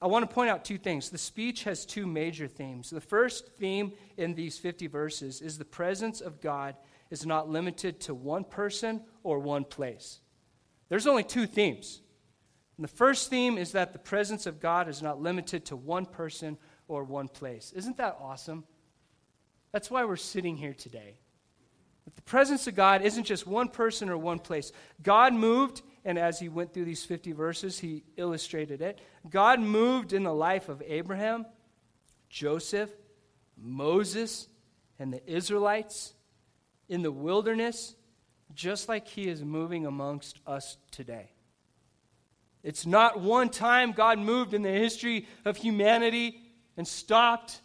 I 0.00 0.06
want 0.08 0.28
to 0.28 0.34
point 0.34 0.50
out 0.50 0.64
two 0.64 0.78
things. 0.78 1.08
The 1.08 1.18
speech 1.18 1.64
has 1.64 1.86
two 1.86 2.06
major 2.06 2.46
themes. 2.46 2.90
The 2.90 3.00
first 3.00 3.48
theme 3.56 3.92
in 4.16 4.34
these 4.34 4.58
50 4.58 4.88
verses 4.88 5.40
is 5.40 5.56
the 5.56 5.64
presence 5.64 6.20
of 6.20 6.40
God 6.40 6.76
is 7.10 7.24
not 7.24 7.48
limited 7.48 8.00
to 8.00 8.14
one 8.14 8.44
person 8.44 9.02
or 9.22 9.38
one 9.38 9.64
place. 9.64 10.20
There's 10.88 11.06
only 11.06 11.24
two 11.24 11.46
themes. 11.46 12.02
And 12.76 12.84
the 12.84 12.92
first 12.92 13.30
theme 13.30 13.56
is 13.56 13.72
that 13.72 13.92
the 13.92 13.98
presence 13.98 14.46
of 14.46 14.60
God 14.60 14.88
is 14.88 15.02
not 15.02 15.20
limited 15.20 15.64
to 15.66 15.76
one 15.76 16.04
person 16.04 16.58
or 16.88 17.04
one 17.04 17.28
place. 17.28 17.72
Isn't 17.74 17.96
that 17.96 18.18
awesome? 18.20 18.64
That's 19.72 19.90
why 19.90 20.04
we're 20.04 20.16
sitting 20.16 20.56
here 20.56 20.74
today. 20.74 21.16
That 22.04 22.16
the 22.16 22.22
presence 22.22 22.66
of 22.66 22.74
God 22.74 23.02
isn't 23.02 23.24
just 23.24 23.46
one 23.46 23.68
person 23.68 24.10
or 24.10 24.18
one 24.18 24.38
place. 24.38 24.72
God 25.02 25.32
moved 25.32 25.82
and 26.06 26.20
as 26.20 26.38
he 26.38 26.48
went 26.48 26.72
through 26.72 26.84
these 26.84 27.04
50 27.04 27.32
verses, 27.32 27.80
he 27.80 28.04
illustrated 28.16 28.80
it. 28.80 29.00
God 29.28 29.58
moved 29.58 30.12
in 30.12 30.22
the 30.22 30.32
life 30.32 30.68
of 30.68 30.80
Abraham, 30.86 31.44
Joseph, 32.30 32.90
Moses, 33.60 34.46
and 35.00 35.12
the 35.12 35.20
Israelites 35.28 36.14
in 36.88 37.02
the 37.02 37.10
wilderness, 37.10 37.96
just 38.54 38.88
like 38.88 39.08
he 39.08 39.26
is 39.26 39.42
moving 39.42 39.84
amongst 39.84 40.38
us 40.46 40.76
today. 40.92 41.32
It's 42.62 42.86
not 42.86 43.20
one 43.20 43.48
time 43.48 43.90
God 43.90 44.20
moved 44.20 44.54
in 44.54 44.62
the 44.62 44.70
history 44.70 45.26
of 45.44 45.56
humanity 45.56 46.40
and 46.76 46.86
stopped, 46.86 47.60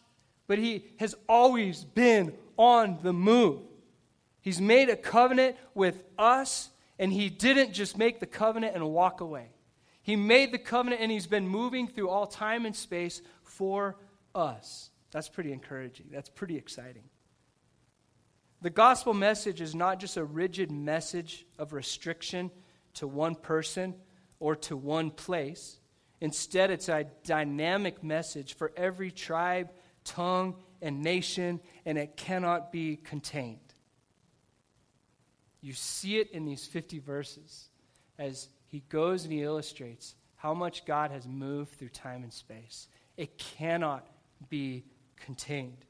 but 0.48 0.58
he 0.58 0.88
has 1.00 1.14
always 1.30 1.84
been 1.84 2.34
on 2.58 2.98
the 3.04 3.14
move. 3.14 3.62
He's 4.42 4.60
made 4.60 4.90
a 4.90 4.96
covenant 4.96 5.58
with 5.76 6.04
us, 6.18 6.72
and 7.00 7.12
he 7.12 7.30
didn't 7.30 7.74
just 7.74 7.98
make 7.98 8.20
the 8.20 8.26
covenant 8.26 8.76
and 8.76 8.90
walk 8.90 9.22
away. 9.22 9.50
He 10.04 10.16
made 10.16 10.52
the 10.52 10.58
covenant, 10.58 11.02
and 11.02 11.12
he's 11.12 11.28
been 11.28 11.48
moving 11.48 11.88
through 11.88 12.10
all 12.10 12.26
time 12.26 12.66
and 12.66 12.76
space 12.76 13.22
for 13.44 13.98
us. 14.34 14.90
That's 15.12 15.30
pretty 15.30 15.52
encouraging. 15.52 16.08
That's 16.12 16.30
pretty 16.30 16.58
exciting. 16.58 17.04
The 18.62 18.70
gospel 18.70 19.14
message 19.14 19.62
is 19.62 19.74
not 19.74 20.00
just 20.00 20.18
a 20.18 20.24
rigid 20.24 20.72
message 20.72 21.46
of 21.58 21.74
restriction 21.74 22.52
to 22.96 23.08
one 23.08 23.36
person 23.36 23.96
or 24.40 24.56
to 24.56 24.78
one 24.78 25.12
place. 25.12 25.80
Instead, 26.20 26.70
it's 26.70 26.88
a 26.88 27.06
dynamic 27.24 28.04
message 28.04 28.56
for 28.56 28.72
every 28.78 29.12
tribe, 29.12 29.72
tongue, 30.04 30.56
and 30.82 31.02
nation, 31.02 31.60
and 31.86 31.98
it 31.98 32.16
cannot 32.16 32.72
be 32.72 32.98
contained. 32.98 33.71
You 35.62 35.74
see 35.74 36.18
it 36.18 36.32
in 36.32 36.46
these 36.46 36.66
50 36.66 37.00
verses 37.00 37.70
as 38.18 38.48
he 38.68 38.84
goes 38.90 39.24
and 39.24 39.34
he 39.34 39.44
illustrates 39.44 40.16
how 40.36 40.54
much 40.54 40.86
God 40.86 41.12
has 41.12 41.28
moved 41.28 41.76
through 41.76 41.90
time 41.90 42.24
and 42.24 42.34
space. 42.34 42.88
It 43.18 43.38
cannot 43.38 44.08
be 44.50 44.86
contained. 45.18 45.86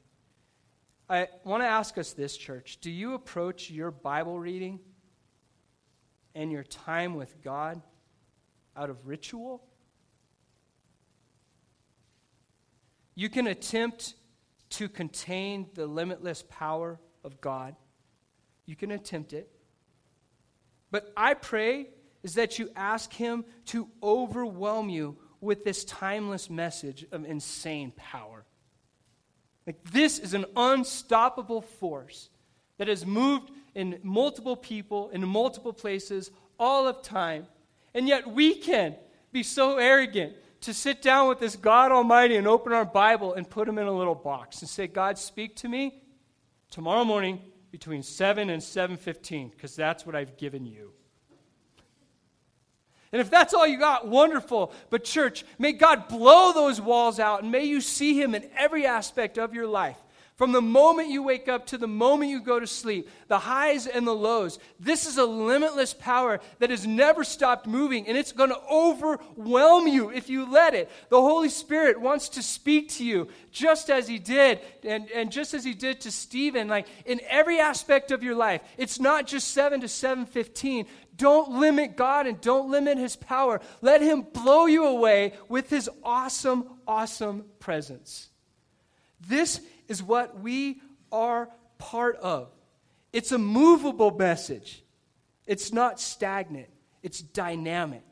I 1.08 1.28
want 1.44 1.62
to 1.62 1.66
ask 1.66 1.96
us 1.98 2.12
this, 2.12 2.36
church. 2.36 2.78
Do 2.80 2.90
you 2.90 3.14
approach 3.14 3.70
your 3.70 3.90
Bible 3.90 4.38
reading 4.38 4.80
and 6.34 6.50
your 6.50 6.62
time 6.62 7.14
with 7.14 7.42
God 7.42 7.80
out 8.76 8.90
of 8.90 9.06
ritual. 9.06 9.62
You 13.14 13.28
can 13.28 13.46
attempt 13.46 14.14
to 14.70 14.88
contain 14.88 15.66
the 15.74 15.86
limitless 15.86 16.44
power 16.48 16.98
of 17.24 17.40
God. 17.40 17.76
You 18.64 18.76
can 18.76 18.90
attempt 18.90 19.32
it. 19.32 19.50
But 20.92 21.10
I 21.16 21.34
pray 21.34 21.88
is 22.22 22.34
that 22.34 22.60
you 22.60 22.70
ask 22.76 23.12
Him 23.12 23.44
to 23.66 23.88
overwhelm 24.00 24.88
you 24.88 25.16
with 25.40 25.64
this 25.64 25.84
timeless 25.84 26.48
message 26.48 27.04
of 27.10 27.24
insane 27.24 27.92
power. 27.96 28.44
Like, 29.66 29.82
this 29.90 30.20
is 30.20 30.34
an 30.34 30.44
unstoppable 30.54 31.62
force 31.62 32.28
that 32.78 32.86
has 32.88 33.04
moved 33.04 33.50
in 33.74 33.98
multiple 34.02 34.54
people, 34.54 35.08
in 35.10 35.26
multiple 35.26 35.72
places, 35.72 36.30
all 36.58 36.86
of 36.86 37.02
time. 37.02 37.46
And 37.94 38.06
yet 38.06 38.28
we 38.28 38.54
can 38.54 38.94
be 39.32 39.42
so 39.42 39.78
arrogant 39.78 40.34
to 40.62 40.74
sit 40.74 41.02
down 41.02 41.28
with 41.28 41.40
this 41.40 41.56
God 41.56 41.90
Almighty 41.90 42.36
and 42.36 42.46
open 42.46 42.72
our 42.72 42.84
Bible 42.84 43.34
and 43.34 43.48
put 43.48 43.68
him 43.68 43.78
in 43.78 43.86
a 43.86 43.92
little 43.92 44.14
box 44.14 44.60
and 44.60 44.68
say, 44.68 44.86
God, 44.86 45.18
speak 45.18 45.56
to 45.56 45.68
me 45.68 46.02
tomorrow 46.70 47.04
morning 47.04 47.40
between 47.72 48.02
7 48.02 48.50
and 48.50 48.62
7.15 48.62 49.50
because 49.50 49.74
that's 49.74 50.06
what 50.06 50.14
I've 50.14 50.36
given 50.36 50.66
you. 50.66 50.92
And 53.10 53.20
if 53.20 53.30
that's 53.30 53.52
all 53.52 53.66
you 53.66 53.78
got, 53.78 54.06
wonderful. 54.06 54.72
But, 54.88 55.04
church, 55.04 55.44
may 55.58 55.72
God 55.72 56.08
blow 56.08 56.52
those 56.52 56.80
walls 56.80 57.18
out 57.18 57.42
and 57.42 57.50
may 57.50 57.64
you 57.64 57.80
see 57.80 58.20
Him 58.20 58.34
in 58.34 58.48
every 58.56 58.86
aspect 58.86 59.38
of 59.38 59.52
your 59.54 59.66
life. 59.66 59.98
From 60.36 60.52
the 60.52 60.62
moment 60.62 61.10
you 61.10 61.22
wake 61.22 61.46
up 61.46 61.66
to 61.66 61.78
the 61.78 61.86
moment 61.86 62.30
you 62.30 62.40
go 62.40 62.58
to 62.58 62.66
sleep, 62.66 63.08
the 63.28 63.38
highs 63.38 63.86
and 63.86 64.06
the 64.06 64.14
lows, 64.14 64.58
this 64.80 65.06
is 65.06 65.18
a 65.18 65.26
limitless 65.26 65.92
power 65.92 66.40
that 66.58 66.70
has 66.70 66.86
never 66.86 67.22
stopped 67.22 67.66
moving, 67.66 68.08
and 68.08 68.16
it's 68.16 68.32
going 68.32 68.48
to 68.48 68.60
overwhelm 68.70 69.86
you 69.86 70.10
if 70.10 70.30
you 70.30 70.50
let 70.50 70.74
it. 70.74 70.90
The 71.10 71.20
Holy 71.20 71.50
Spirit 71.50 72.00
wants 72.00 72.30
to 72.30 72.42
speak 72.42 72.88
to 72.92 73.04
you 73.04 73.28
just 73.50 73.90
as 73.90 74.08
He 74.08 74.18
did, 74.18 74.60
and, 74.82 75.10
and 75.10 75.30
just 75.30 75.52
as 75.52 75.64
He 75.64 75.74
did 75.74 76.00
to 76.00 76.10
Stephen, 76.10 76.66
like 76.66 76.86
in 77.04 77.20
every 77.28 77.60
aspect 77.60 78.10
of 78.10 78.22
your 78.22 78.34
life. 78.34 78.62
It's 78.78 78.98
not 78.98 79.26
just 79.26 79.48
7 79.48 79.82
to 79.82 79.88
715. 79.88 80.86
Don't 81.14 81.50
limit 81.60 81.94
God 81.94 82.26
and 82.26 82.40
don't 82.40 82.70
limit 82.70 82.96
His 82.96 83.16
power. 83.16 83.60
Let 83.82 84.00
Him 84.00 84.22
blow 84.22 84.64
you 84.64 84.86
away 84.86 85.34
with 85.50 85.68
His 85.68 85.90
awesome, 86.02 86.64
awesome 86.86 87.44
presence. 87.60 88.30
This 89.28 89.60
is 89.88 90.02
what 90.02 90.40
we 90.40 90.80
are 91.10 91.48
part 91.78 92.16
of. 92.16 92.48
It's 93.12 93.32
a 93.32 93.38
movable 93.38 94.10
message, 94.10 94.82
it's 95.46 95.72
not 95.72 96.00
stagnant, 96.00 96.70
it's 97.02 97.20
dynamic. 97.20 98.02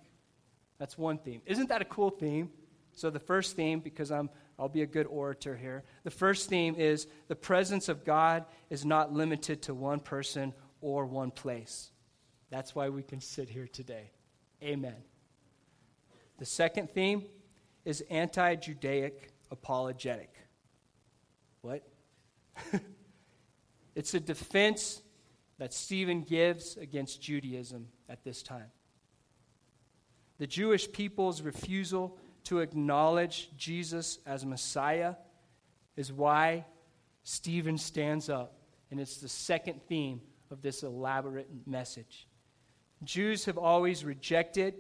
That's 0.79 0.97
one 0.97 1.19
theme. 1.19 1.43
Isn't 1.45 1.69
that 1.69 1.83
a 1.83 1.85
cool 1.85 2.09
theme? 2.09 2.51
So, 2.95 3.11
the 3.11 3.21
first 3.21 3.55
theme, 3.55 3.81
because 3.81 4.11
I'm, 4.11 4.31
I'll 4.59 4.69
be 4.69 4.83
a 4.83 4.87
good 4.87 5.07
orator 5.07 5.57
here, 5.57 5.85
the 6.05 6.11
first 6.11 6.49
theme 6.49 6.75
is 6.77 7.07
the 7.29 7.37
presence 7.37 7.89
of 7.89 8.05
God 8.05 8.47
is 8.71 8.85
not 8.85 9.13
limited 9.13 9.63
to 9.63 9.75
one 9.75 10.01
person 10.01 10.55
or 10.81 11.07
one 11.07 11.31
place. 11.31 11.91
That's 12.51 12.75
why 12.75 12.89
we 12.89 13.03
can 13.03 13.21
sit 13.21 13.49
here 13.49 13.69
today. 13.69 14.11
Amen. 14.63 14.97
The 16.39 16.47
second 16.47 16.91
theme 16.91 17.27
is 17.85 18.03
anti 18.11 18.55
Judaic 18.57 19.31
apologetic. 19.51 20.35
What? 21.63 21.83
it's 23.95 24.15
a 24.15 24.21
defense 24.21 25.03
that 25.59 25.73
Stephen 25.73 26.23
gives 26.23 26.77
against 26.77 27.21
Judaism 27.21 27.89
at 28.09 28.25
this 28.25 28.43
time. 28.43 28.71
The 30.39 30.47
Jewish 30.47 30.91
people's 30.91 31.43
refusal 31.43 32.19
to 32.45 32.61
acknowledge 32.61 33.51
Jesus 33.57 34.19
as 34.25 34.47
Messiah 34.47 35.17
is 35.97 36.11
why 36.11 36.65
Stephen 37.25 37.77
stands 37.77 38.31
up, 38.31 38.55
and 38.91 38.99
it's 38.99 39.19
the 39.19 39.29
second 39.29 39.83
theme 39.87 40.23
of 40.51 40.63
this 40.63 40.83
elaborate 40.83 41.49
message. 41.67 42.27
Jews 43.05 43.45
have 43.45 43.59
always 43.59 44.05
rejected 44.05 44.75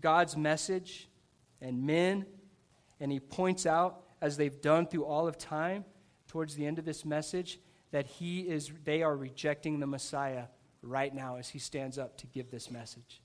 God's 0.00 0.36
message 0.36 1.08
and 1.60 1.84
men, 1.84 2.24
and 3.00 3.10
he 3.10 3.18
points 3.18 3.66
out, 3.66 4.04
as 4.22 4.36
they've 4.36 4.60
done 4.60 4.86
through 4.86 5.04
all 5.04 5.26
of 5.26 5.38
time, 5.38 5.84
towards 6.30 6.54
the 6.54 6.64
end 6.64 6.78
of 6.78 6.84
this 6.84 7.04
message 7.04 7.58
that 7.90 8.06
he 8.06 8.42
is 8.42 8.70
they 8.84 9.02
are 9.02 9.16
rejecting 9.16 9.80
the 9.80 9.86
Messiah 9.86 10.44
right 10.80 11.12
now 11.12 11.36
as 11.36 11.48
he 11.48 11.58
stands 11.58 11.98
up 11.98 12.16
to 12.18 12.26
give 12.28 12.52
this 12.52 12.70
message. 12.70 13.20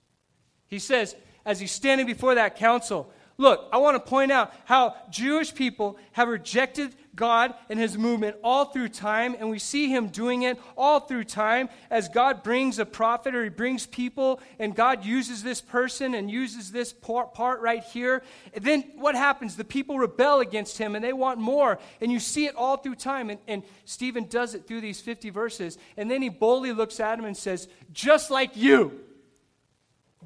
He 0.66 0.80
says, 0.80 1.16
as 1.46 1.60
he's 1.60 1.72
standing 1.72 2.08
before 2.08 2.34
that 2.34 2.56
council, 2.56 3.14
Look, 3.38 3.68
I 3.74 3.78
want 3.78 3.96
to 3.96 4.10
point 4.10 4.32
out 4.32 4.54
how 4.64 4.96
Jewish 5.10 5.54
people 5.54 5.98
have 6.14 6.30
rejected 6.30 6.96
God 7.16 7.54
and 7.70 7.78
his 7.78 7.98
movement 7.98 8.38
all 8.44 8.66
through 8.66 8.90
time, 8.90 9.36
and 9.38 9.50
we 9.50 9.60
see 9.60 9.90
him 9.90 10.08
doing 10.08 10.44
it 10.44 10.58
all 10.78 11.02
through 11.02 11.26
time 11.26 11.68
as 11.90 12.08
God 12.08 12.44
brings 12.44 12.80
a 12.80 12.86
prophet 12.86 13.36
or 13.36 13.44
he 13.44 13.50
brings 13.50 13.86
people, 13.86 14.40
and 14.58 14.74
God 14.74 15.04
uses 15.04 15.44
this 15.44 15.60
person 15.60 16.14
and 16.14 16.32
uses 16.32 16.72
this 16.72 16.94
part, 16.94 17.60
right 17.60 17.84
here. 17.84 18.24
And 18.54 18.64
then 18.64 18.84
what 18.96 19.16
happens? 19.16 19.58
The 19.58 19.66
people 19.66 20.00
rebel 20.00 20.40
against 20.40 20.78
him 20.78 20.96
and 20.96 21.04
they 21.04 21.14
want 21.14 21.40
more, 21.40 21.78
and 22.00 22.12
you 22.12 22.20
see 22.20 22.46
it 22.46 22.56
all 22.56 22.78
through 22.78 22.96
time. 22.96 23.30
And, 23.30 23.40
and 23.48 23.64
Stephen 23.84 24.28
does 24.30 24.56
it 24.56 24.66
through 24.66 24.82
these 24.82 25.02
50 25.02 25.30
verses, 25.30 25.78
and 25.98 26.10
then 26.10 26.22
he 26.22 26.30
boldly 26.30 26.72
looks 26.72 27.02
at 27.02 27.20
him 27.20 27.26
and 27.26 27.36
says, 27.36 27.68
Just 27.92 28.32
like 28.32 28.56
you 28.56 29.02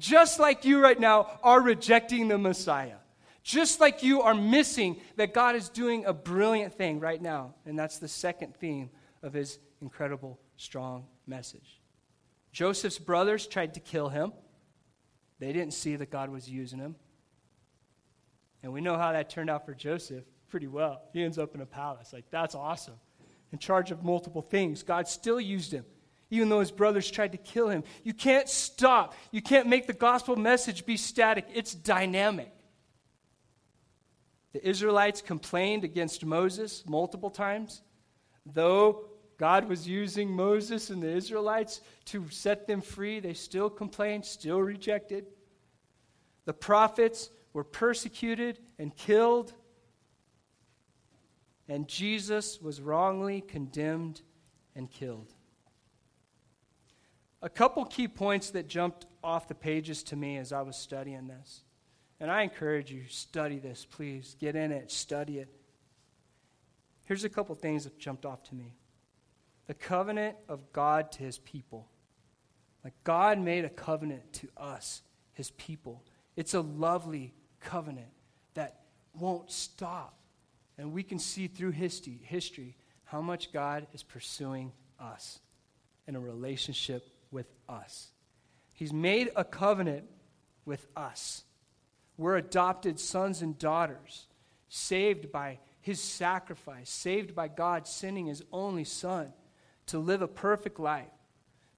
just 0.00 0.40
like 0.40 0.64
you 0.64 0.82
right 0.82 0.98
now 0.98 1.38
are 1.42 1.60
rejecting 1.60 2.26
the 2.26 2.38
Messiah. 2.38 2.96
Just 3.42 3.80
like 3.80 4.02
you 4.02 4.22
are 4.22 4.34
missing 4.34 5.00
that 5.16 5.32
God 5.32 5.56
is 5.56 5.68
doing 5.68 6.04
a 6.04 6.12
brilliant 6.12 6.74
thing 6.74 7.00
right 7.00 7.20
now. 7.20 7.54
And 7.64 7.78
that's 7.78 7.98
the 7.98 8.08
second 8.08 8.54
theme 8.56 8.90
of 9.22 9.32
his 9.32 9.58
incredible, 9.80 10.38
strong 10.56 11.06
message. 11.26 11.80
Joseph's 12.52 12.98
brothers 12.98 13.46
tried 13.46 13.74
to 13.74 13.80
kill 13.80 14.08
him, 14.08 14.32
they 15.38 15.52
didn't 15.52 15.72
see 15.72 15.96
that 15.96 16.10
God 16.10 16.28
was 16.28 16.48
using 16.48 16.78
him. 16.78 16.96
And 18.62 18.72
we 18.74 18.82
know 18.82 18.98
how 18.98 19.12
that 19.12 19.30
turned 19.30 19.48
out 19.48 19.64
for 19.64 19.74
Joseph 19.74 20.24
pretty 20.50 20.66
well. 20.66 21.00
He 21.14 21.22
ends 21.22 21.38
up 21.38 21.54
in 21.54 21.62
a 21.62 21.66
palace. 21.66 22.12
Like, 22.12 22.26
that's 22.30 22.54
awesome. 22.54 22.96
In 23.52 23.58
charge 23.58 23.90
of 23.90 24.04
multiple 24.04 24.42
things. 24.42 24.82
God 24.82 25.08
still 25.08 25.40
used 25.40 25.72
him 25.72 25.86
even 26.30 26.48
though 26.48 26.60
his 26.60 26.70
brothers 26.70 27.10
tried 27.10 27.32
to 27.32 27.38
kill 27.38 27.68
him. 27.68 27.82
You 28.04 28.14
can't 28.14 28.48
stop. 28.48 29.14
You 29.32 29.42
can't 29.42 29.66
make 29.66 29.86
the 29.86 29.92
gospel 29.92 30.36
message 30.36 30.86
be 30.86 30.96
static, 30.96 31.46
it's 31.52 31.74
dynamic. 31.74 32.52
The 34.52 34.66
Israelites 34.66 35.22
complained 35.22 35.84
against 35.84 36.24
Moses 36.24 36.84
multiple 36.86 37.30
times, 37.30 37.82
though 38.44 39.04
God 39.38 39.68
was 39.68 39.88
using 39.88 40.30
Moses 40.30 40.90
and 40.90 41.02
the 41.02 41.10
Israelites 41.10 41.80
to 42.06 42.28
set 42.28 42.66
them 42.66 42.80
free. 42.80 43.20
They 43.20 43.32
still 43.32 43.70
complained, 43.70 44.24
still 44.24 44.60
rejected. 44.60 45.26
The 46.44 46.52
prophets 46.52 47.30
were 47.52 47.64
persecuted 47.64 48.58
and 48.78 48.94
killed, 48.94 49.54
and 51.68 51.86
Jesus 51.88 52.60
was 52.60 52.80
wrongly 52.80 53.40
condemned 53.40 54.22
and 54.74 54.90
killed. 54.90 55.32
A 57.42 57.48
couple 57.48 57.84
key 57.84 58.08
points 58.08 58.50
that 58.50 58.68
jumped 58.68 59.06
off 59.24 59.48
the 59.48 59.54
pages 59.54 60.02
to 60.04 60.16
me 60.16 60.36
as 60.36 60.52
I 60.52 60.62
was 60.62 60.76
studying 60.76 61.28
this. 61.28 61.62
And 62.20 62.30
I 62.30 62.42
encourage 62.42 62.92
you, 62.92 63.04
study 63.08 63.58
this, 63.58 63.86
please. 63.90 64.36
Get 64.38 64.54
in 64.54 64.72
it, 64.72 64.90
study 64.90 65.38
it. 65.38 65.48
Here's 67.06 67.24
a 67.24 67.30
couple 67.30 67.54
things 67.54 67.84
that 67.84 67.98
jumped 67.98 68.24
off 68.24 68.42
to 68.44 68.54
me 68.54 68.74
the 69.66 69.74
covenant 69.74 70.36
of 70.48 70.72
God 70.72 71.12
to 71.12 71.22
his 71.22 71.38
people. 71.38 71.88
Like 72.82 72.94
God 73.04 73.38
made 73.38 73.64
a 73.64 73.68
covenant 73.68 74.32
to 74.34 74.48
us, 74.56 75.02
his 75.32 75.50
people. 75.52 76.02
It's 76.34 76.54
a 76.54 76.60
lovely 76.60 77.34
covenant 77.60 78.08
that 78.54 78.80
won't 79.14 79.50
stop. 79.50 80.18
And 80.76 80.92
we 80.92 81.02
can 81.02 81.18
see 81.18 81.46
through 81.46 81.72
history, 81.72 82.20
history 82.24 82.76
how 83.04 83.20
much 83.20 83.52
God 83.52 83.86
is 83.92 84.02
pursuing 84.02 84.72
us 84.98 85.38
in 86.06 86.16
a 86.16 86.20
relationship 86.20 87.06
with 87.30 87.52
us. 87.68 88.08
He's 88.72 88.92
made 88.92 89.30
a 89.36 89.44
covenant 89.44 90.04
with 90.64 90.86
us. 90.96 91.44
We're 92.20 92.36
adopted 92.36 93.00
sons 93.00 93.40
and 93.40 93.58
daughters, 93.58 94.26
saved 94.68 95.32
by 95.32 95.58
his 95.80 96.02
sacrifice, 96.02 96.90
saved 96.90 97.34
by 97.34 97.48
God 97.48 97.88
sending 97.88 98.26
his 98.26 98.42
only 98.52 98.84
son 98.84 99.32
to 99.86 99.98
live 99.98 100.20
a 100.20 100.28
perfect 100.28 100.78
life, 100.78 101.08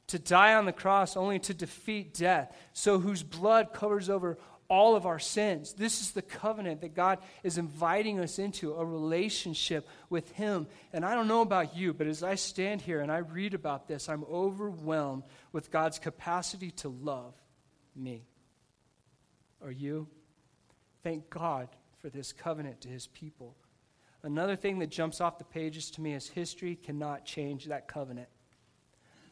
to 0.09 0.19
die 0.19 0.55
on 0.55 0.67
the 0.67 0.73
cross 0.73 1.17
only 1.17 1.39
to 1.39 1.55
defeat 1.55 2.13
death, 2.13 2.53
so 2.73 2.99
whose 2.99 3.23
blood 3.23 3.73
covers 3.73 4.11
over 4.11 4.37
all 4.67 4.97
of 4.97 5.07
our 5.07 5.21
sins. 5.21 5.75
This 5.75 6.01
is 6.01 6.11
the 6.11 6.23
covenant 6.23 6.81
that 6.81 6.97
God 6.97 7.21
is 7.45 7.57
inviting 7.57 8.19
us 8.19 8.41
into, 8.41 8.75
a 8.75 8.85
relationship 8.85 9.87
with 10.11 10.33
Him. 10.33 10.67
And 10.93 11.05
I 11.05 11.15
don't 11.15 11.29
know 11.29 11.43
about 11.43 11.77
you, 11.77 11.95
but 11.95 12.09
as 12.09 12.25
I 12.25 12.35
stand 12.35 12.81
here 12.81 13.01
and 13.01 13.13
I 13.13 13.19
read 13.19 13.55
about 13.55 13.87
this, 13.87 14.09
I'm 14.09 14.25
overwhelmed 14.25 15.23
with 15.53 15.71
God's 15.71 16.01
capacity 16.01 16.73
to 16.73 16.89
love 16.89 17.35
me. 17.95 18.27
Are 19.63 19.71
you? 19.71 20.09
Thank 21.03 21.31
God 21.31 21.69
for 22.01 22.11
this 22.11 22.33
covenant 22.33 22.81
to 22.83 22.89
His 22.89 23.07
people. 23.09 23.57
Another 24.23 24.55
thing 24.55 24.79
that 24.79 24.91
jumps 24.91 25.21
off 25.21 25.39
the 25.39 25.45
pages 25.45 25.91
to 25.93 26.01
me 26.01 26.15
is 26.15 26.29
history 26.29 26.77
cannot 26.77 27.25
change 27.25 27.67
that 27.67 27.89
covenant. 27.89 28.29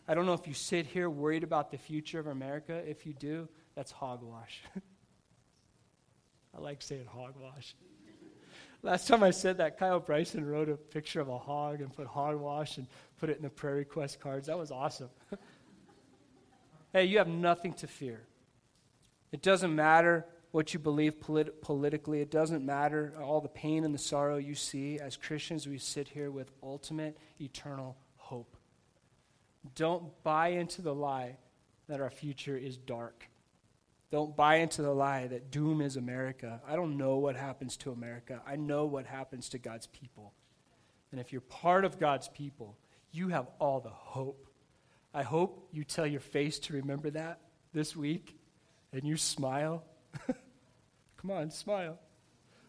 I 0.08 0.14
don't 0.14 0.26
know 0.26 0.32
if 0.32 0.48
you 0.48 0.54
sit 0.54 0.86
here 0.86 1.08
worried 1.08 1.44
about 1.44 1.70
the 1.70 1.78
future 1.78 2.18
of 2.18 2.26
America. 2.26 2.82
If 2.88 3.06
you 3.06 3.12
do, 3.12 3.48
that's 3.76 3.92
hogwash. 3.92 4.62
I 6.56 6.60
like 6.60 6.82
saying 6.82 7.06
hogwash. 7.06 7.76
Last 8.82 9.06
time 9.06 9.22
I 9.22 9.30
said 9.30 9.58
that, 9.58 9.78
Kyle 9.78 10.00
Bryson 10.00 10.44
wrote 10.44 10.68
a 10.68 10.76
picture 10.76 11.20
of 11.20 11.28
a 11.28 11.38
hog 11.38 11.80
and 11.80 11.92
put 11.94 12.06
hogwash 12.06 12.78
and 12.78 12.88
put 13.18 13.30
it 13.30 13.36
in 13.36 13.42
the 13.42 13.50
prayer 13.50 13.74
request 13.74 14.18
cards. 14.18 14.48
That 14.48 14.58
was 14.58 14.72
awesome. 14.72 15.10
hey, 16.92 17.04
you 17.04 17.18
have 17.18 17.28
nothing 17.28 17.74
to 17.74 17.86
fear. 17.86 18.22
It 19.32 19.42
doesn't 19.42 19.74
matter 19.74 20.26
what 20.50 20.74
you 20.74 20.80
believe 20.80 21.20
polit- 21.20 21.62
politically. 21.62 22.20
It 22.20 22.30
doesn't 22.30 22.64
matter 22.64 23.14
all 23.22 23.40
the 23.40 23.48
pain 23.48 23.84
and 23.84 23.94
the 23.94 23.98
sorrow 23.98 24.36
you 24.36 24.54
see. 24.54 24.98
As 24.98 25.16
Christians, 25.16 25.68
we 25.68 25.78
sit 25.78 26.08
here 26.08 26.30
with 26.30 26.50
ultimate 26.62 27.16
eternal 27.40 27.96
hope. 28.16 28.56
Don't 29.74 30.10
buy 30.22 30.48
into 30.48 30.82
the 30.82 30.94
lie 30.94 31.36
that 31.88 32.00
our 32.00 32.10
future 32.10 32.56
is 32.56 32.76
dark. 32.76 33.28
Don't 34.10 34.36
buy 34.36 34.56
into 34.56 34.82
the 34.82 34.92
lie 34.92 35.28
that 35.28 35.50
doom 35.52 35.80
is 35.80 35.96
America. 35.96 36.60
I 36.66 36.74
don't 36.74 36.96
know 36.96 37.18
what 37.18 37.36
happens 37.36 37.76
to 37.78 37.92
America. 37.92 38.40
I 38.46 38.56
know 38.56 38.86
what 38.86 39.06
happens 39.06 39.48
to 39.50 39.58
God's 39.58 39.86
people. 39.86 40.32
And 41.12 41.20
if 41.20 41.32
you're 41.32 41.40
part 41.42 41.84
of 41.84 41.98
God's 41.98 42.28
people, 42.28 42.76
you 43.12 43.28
have 43.28 43.46
all 43.60 43.80
the 43.80 43.90
hope. 43.90 44.46
I 45.14 45.22
hope 45.22 45.68
you 45.72 45.84
tell 45.84 46.06
your 46.06 46.20
face 46.20 46.58
to 46.60 46.74
remember 46.74 47.10
that 47.10 47.40
this 47.72 47.94
week 47.94 48.36
and 48.92 49.04
you 49.04 49.16
smile 49.16 49.84
Come 51.16 51.30
on, 51.30 51.50
smile. 51.50 51.98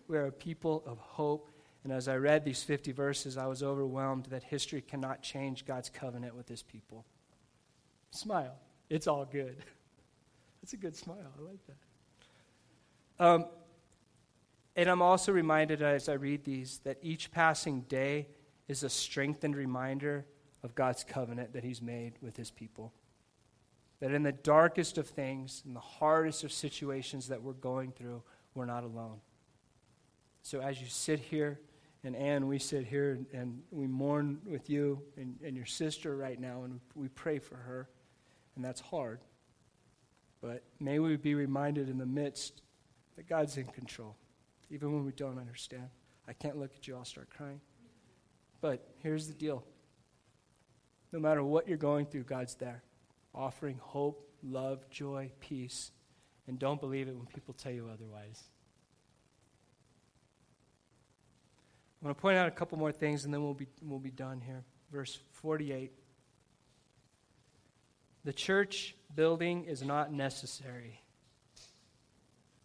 We 0.08 0.18
are 0.18 0.28
a 0.28 0.32
people 0.32 0.84
of 0.86 0.98
hope. 0.98 1.50
And 1.84 1.92
as 1.92 2.08
I 2.08 2.16
read 2.18 2.46
these 2.46 2.64
50 2.64 2.92
verses, 2.92 3.38
I 3.38 3.48
was 3.48 3.64
overwhelmed 3.64 4.26
that 4.26 4.44
history 4.44 4.82
cannot 4.82 5.22
change 5.22 5.66
God's 5.66 5.90
covenant 5.90 6.36
with 6.36 6.48
his 6.48 6.62
people. 6.62 7.06
Smile. 8.12 8.56
It's 8.90 9.08
all 9.08 9.26
good. 9.26 9.58
That's 10.62 10.74
a 10.74 10.78
good 10.78 10.96
smile. 10.96 11.32
I 11.38 11.42
like 11.42 11.60
that. 11.68 13.26
Um, 13.26 13.46
and 14.76 14.90
I'm 14.90 15.02
also 15.02 15.32
reminded 15.32 15.82
as 15.82 16.10
I 16.10 16.14
read 16.14 16.44
these 16.44 16.80
that 16.84 16.98
each 17.02 17.32
passing 17.32 17.82
day 17.82 18.28
is 18.68 18.84
a 18.84 18.90
strengthened 18.90 19.56
reminder 19.56 20.26
of 20.64 20.76
God's 20.76 21.04
covenant 21.04 21.54
that 21.54 21.64
He's 21.64 21.82
made 21.82 22.14
with 22.22 22.38
His 22.38 22.52
people 22.52 22.94
that 24.02 24.12
in 24.12 24.24
the 24.24 24.32
darkest 24.32 24.98
of 24.98 25.08
things, 25.08 25.62
in 25.66 25.74
the 25.74 25.80
hardest 25.80 26.44
of 26.44 26.52
situations 26.52 27.28
that 27.28 27.42
we're 27.42 27.54
going 27.54 27.92
through, 27.92 28.22
we're 28.56 28.66
not 28.66 28.84
alone. 28.84 29.22
So 30.42 30.60
as 30.60 30.82
you 30.82 30.88
sit 30.88 31.20
here, 31.20 31.60
and 32.04 32.16
Anne, 32.16 32.48
we 32.48 32.58
sit 32.58 32.88
here 32.88 33.12
and, 33.12 33.26
and 33.32 33.62
we 33.70 33.86
mourn 33.86 34.40
with 34.44 34.72
you 34.72 35.04
and, 35.18 35.38
and 35.46 35.56
your 35.56 35.68
sister 35.68 36.18
right 36.18 36.40
now, 36.40 36.64
and 36.64 36.80
we 36.96 37.10
pray 37.10 37.38
for 37.38 37.56
her, 37.56 37.88
and 38.56 38.66
that's 38.66 38.82
hard. 38.82 39.20
But 40.42 40.64
may 40.80 40.98
we 40.98 41.16
be 41.16 41.36
reminded 41.36 41.88
in 41.88 42.00
the 42.00 42.06
midst 42.08 42.64
that 43.18 43.30
God's 43.30 43.56
in 43.58 43.66
control, 43.66 44.16
even 44.72 44.94
when 44.94 45.06
we 45.06 45.12
don't 45.12 45.38
understand. 45.38 45.90
I 46.28 46.34
can't 46.34 46.58
look 46.58 46.72
at 46.76 46.88
you, 46.88 46.96
I'll 46.96 47.06
start 47.06 47.30
crying. 47.30 47.62
But 48.62 48.84
here's 49.04 49.28
the 49.28 49.36
deal 49.36 49.64
no 51.12 51.20
matter 51.20 51.44
what 51.44 51.68
you're 51.68 51.78
going 51.78 52.08
through, 52.08 52.24
God's 52.24 52.56
there 52.56 52.82
offering 53.34 53.80
hope, 53.82 54.30
love, 54.44 54.90
joy, 54.90 55.32
peace, 55.40 55.92
and 56.48 56.60
don't 56.60 56.82
believe 56.82 57.08
it 57.08 57.16
when 57.16 57.26
people 57.28 57.54
tell 57.54 57.72
you 57.72 57.90
otherwise. 57.92 58.44
I 62.02 62.06
want 62.06 62.18
to 62.18 62.22
point 62.22 62.38
out 62.38 62.48
a 62.48 62.52
couple 62.52 62.78
more 62.78 62.92
things 62.92 63.26
and 63.26 63.34
then 63.34 63.44
we'll 63.44 63.54
be, 63.54 63.68
we'll 63.82 64.00
be 64.00 64.12
done 64.12 64.42
here. 64.42 64.64
Verse 64.92 65.20
48. 65.34 65.92
The 68.24 68.34
church 68.34 68.96
building 69.16 69.66
is 69.66 69.84
not 69.84 70.12
necessary. 70.12 71.02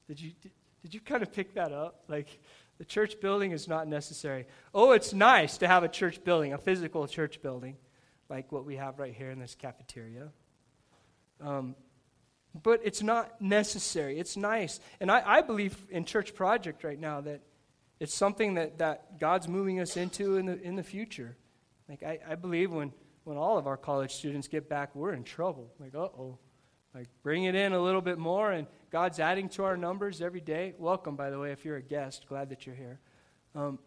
Did 0.09 0.20
you, 0.20 0.33
did, 0.40 0.52
did 0.83 0.94
you 0.94 1.00
kind 1.00 1.22
of 1.22 1.33
pick 1.33 1.55
that 1.55 1.72
up? 1.72 2.05
Like, 2.09 2.40
the 2.79 2.85
church 2.85 3.20
building 3.20 3.52
is 3.52 3.68
not 3.68 3.88
necessary. 3.88 4.46
Oh, 4.74 4.92
it's 4.92 5.12
nice 5.12 5.59
to 5.59 5.68
have 5.68 5.83
a 5.83 5.88
church 5.88 6.22
building, 6.24 6.52
a 6.52 6.59
physical 6.59 7.07
church 7.07 7.40
building, 7.40 7.76
like 8.29 8.52
what 8.52 8.64
we 8.64 8.76
have 8.76 8.98
right 8.98 9.14
here 9.14 9.31
in 9.31 9.38
this 9.38 9.55
cafeteria. 9.55 10.31
Um, 11.40 11.75
but 12.62 12.81
it's 12.85 13.03
not 13.03 13.40
necessary. 13.40 14.18
It's 14.18 14.37
nice. 14.37 14.81
And 15.01 15.11
I, 15.11 15.22
I 15.25 15.42
believe 15.42 15.77
in 15.90 16.05
Church 16.05 16.35
Project 16.35 16.85
right 16.85 16.99
now 16.99 17.20
that 17.20 17.42
it's 18.01 18.14
something 18.14 18.55
that, 18.55 18.79
that 18.79 19.18
God's 19.20 19.49
moving 19.49 19.81
us 19.81 19.96
into 19.96 20.37
in 20.37 20.46
the, 20.46 20.61
in 20.61 20.77
the 20.77 20.83
future. 20.83 21.37
Like, 21.88 22.03
I, 22.03 22.18
I 22.29 22.35
believe 22.35 22.72
when, 22.72 22.92
when 23.25 23.37
all 23.37 23.59
of 23.59 23.66
our 23.66 23.77
college 23.77 24.14
students 24.14 24.49
get 24.49 24.68
back, 24.68 24.94
we're 24.94 25.12
in 25.12 25.25
trouble. 25.25 25.72
Like, 25.79 25.94
uh 25.94 26.01
oh. 26.01 26.38
Like, 26.94 27.09
bring 27.22 27.44
it 27.44 27.55
in 27.55 27.75
a 27.75 27.81
little 27.81 28.01
bit 28.01 28.16
more, 28.16 28.53
and 28.53 28.66
God's 28.90 29.20
adding 29.20 29.51
to 29.51 29.64
our 29.64 29.77
numbers 29.77 30.22
every 30.22 30.40
day. 30.40 30.72
Welcome, 30.79 31.14
by 31.14 31.29
the 31.29 31.38
way, 31.38 31.53
if 31.53 31.62
you're 31.62 31.77
a 31.77 31.83
guest. 31.83 32.27
Glad 32.27 32.49
that 32.49 32.64
you're 32.64 32.74
here. 32.74 33.01
Um, 33.55 33.78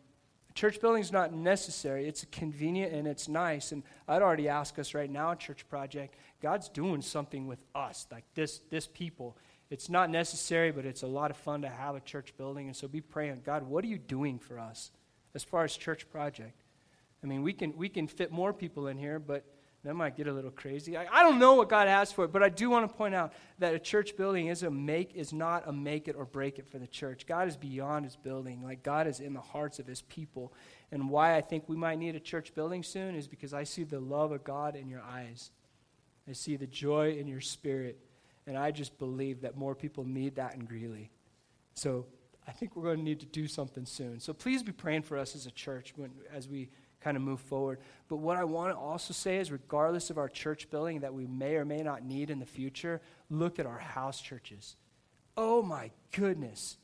church 0.60 0.82
building 0.82 1.02
is 1.02 1.14
not 1.14 1.32
necessary. 1.34 2.06
It's 2.06 2.26
convenient 2.34 2.92
and 2.92 3.08
it's 3.08 3.30
nice. 3.30 3.72
And 3.72 3.82
I'd 4.10 4.22
already 4.22 4.50
ask 4.50 4.78
us 4.78 4.94
right 4.94 5.10
now, 5.10 5.32
a 5.32 5.36
Church 5.38 5.66
Project, 5.70 6.16
God's 6.42 6.68
doing 6.68 7.02
something 7.02 7.48
with 7.48 7.60
us, 7.74 8.06
like 8.12 8.26
this, 8.36 8.60
this 8.70 8.86
people. 8.86 9.38
It's 9.70 9.88
not 9.88 10.10
necessary, 10.10 10.72
but 10.72 10.86
it's 10.86 11.04
a 11.04 11.08
lot 11.08 11.32
of 11.32 11.38
fun 11.38 11.62
to 11.62 11.70
have 11.70 11.96
a 11.96 12.02
church 12.02 12.36
building. 12.36 12.68
And 12.68 12.76
so 12.76 12.90
be 12.90 13.00
praying, 13.00 13.42
God, 13.46 13.64
what 13.64 13.86
are 13.86 13.88
you 13.88 13.98
doing 13.98 14.38
for 14.38 14.60
us 14.60 14.92
as 15.34 15.46
far 15.46 15.64
as 15.64 15.78
church 15.78 16.10
project? 16.10 16.66
I 17.24 17.28
mean, 17.28 17.42
we 17.42 17.54
can, 17.54 17.74
we 17.78 17.88
can 17.88 18.08
fit 18.08 18.30
more 18.30 18.52
people 18.52 18.88
in 18.88 18.98
here, 18.98 19.18
but 19.18 19.46
that 19.86 19.94
might 19.94 20.18
get 20.18 20.28
a 20.28 20.34
little 20.34 20.52
crazy. 20.52 20.98
I, 20.98 21.08
I 21.12 21.24
don't 21.24 21.40
know 21.40 21.54
what 21.54 21.70
God 21.70 21.88
has 21.88 22.12
for 22.12 22.26
it, 22.26 22.34
but 22.34 22.44
I 22.44 22.50
do 22.50 22.70
want 22.70 22.90
to 22.90 22.94
point 22.94 23.16
out 23.16 23.34
that 23.60 23.74
a 23.74 23.80
church 23.80 24.18
building 24.18 24.48
is 24.48 24.64
a 24.64 24.70
make 24.70 25.16
is 25.16 25.32
not 25.32 25.68
a 25.68 25.72
make 25.72 26.10
it 26.10 26.16
or 26.18 26.26
break 26.26 26.60
it 26.60 26.68
for 26.68 26.80
the 26.80 26.88
church. 26.88 27.26
God 27.26 27.48
is 27.48 27.56
beyond 27.56 28.04
his 28.04 28.18
building. 28.18 28.62
Like 28.62 28.84
God 28.84 29.08
is 29.08 29.22
in 29.22 29.34
the 29.34 29.40
hearts 29.40 29.80
of 29.80 29.88
his 29.88 30.02
people. 30.04 30.54
And 30.92 31.10
why 31.10 31.38
I 31.38 31.42
think 31.42 31.70
we 31.70 31.78
might 31.78 31.98
need 31.98 32.16
a 32.16 32.20
church 32.20 32.54
building 32.54 32.84
soon 32.84 33.16
is 33.16 33.28
because 33.28 33.54
I 33.54 33.64
see 33.64 33.84
the 33.84 34.02
love 34.02 34.34
of 34.34 34.44
God 34.44 34.76
in 34.76 34.90
your 34.90 35.02
eyes. 35.02 35.52
I 36.28 36.34
see 36.34 36.58
the 36.58 36.68
joy 36.68 37.14
in 37.14 37.28
your 37.28 37.42
spirit. 37.42 38.00
And 38.48 38.58
I 38.58 38.72
just 38.72 38.98
believe 38.98 39.42
that 39.42 39.56
more 39.56 39.76
people 39.76 40.04
need 40.04 40.36
that 40.36 40.56
in 40.56 40.66
Greeley. 40.66 41.10
So 41.76 42.06
I 42.46 42.52
think 42.52 42.76
we're 42.76 42.84
going 42.84 42.98
to 42.98 43.04
need 43.04 43.22
to 43.22 43.28
do 43.28 43.48
something 43.48 43.86
soon. 43.86 44.20
So 44.20 44.34
please 44.34 44.62
be 44.62 44.72
praying 44.74 45.04
for 45.04 45.18
us 45.18 45.36
as 45.36 45.46
a 45.46 45.52
church 45.52 45.94
when, 45.96 46.10
as 46.34 46.50
we 46.50 46.70
kind 47.02 47.16
of 47.16 47.24
move 47.24 47.40
forward. 47.40 47.80
But 48.08 48.18
what 48.18 48.38
I 48.38 48.44
want 48.44 48.74
to 48.74 48.78
also 48.78 49.14
say 49.14 49.38
is, 49.38 49.52
regardless 49.52 50.10
of 50.10 50.18
our 50.18 50.30
church 50.30 50.70
building 50.70 51.02
that 51.02 51.14
we 51.14 51.28
may 51.28 51.56
or 51.56 51.66
may 51.66 51.82
not 51.82 52.04
need 52.04 52.30
in 52.30 52.40
the 52.40 52.46
future, 52.46 53.02
look 53.30 53.60
at 53.60 53.66
our 53.66 53.78
house 53.80 54.22
churches. 54.22 54.76
oh 55.38 55.62
my 55.62 55.90
goodness, 56.12 56.78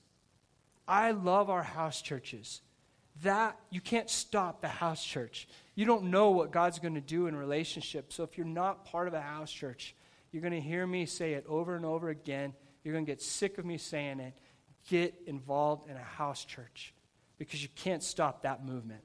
I 0.88 1.12
love 1.12 1.50
our 1.50 1.64
house 1.64 2.02
churches. 2.02 2.62
That, 3.24 3.58
you 3.70 3.82
can't 3.82 4.10
stop 4.10 4.62
the 4.62 4.68
house 4.68 5.04
church. 5.04 5.48
You 5.74 5.86
don't 5.86 6.06
know 6.06 6.32
what 6.32 6.52
God's 6.52 6.80
going 6.80 6.96
to 6.96 7.02
do 7.02 7.28
in 7.28 7.36
relationships. 7.36 8.16
So 8.16 8.24
if 8.24 8.38
you're 8.38 8.48
not 8.48 8.86
part 8.86 9.08
of 9.08 9.14
a 9.14 9.22
house 9.22 9.52
church, 9.52 9.96
you're 10.32 10.42
going 10.42 10.54
to 10.54 10.62
hear 10.62 10.86
me 10.86 11.06
say 11.06 11.34
it 11.34 11.46
over 11.48 11.76
and 11.76 11.86
over 11.86 12.10
again. 12.10 12.54
You're 12.84 12.94
going 12.94 13.06
to 13.06 13.12
get 13.12 13.22
sick 13.22 13.58
of 13.58 13.66
me 13.66 13.78
saying 13.78 14.20
it. 14.20 14.34
Get 14.90 15.16
involved 15.26 15.90
in 15.90 15.96
a 15.96 16.04
house 16.04 16.46
church 16.46 16.94
because 17.38 17.64
you 17.64 17.70
can't 17.76 18.04
stop 18.04 18.44
that 18.44 18.66
movement. 18.66 19.02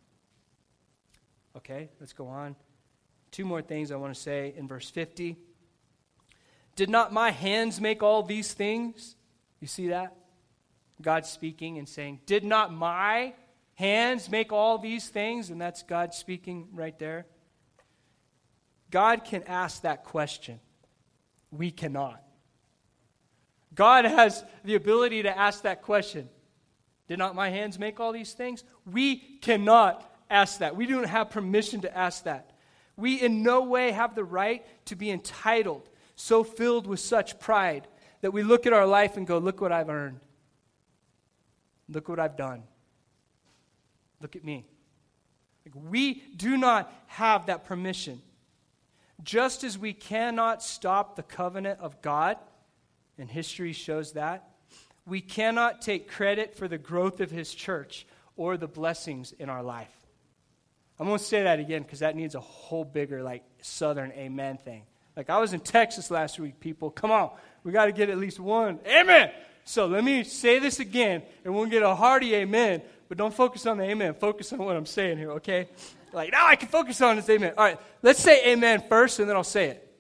Okay, 1.57 1.89
let's 1.99 2.13
go 2.13 2.27
on. 2.29 2.57
Two 3.31 3.45
more 3.45 3.63
things 3.63 3.91
I 3.91 3.97
want 3.97 4.15
to 4.15 4.21
say 4.21 4.55
in 4.57 4.69
verse 4.69 4.91
50. 4.91 5.37
Did 6.77 6.91
not 6.91 7.13
my 7.13 7.31
hands 7.31 7.81
make 7.81 8.03
all 8.03 8.23
these 8.23 8.53
things? 8.53 9.17
You 9.61 9.67
see 9.67 9.89
that? 9.89 10.17
God 11.03 11.27
speaking 11.27 11.79
and 11.79 11.89
saying, 11.89 12.21
Did 12.27 12.45
not 12.45 12.73
my 12.73 13.35
hands 13.75 14.31
make 14.31 14.53
all 14.53 14.79
these 14.79 15.09
things? 15.09 15.51
And 15.51 15.61
that's 15.61 15.83
God 15.83 16.15
speaking 16.15 16.69
right 16.73 16.99
there. 16.99 17.27
God 18.91 19.25
can 19.25 19.43
ask 19.45 19.83
that 19.83 20.05
question. 20.05 20.61
We 21.51 21.71
cannot. 21.71 22.23
God 23.75 24.05
has 24.05 24.45
the 24.65 24.75
ability 24.75 25.23
to 25.23 25.37
ask 25.37 25.63
that 25.63 25.83
question. 25.83 26.29
Did 27.09 27.19
not 27.19 27.35
my 27.35 27.51
hands 27.51 27.79
make 27.79 27.99
all 27.99 28.13
these 28.13 28.33
things? 28.33 28.65
We 28.85 29.17
cannot 29.17 30.10
ask 30.31 30.59
that. 30.59 30.77
We 30.77 30.87
don't 30.87 31.05
have 31.05 31.31
permission 31.31 31.83
to 31.83 31.97
ask 31.97 32.25
that. 32.25 32.53
We 32.97 33.21
in 33.21 33.43
no 33.43 33.63
way 33.63 33.91
have 33.91 34.15
the 34.15 34.25
right 34.25 34.65
to 34.87 34.97
be 34.97 35.11
entitled, 35.11 35.89
so 36.17 36.45
filled 36.45 36.87
with 36.87 37.01
such 37.01 37.41
pride 37.41 37.89
that 38.21 38.33
we 38.33 38.43
look 38.43 38.67
at 38.67 38.73
our 38.73 38.87
life 38.87 39.17
and 39.17 39.27
go, 39.27 39.39
Look 39.39 39.61
what 39.61 39.73
I've 39.73 39.89
earned. 39.89 40.21
Look 41.89 42.09
what 42.09 42.21
I've 42.21 42.37
done. 42.37 42.63
Look 44.21 44.37
at 44.37 44.45
me. 44.45 44.67
Like, 45.65 45.75
we 45.91 46.23
do 46.37 46.57
not 46.57 46.93
have 47.07 47.47
that 47.47 47.65
permission. 47.65 48.21
Just 49.23 49.65
as 49.65 49.77
we 49.77 49.93
cannot 49.93 50.63
stop 50.63 51.17
the 51.17 51.23
covenant 51.23 51.81
of 51.81 52.01
God, 52.01 52.37
and 53.19 53.31
history 53.31 53.73
shows 53.73 54.13
that, 54.13 54.49
we 55.07 55.21
cannot 55.21 55.83
take 55.83 56.09
credit 56.09 56.55
for 56.55 56.69
the 56.69 56.79
growth 56.79 57.21
of 57.21 57.31
His 57.31 57.55
church 57.55 58.07
or 58.37 58.57
the 58.57 58.69
blessings 58.69 59.33
in 59.33 59.49
our 59.49 59.63
life. 59.63 60.00
I'm 61.01 61.07
going 61.07 61.19
to 61.19 61.25
say 61.25 61.45
that 61.45 61.59
again 61.59 61.83
because 61.83 62.01
that 62.01 62.15
needs 62.15 62.35
a 62.35 62.41
whole 62.41 62.85
bigger, 62.85 63.23
like, 63.23 63.43
southern 63.63 64.13
amen 64.13 64.59
thing. 64.59 64.83
Like, 65.17 65.31
I 65.31 65.39
was 65.39 65.55
in 65.55 65.61
Texas 65.61 66.11
last 66.11 66.39
week, 66.39 66.61
people. 66.61 66.91
Come 66.91 67.11
on. 67.11 67.31
We 67.65 67.73
got 67.73 67.87
to 67.87 67.93
get 67.93 68.11
at 68.11 68.19
least 68.19 68.39
one. 68.39 68.79
Amen. 68.87 69.31
So 69.65 69.87
let 69.87 70.05
me 70.05 70.25
say 70.25 70.59
this 70.59 70.79
again, 70.79 71.23
and 71.43 71.55
we'll 71.55 71.67
get 71.67 71.83
a 71.83 71.95
hearty 71.95 72.35
amen, 72.35 72.83
but 73.09 73.17
don't 73.17 73.33
focus 73.33 73.65
on 73.65 73.79
the 73.79 73.85
amen. 73.85 74.13
Focus 74.13 74.53
on 74.53 74.59
what 74.59 74.77
I'm 74.77 74.85
saying 74.85 75.17
here, 75.17 75.33
okay? 75.33 75.69
Like, 76.13 76.33
now 76.33 76.47
I 76.47 76.57
can 76.57 76.69
focus 76.69 77.01
on 77.01 77.17
this 77.17 77.29
amen. 77.31 77.55
All 77.57 77.65
right, 77.65 77.79
let's 78.03 78.21
say 78.21 78.53
amen 78.53 78.85
first, 78.87 79.21
and 79.21 79.29
then 79.29 79.37
I'll 79.37 79.45
say 79.45 79.69
it. 79.69 79.99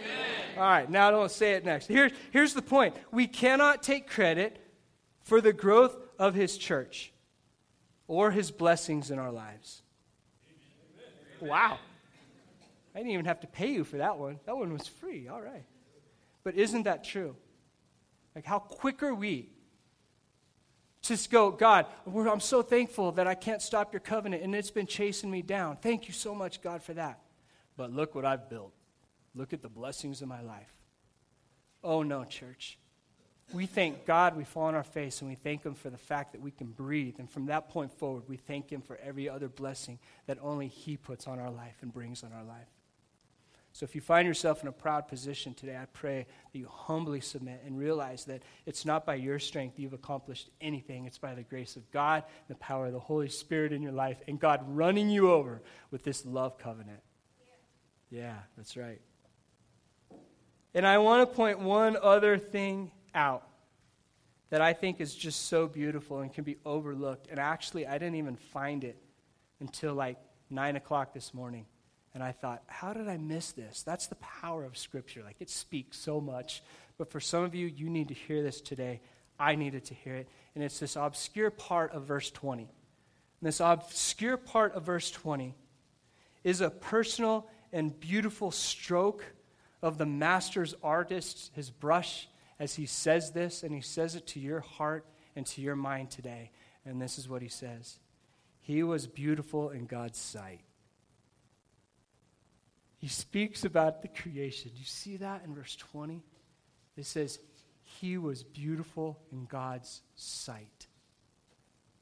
Amen. 0.00 0.58
All 0.58 0.62
right, 0.62 0.88
now 0.88 1.08
I 1.08 1.10
don't 1.10 1.30
say 1.30 1.52
it 1.52 1.66
next. 1.66 1.86
Here, 1.86 2.10
here's 2.30 2.54
the 2.54 2.62
point 2.62 2.94
we 3.12 3.26
cannot 3.26 3.82
take 3.82 4.08
credit 4.08 4.58
for 5.20 5.42
the 5.42 5.52
growth 5.52 5.96
of 6.18 6.34
his 6.34 6.56
church 6.56 7.12
or 8.06 8.30
his 8.30 8.50
blessings 8.50 9.10
in 9.10 9.18
our 9.18 9.30
lives. 9.32 9.82
Wow. 11.40 11.78
I 12.94 12.98
didn't 12.98 13.12
even 13.12 13.26
have 13.26 13.40
to 13.40 13.46
pay 13.46 13.70
you 13.70 13.84
for 13.84 13.98
that 13.98 14.18
one. 14.18 14.40
That 14.46 14.56
one 14.56 14.72
was 14.72 14.86
free. 14.86 15.28
All 15.28 15.40
right. 15.40 15.64
But 16.42 16.54
isn't 16.54 16.84
that 16.84 17.04
true? 17.04 17.36
Like, 18.34 18.44
how 18.44 18.58
quick 18.58 19.02
are 19.02 19.14
we 19.14 19.50
just 21.02 21.30
go, 21.30 21.50
God, 21.50 21.86
I'm 22.06 22.40
so 22.40 22.62
thankful 22.62 23.12
that 23.12 23.26
I 23.26 23.34
can't 23.34 23.62
stop 23.62 23.92
your 23.92 24.00
covenant 24.00 24.42
and 24.42 24.54
it's 24.54 24.70
been 24.70 24.86
chasing 24.86 25.30
me 25.30 25.42
down. 25.42 25.76
Thank 25.76 26.08
you 26.08 26.14
so 26.14 26.34
much, 26.34 26.60
God, 26.60 26.82
for 26.82 26.94
that. 26.94 27.20
But 27.76 27.90
look 27.92 28.14
what 28.14 28.24
I've 28.24 28.50
built. 28.50 28.72
Look 29.34 29.52
at 29.52 29.62
the 29.62 29.68
blessings 29.68 30.20
of 30.22 30.28
my 30.28 30.42
life. 30.42 30.72
Oh, 31.82 32.02
no, 32.02 32.24
church. 32.24 32.78
We 33.52 33.66
thank 33.66 34.06
God, 34.06 34.36
we 34.36 34.44
fall 34.44 34.64
on 34.64 34.76
our 34.76 34.84
face, 34.84 35.20
and 35.20 35.28
we 35.28 35.34
thank 35.34 35.64
Him 35.64 35.74
for 35.74 35.90
the 35.90 35.98
fact 35.98 36.32
that 36.32 36.40
we 36.40 36.52
can 36.52 36.68
breathe. 36.68 37.16
And 37.18 37.28
from 37.28 37.46
that 37.46 37.68
point 37.68 37.92
forward, 37.92 38.24
we 38.28 38.36
thank 38.36 38.70
Him 38.70 38.80
for 38.80 38.96
every 39.02 39.28
other 39.28 39.48
blessing 39.48 39.98
that 40.26 40.38
only 40.40 40.68
He 40.68 40.96
puts 40.96 41.26
on 41.26 41.40
our 41.40 41.50
life 41.50 41.76
and 41.82 41.92
brings 41.92 42.22
on 42.22 42.32
our 42.32 42.44
life. 42.44 42.68
So 43.72 43.84
if 43.84 43.94
you 43.94 44.00
find 44.00 44.26
yourself 44.26 44.62
in 44.62 44.68
a 44.68 44.72
proud 44.72 45.08
position 45.08 45.54
today, 45.54 45.76
I 45.76 45.86
pray 45.86 46.26
that 46.52 46.58
you 46.58 46.66
humbly 46.68 47.20
submit 47.20 47.62
and 47.64 47.78
realize 47.78 48.24
that 48.24 48.42
it's 48.66 48.84
not 48.84 49.06
by 49.06 49.14
your 49.14 49.38
strength 49.38 49.78
you've 49.78 49.92
accomplished 49.92 50.50
anything. 50.60 51.06
It's 51.06 51.18
by 51.18 51.34
the 51.34 51.42
grace 51.42 51.76
of 51.76 51.88
God, 51.90 52.24
the 52.48 52.56
power 52.56 52.86
of 52.86 52.92
the 52.92 53.00
Holy 53.00 53.28
Spirit 53.28 53.72
in 53.72 53.82
your 53.82 53.92
life, 53.92 54.18
and 54.26 54.40
God 54.40 54.60
running 54.66 55.08
you 55.08 55.30
over 55.30 55.62
with 55.90 56.02
this 56.02 56.26
love 56.26 56.58
covenant. 56.58 57.00
Yeah, 58.10 58.20
yeah 58.20 58.36
that's 58.56 58.76
right. 58.76 59.00
And 60.74 60.86
I 60.86 60.98
want 60.98 61.28
to 61.28 61.36
point 61.36 61.60
one 61.60 61.96
other 62.00 62.38
thing 62.38 62.90
out 63.14 63.46
that 64.50 64.60
I 64.60 64.72
think 64.72 65.00
is 65.00 65.14
just 65.14 65.46
so 65.46 65.66
beautiful 65.66 66.20
and 66.20 66.32
can 66.32 66.44
be 66.44 66.56
overlooked. 66.64 67.28
And 67.30 67.38
actually, 67.38 67.86
I 67.86 67.98
didn't 67.98 68.16
even 68.16 68.36
find 68.36 68.84
it 68.84 68.96
until 69.60 69.94
like 69.94 70.18
9 70.50 70.76
o'clock 70.76 71.14
this 71.14 71.32
morning. 71.32 71.66
And 72.12 72.22
I 72.22 72.32
thought, 72.32 72.62
how 72.66 72.92
did 72.92 73.08
I 73.08 73.16
miss 73.16 73.52
this? 73.52 73.82
That's 73.84 74.08
the 74.08 74.16
power 74.16 74.64
of 74.64 74.76
Scripture. 74.76 75.22
Like, 75.22 75.36
it 75.38 75.48
speaks 75.48 75.96
so 75.96 76.20
much. 76.20 76.62
But 76.98 77.10
for 77.10 77.20
some 77.20 77.44
of 77.44 77.54
you, 77.54 77.68
you 77.68 77.88
need 77.88 78.08
to 78.08 78.14
hear 78.14 78.42
this 78.42 78.60
today. 78.60 79.00
I 79.38 79.54
needed 79.54 79.84
to 79.86 79.94
hear 79.94 80.16
it. 80.16 80.28
And 80.54 80.64
it's 80.64 80.80
this 80.80 80.96
obscure 80.96 81.50
part 81.50 81.92
of 81.92 82.02
verse 82.04 82.30
20. 82.32 82.62
And 82.64 82.68
this 83.48 83.60
obscure 83.60 84.36
part 84.36 84.74
of 84.74 84.82
verse 84.82 85.10
20 85.12 85.54
is 86.42 86.60
a 86.60 86.70
personal 86.70 87.46
and 87.72 87.98
beautiful 87.98 88.50
stroke 88.50 89.24
of 89.80 89.96
the 89.96 90.06
master's 90.06 90.74
artist, 90.82 91.52
his 91.54 91.70
brush, 91.70 92.28
as 92.60 92.74
he 92.74 92.86
says 92.86 93.32
this, 93.32 93.64
and 93.64 93.74
he 93.74 93.80
says 93.80 94.14
it 94.14 94.26
to 94.28 94.38
your 94.38 94.60
heart 94.60 95.06
and 95.34 95.46
to 95.46 95.62
your 95.62 95.74
mind 95.74 96.10
today. 96.10 96.50
And 96.84 97.00
this 97.00 97.18
is 97.18 97.28
what 97.28 97.42
he 97.42 97.48
says 97.48 97.98
He 98.60 98.82
was 98.82 99.06
beautiful 99.06 99.70
in 99.70 99.86
God's 99.86 100.18
sight. 100.18 100.60
He 102.98 103.08
speaks 103.08 103.64
about 103.64 104.02
the 104.02 104.08
creation. 104.08 104.70
Do 104.74 104.78
you 104.78 104.84
see 104.84 105.16
that 105.16 105.42
in 105.44 105.54
verse 105.54 105.74
20? 105.74 106.22
It 106.98 107.06
says, 107.06 107.38
He 107.82 108.18
was 108.18 108.42
beautiful 108.42 109.18
in 109.32 109.46
God's 109.46 110.02
sight. 110.14 110.86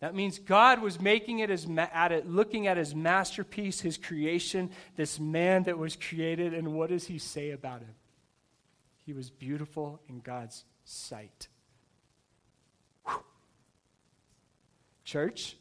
That 0.01 0.15
means 0.15 0.39
God 0.39 0.81
was 0.81 1.01
making 1.01 1.41
it 1.41 1.51
as 1.51 1.67
ma- 1.67 1.89
at 1.93 2.13
it, 2.13 2.29
looking 2.29 2.67
at 2.67 2.77
his 2.77 2.95
masterpiece, 2.95 3.81
his 3.81 3.97
creation, 3.97 4.71
this 4.97 5.19
man 5.21 5.65
that 5.65 5.79
was 5.79 5.97
created, 5.97 6.55
and 6.55 6.75
what 6.75 6.91
does 6.91 7.07
he 7.07 7.19
say 7.19 7.51
about 7.51 7.81
him? 7.81 7.95
He 9.09 9.15
was 9.15 9.31
beautiful 9.31 10.03
in 10.07 10.21
God's 10.21 10.67
sight. 10.85 11.49
Whew. 13.07 13.25
Church, 15.03 15.57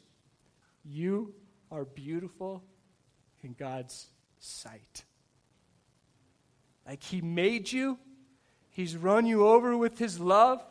you 0.83 1.33
are 1.71 1.85
beautiful 1.85 2.61
in 3.41 3.55
God's 3.57 4.07
sight. 4.37 5.05
Like 6.85 7.01
He 7.01 7.21
made 7.21 7.71
you, 7.71 7.97
He's 8.69 8.97
run 8.97 9.25
you 9.25 9.47
over 9.47 9.77
with 9.77 9.97
His 9.97 10.19
love, 10.19 10.61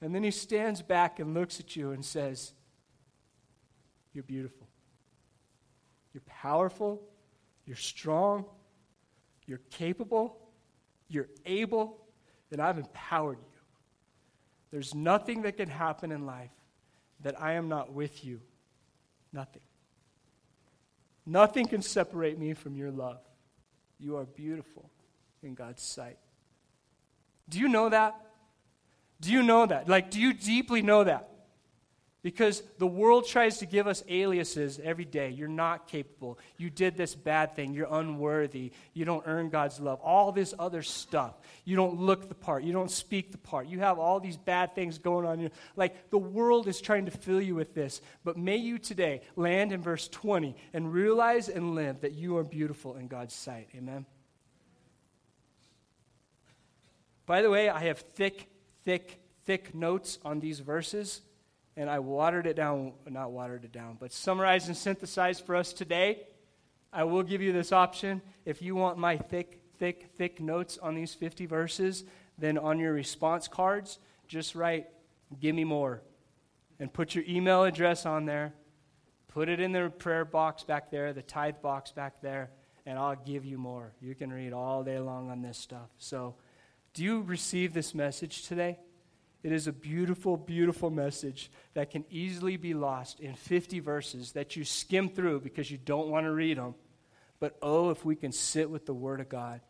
and 0.00 0.14
then 0.14 0.22
He 0.22 0.30
stands 0.30 0.80
back 0.80 1.18
and 1.18 1.34
looks 1.34 1.58
at 1.58 1.74
you 1.74 1.90
and 1.90 2.04
says, 2.04 2.52
You're 4.12 4.22
beautiful. 4.22 4.68
You're 6.14 6.22
powerful. 6.24 7.02
You're 7.66 7.74
strong. 7.74 8.44
You're 9.44 9.60
capable. 9.70 10.38
You're 11.12 11.28
able. 11.44 11.98
And 12.50 12.60
I've 12.60 12.78
empowered 12.78 13.38
you. 13.38 13.58
There's 14.70 14.94
nothing 14.94 15.42
that 15.42 15.56
can 15.56 15.68
happen 15.68 16.12
in 16.12 16.26
life 16.26 16.50
that 17.20 17.40
I 17.40 17.52
am 17.52 17.68
not 17.68 17.92
with 17.92 18.24
you. 18.24 18.40
Nothing. 19.32 19.62
Nothing 21.24 21.66
can 21.66 21.82
separate 21.82 22.38
me 22.38 22.54
from 22.54 22.74
your 22.74 22.90
love. 22.90 23.20
You 23.98 24.16
are 24.16 24.24
beautiful 24.24 24.90
in 25.42 25.54
God's 25.54 25.82
sight. 25.82 26.18
Do 27.48 27.58
you 27.58 27.68
know 27.68 27.88
that? 27.88 28.14
Do 29.20 29.30
you 29.30 29.42
know 29.42 29.66
that? 29.66 29.88
Like, 29.88 30.10
do 30.10 30.20
you 30.20 30.32
deeply 30.32 30.82
know 30.82 31.04
that? 31.04 31.28
Because 32.22 32.62
the 32.78 32.86
world 32.86 33.26
tries 33.26 33.58
to 33.58 33.66
give 33.66 33.88
us 33.88 34.04
aliases 34.08 34.80
every 34.82 35.04
day. 35.04 35.30
You're 35.30 35.48
not 35.48 35.88
capable. 35.88 36.38
You 36.56 36.70
did 36.70 36.96
this 36.96 37.16
bad 37.16 37.56
thing. 37.56 37.74
You're 37.74 37.88
unworthy. 37.90 38.70
You 38.94 39.04
don't 39.04 39.24
earn 39.26 39.50
God's 39.50 39.80
love. 39.80 39.98
All 40.00 40.30
this 40.30 40.54
other 40.56 40.82
stuff. 40.82 41.34
You 41.64 41.74
don't 41.74 41.98
look 41.98 42.28
the 42.28 42.36
part. 42.36 42.62
You 42.62 42.72
don't 42.72 42.92
speak 42.92 43.32
the 43.32 43.38
part. 43.38 43.66
You 43.66 43.80
have 43.80 43.98
all 43.98 44.20
these 44.20 44.36
bad 44.36 44.76
things 44.76 44.98
going 44.98 45.26
on. 45.26 45.50
Like 45.74 46.10
the 46.10 46.18
world 46.18 46.68
is 46.68 46.80
trying 46.80 47.06
to 47.06 47.10
fill 47.10 47.40
you 47.40 47.56
with 47.56 47.74
this. 47.74 48.00
But 48.22 48.36
may 48.36 48.56
you 48.56 48.78
today 48.78 49.22
land 49.34 49.72
in 49.72 49.82
verse 49.82 50.06
20 50.06 50.54
and 50.72 50.92
realize 50.92 51.48
and 51.48 51.74
live 51.74 52.02
that 52.02 52.12
you 52.12 52.36
are 52.36 52.44
beautiful 52.44 52.94
in 52.94 53.08
God's 53.08 53.34
sight. 53.34 53.68
Amen. 53.74 54.06
By 57.26 57.42
the 57.42 57.50
way, 57.50 57.68
I 57.68 57.80
have 57.80 57.98
thick, 57.98 58.48
thick, 58.84 59.20
thick 59.44 59.74
notes 59.74 60.18
on 60.24 60.38
these 60.38 60.60
verses, 60.60 61.20
and 61.76 61.88
I 61.88 61.98
watered 62.00 62.46
it 62.46 62.54
down, 62.54 62.92
not 63.08 63.32
watered 63.32 63.64
it 63.64 63.72
down, 63.72 63.96
but 63.98 64.12
summarized 64.12 64.68
and 64.68 64.76
synthesized 64.76 65.44
for 65.44 65.56
us 65.56 65.72
today. 65.72 66.26
I 66.92 67.04
will 67.04 67.22
give 67.22 67.40
you 67.40 67.52
this 67.52 67.72
option. 67.72 68.20
If 68.44 68.60
you 68.60 68.74
want 68.74 68.98
my 68.98 69.16
thick, 69.16 69.60
thick, 69.78 70.10
thick 70.18 70.40
notes 70.40 70.78
on 70.78 70.94
these 70.94 71.14
50 71.14 71.46
verses, 71.46 72.04
then 72.38 72.58
on 72.58 72.78
your 72.78 72.92
response 72.92 73.48
cards, 73.48 73.98
just 74.28 74.54
write, 74.54 74.86
Give 75.40 75.54
me 75.54 75.64
more. 75.64 76.02
And 76.78 76.92
put 76.92 77.14
your 77.14 77.24
email 77.26 77.64
address 77.64 78.04
on 78.06 78.26
there. 78.26 78.54
Put 79.28 79.48
it 79.48 79.60
in 79.60 79.72
the 79.72 79.88
prayer 79.88 80.26
box 80.26 80.62
back 80.62 80.90
there, 80.90 81.12
the 81.14 81.22
tithe 81.22 81.62
box 81.62 81.90
back 81.90 82.20
there, 82.20 82.50
and 82.84 82.98
I'll 82.98 83.16
give 83.16 83.46
you 83.46 83.56
more. 83.56 83.94
You 84.00 84.14
can 84.14 84.30
read 84.30 84.52
all 84.52 84.82
day 84.84 84.98
long 84.98 85.30
on 85.30 85.40
this 85.40 85.56
stuff. 85.56 85.88
So, 85.96 86.34
do 86.92 87.02
you 87.02 87.22
receive 87.22 87.72
this 87.72 87.94
message 87.94 88.46
today? 88.46 88.78
It 89.42 89.50
is 89.50 89.66
a 89.66 89.72
beautiful, 89.72 90.36
beautiful 90.36 90.90
message 90.90 91.50
that 91.74 91.90
can 91.90 92.04
easily 92.10 92.56
be 92.56 92.74
lost 92.74 93.18
in 93.18 93.34
50 93.34 93.80
verses 93.80 94.32
that 94.32 94.54
you 94.54 94.64
skim 94.64 95.08
through 95.08 95.40
because 95.40 95.70
you 95.70 95.78
don't 95.78 96.08
want 96.08 96.26
to 96.26 96.32
read 96.32 96.58
them. 96.58 96.74
But 97.40 97.56
oh, 97.60 97.90
if 97.90 98.04
we 98.04 98.14
can 98.14 98.30
sit 98.30 98.70
with 98.70 98.86
the 98.86 98.94
Word 98.94 99.20
of 99.20 99.28
God, 99.28 99.60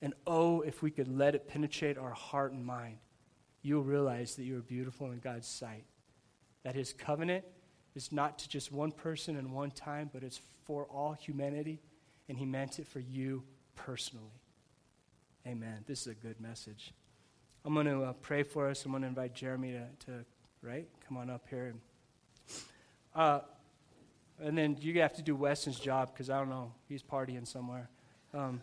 and 0.00 0.14
oh, 0.26 0.60
if 0.60 0.80
we 0.80 0.92
could 0.92 1.08
let 1.08 1.34
it 1.34 1.48
penetrate 1.48 1.98
our 1.98 2.12
heart 2.12 2.52
and 2.52 2.64
mind, 2.64 2.98
you'll 3.62 3.82
realize 3.82 4.36
that 4.36 4.44
you 4.44 4.58
are 4.58 4.62
beautiful 4.62 5.10
in 5.10 5.18
God's 5.18 5.48
sight. 5.48 5.86
That 6.62 6.76
His 6.76 6.92
covenant 6.92 7.44
is 7.96 8.12
not 8.12 8.38
to 8.40 8.48
just 8.48 8.70
one 8.70 8.92
person 8.92 9.36
and 9.36 9.52
one 9.52 9.72
time, 9.72 10.08
but 10.12 10.22
it's 10.22 10.40
for 10.66 10.84
all 10.84 11.14
humanity, 11.14 11.80
and 12.28 12.38
He 12.38 12.44
meant 12.44 12.78
it 12.78 12.86
for 12.86 13.00
you 13.00 13.42
personally. 13.74 14.40
Amen. 15.46 15.84
This 15.86 16.02
is 16.02 16.08
a 16.08 16.14
good 16.14 16.40
message. 16.40 16.92
I'm 17.66 17.74
going 17.74 17.86
to 17.86 18.04
uh, 18.04 18.12
pray 18.22 18.44
for 18.44 18.68
us. 18.70 18.84
I'm 18.84 18.92
going 18.92 19.02
to 19.02 19.08
invite 19.08 19.34
Jeremy 19.34 19.72
to, 19.72 20.06
to, 20.06 20.24
right, 20.62 20.86
come 21.08 21.16
on 21.16 21.28
up 21.28 21.44
here. 21.50 21.72
And, 21.72 21.80
uh, 23.12 23.40
and 24.40 24.56
then 24.56 24.76
you 24.80 25.00
have 25.00 25.14
to 25.14 25.22
do 25.22 25.34
Weston's 25.34 25.80
job 25.80 26.12
because 26.12 26.30
I 26.30 26.38
don't 26.38 26.48
know, 26.48 26.70
he's 26.88 27.02
partying 27.02 27.44
somewhere. 27.44 27.88
Um, 28.32 28.60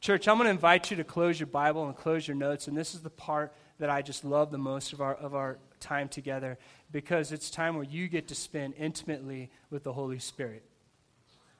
church, 0.00 0.28
I'm 0.28 0.36
going 0.36 0.46
to 0.46 0.52
invite 0.52 0.92
you 0.92 0.96
to 0.98 1.02
close 1.02 1.40
your 1.40 1.48
Bible 1.48 1.84
and 1.86 1.96
close 1.96 2.28
your 2.28 2.36
notes. 2.36 2.68
And 2.68 2.76
this 2.76 2.94
is 2.94 3.00
the 3.00 3.10
part 3.10 3.52
that 3.80 3.90
I 3.90 4.00
just 4.00 4.24
love 4.24 4.52
the 4.52 4.58
most 4.58 4.92
of 4.92 5.00
our, 5.00 5.14
of 5.16 5.34
our 5.34 5.58
time 5.80 6.08
together 6.08 6.58
because 6.92 7.32
it's 7.32 7.50
time 7.50 7.74
where 7.74 7.84
you 7.84 8.06
get 8.06 8.28
to 8.28 8.36
spend 8.36 8.74
intimately 8.78 9.50
with 9.70 9.82
the 9.82 9.92
Holy 9.92 10.20
Spirit. 10.20 10.62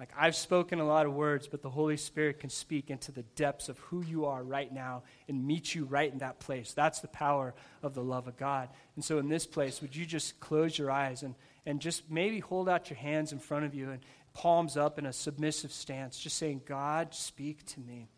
Like, 0.02 0.14
I've 0.18 0.34
spoken 0.34 0.80
a 0.80 0.84
lot 0.84 1.06
of 1.06 1.14
words, 1.14 1.46
but 1.46 1.62
the 1.62 1.70
Holy 1.70 1.96
Spirit 1.96 2.40
can 2.40 2.50
speak 2.50 2.90
into 2.90 3.12
the 3.12 3.22
depths 3.22 3.68
of 3.68 3.78
who 3.78 4.02
you 4.02 4.24
are 4.24 4.42
right 4.42 4.72
now 4.72 5.04
and 5.28 5.46
meet 5.46 5.76
you 5.76 5.84
right 5.84 6.12
in 6.12 6.18
that 6.18 6.40
place. 6.40 6.72
That's 6.72 6.98
the 6.98 7.06
power 7.06 7.54
of 7.84 7.94
the 7.94 8.02
love 8.02 8.26
of 8.26 8.36
God. 8.36 8.68
And 8.96 9.04
so, 9.04 9.18
in 9.18 9.28
this 9.28 9.46
place, 9.46 9.80
would 9.80 9.94
you 9.94 10.04
just 10.04 10.40
close 10.40 10.76
your 10.76 10.90
eyes 10.90 11.22
and, 11.22 11.36
and 11.66 11.78
just 11.78 12.10
maybe 12.10 12.40
hold 12.40 12.68
out 12.68 12.90
your 12.90 12.96
hands 12.96 13.30
in 13.30 13.38
front 13.38 13.64
of 13.64 13.76
you 13.76 13.90
and 13.90 14.00
palms 14.34 14.76
up 14.76 14.98
in 14.98 15.06
a 15.06 15.12
submissive 15.12 15.70
stance, 15.70 16.18
just 16.18 16.36
saying, 16.36 16.62
God, 16.66 17.14
speak 17.14 17.64
to 17.66 17.78
me. 17.78 18.08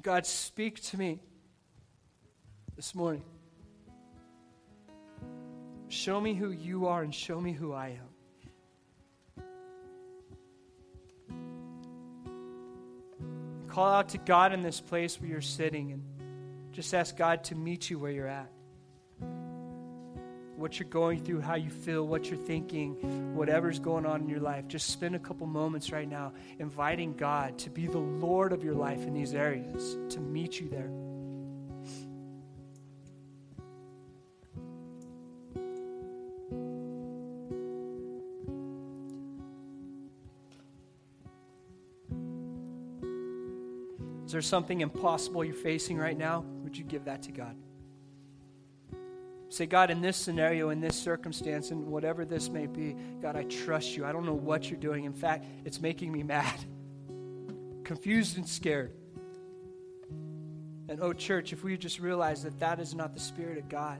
God, 0.00 0.24
speak 0.24 0.80
to 0.84 0.96
me 0.96 1.18
this 2.78 2.94
morning. 2.94 3.24
Show 5.88 6.20
me 6.20 6.32
who 6.34 6.52
you 6.52 6.86
are 6.86 7.02
and 7.02 7.12
show 7.12 7.40
me 7.40 7.52
who 7.52 7.72
I 7.72 7.98
am. 7.98 9.42
Call 13.66 13.92
out 13.92 14.10
to 14.10 14.18
God 14.18 14.52
in 14.52 14.62
this 14.62 14.80
place 14.80 15.20
where 15.20 15.28
you're 15.28 15.40
sitting 15.40 15.90
and 15.90 16.04
just 16.70 16.94
ask 16.94 17.16
God 17.16 17.42
to 17.44 17.56
meet 17.56 17.90
you 17.90 17.98
where 17.98 18.12
you're 18.12 18.28
at. 18.28 18.48
What 20.54 20.78
you're 20.78 20.88
going 20.88 21.24
through, 21.24 21.40
how 21.40 21.56
you 21.56 21.70
feel, 21.70 22.06
what 22.06 22.30
you're 22.30 22.38
thinking, 22.38 23.34
whatever's 23.34 23.80
going 23.80 24.06
on 24.06 24.20
in 24.20 24.28
your 24.28 24.38
life. 24.38 24.68
Just 24.68 24.90
spend 24.90 25.16
a 25.16 25.18
couple 25.18 25.48
moments 25.48 25.90
right 25.90 26.08
now 26.08 26.32
inviting 26.60 27.14
God 27.16 27.58
to 27.58 27.70
be 27.70 27.88
the 27.88 27.98
Lord 27.98 28.52
of 28.52 28.62
your 28.62 28.74
life 28.74 29.04
in 29.04 29.14
these 29.14 29.34
areas, 29.34 29.96
to 30.10 30.20
meet 30.20 30.60
you 30.60 30.68
there. 30.68 30.92
Is 44.28 44.32
there 44.32 44.42
something 44.42 44.82
impossible 44.82 45.42
you're 45.42 45.54
facing 45.54 45.96
right 45.96 46.18
now? 46.18 46.40
Would 46.62 46.76
you 46.76 46.84
give 46.84 47.06
that 47.06 47.22
to 47.22 47.32
God? 47.32 47.56
Say, 49.48 49.64
God, 49.64 49.90
in 49.90 50.02
this 50.02 50.18
scenario, 50.18 50.68
in 50.68 50.82
this 50.82 51.00
circumstance, 51.00 51.70
and 51.70 51.86
whatever 51.86 52.26
this 52.26 52.50
may 52.50 52.66
be, 52.66 52.94
God, 53.22 53.36
I 53.36 53.44
trust 53.44 53.96
you. 53.96 54.04
I 54.04 54.12
don't 54.12 54.26
know 54.26 54.34
what 54.34 54.68
you're 54.68 54.78
doing. 54.78 55.04
In 55.04 55.14
fact, 55.14 55.46
it's 55.64 55.80
making 55.80 56.12
me 56.12 56.22
mad, 56.22 56.62
confused, 57.84 58.36
and 58.36 58.46
scared. 58.46 58.92
And 60.90 60.98
oh, 61.00 61.14
church, 61.14 61.54
if 61.54 61.64
we 61.64 61.78
just 61.78 61.98
realize 61.98 62.42
that 62.42 62.60
that 62.60 62.80
is 62.80 62.94
not 62.94 63.14
the 63.14 63.20
Spirit 63.20 63.56
of 63.56 63.70
God, 63.70 63.98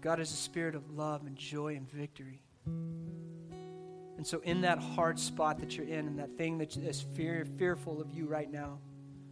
God 0.00 0.18
is 0.18 0.32
a 0.32 0.36
spirit 0.36 0.74
of 0.74 0.90
love 0.90 1.24
and 1.24 1.36
joy 1.36 1.76
and 1.76 1.88
victory. 1.88 2.42
And 2.66 4.26
so, 4.26 4.40
in 4.40 4.62
that 4.62 4.80
hard 4.80 5.20
spot 5.20 5.60
that 5.60 5.76
you're 5.76 5.86
in, 5.86 6.08
and 6.08 6.18
that 6.18 6.36
thing 6.36 6.58
that 6.58 6.76
is 6.76 7.00
fear, 7.14 7.46
fearful 7.56 8.00
of 8.00 8.10
you 8.10 8.26
right 8.26 8.50
now, 8.50 8.80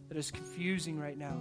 that 0.09 0.17
is 0.17 0.31
confusing 0.31 0.99
right 0.99 1.17
now. 1.17 1.37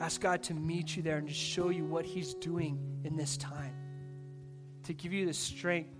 Ask 0.00 0.20
God 0.20 0.42
to 0.44 0.54
meet 0.54 0.96
you 0.96 1.02
there 1.02 1.18
and 1.18 1.28
to 1.28 1.34
show 1.34 1.68
you 1.68 1.84
what 1.84 2.04
He's 2.04 2.34
doing 2.34 2.78
in 3.04 3.16
this 3.16 3.36
time. 3.36 3.74
To 4.84 4.94
give 4.94 5.12
you 5.12 5.26
the 5.26 5.34
strength 5.34 5.90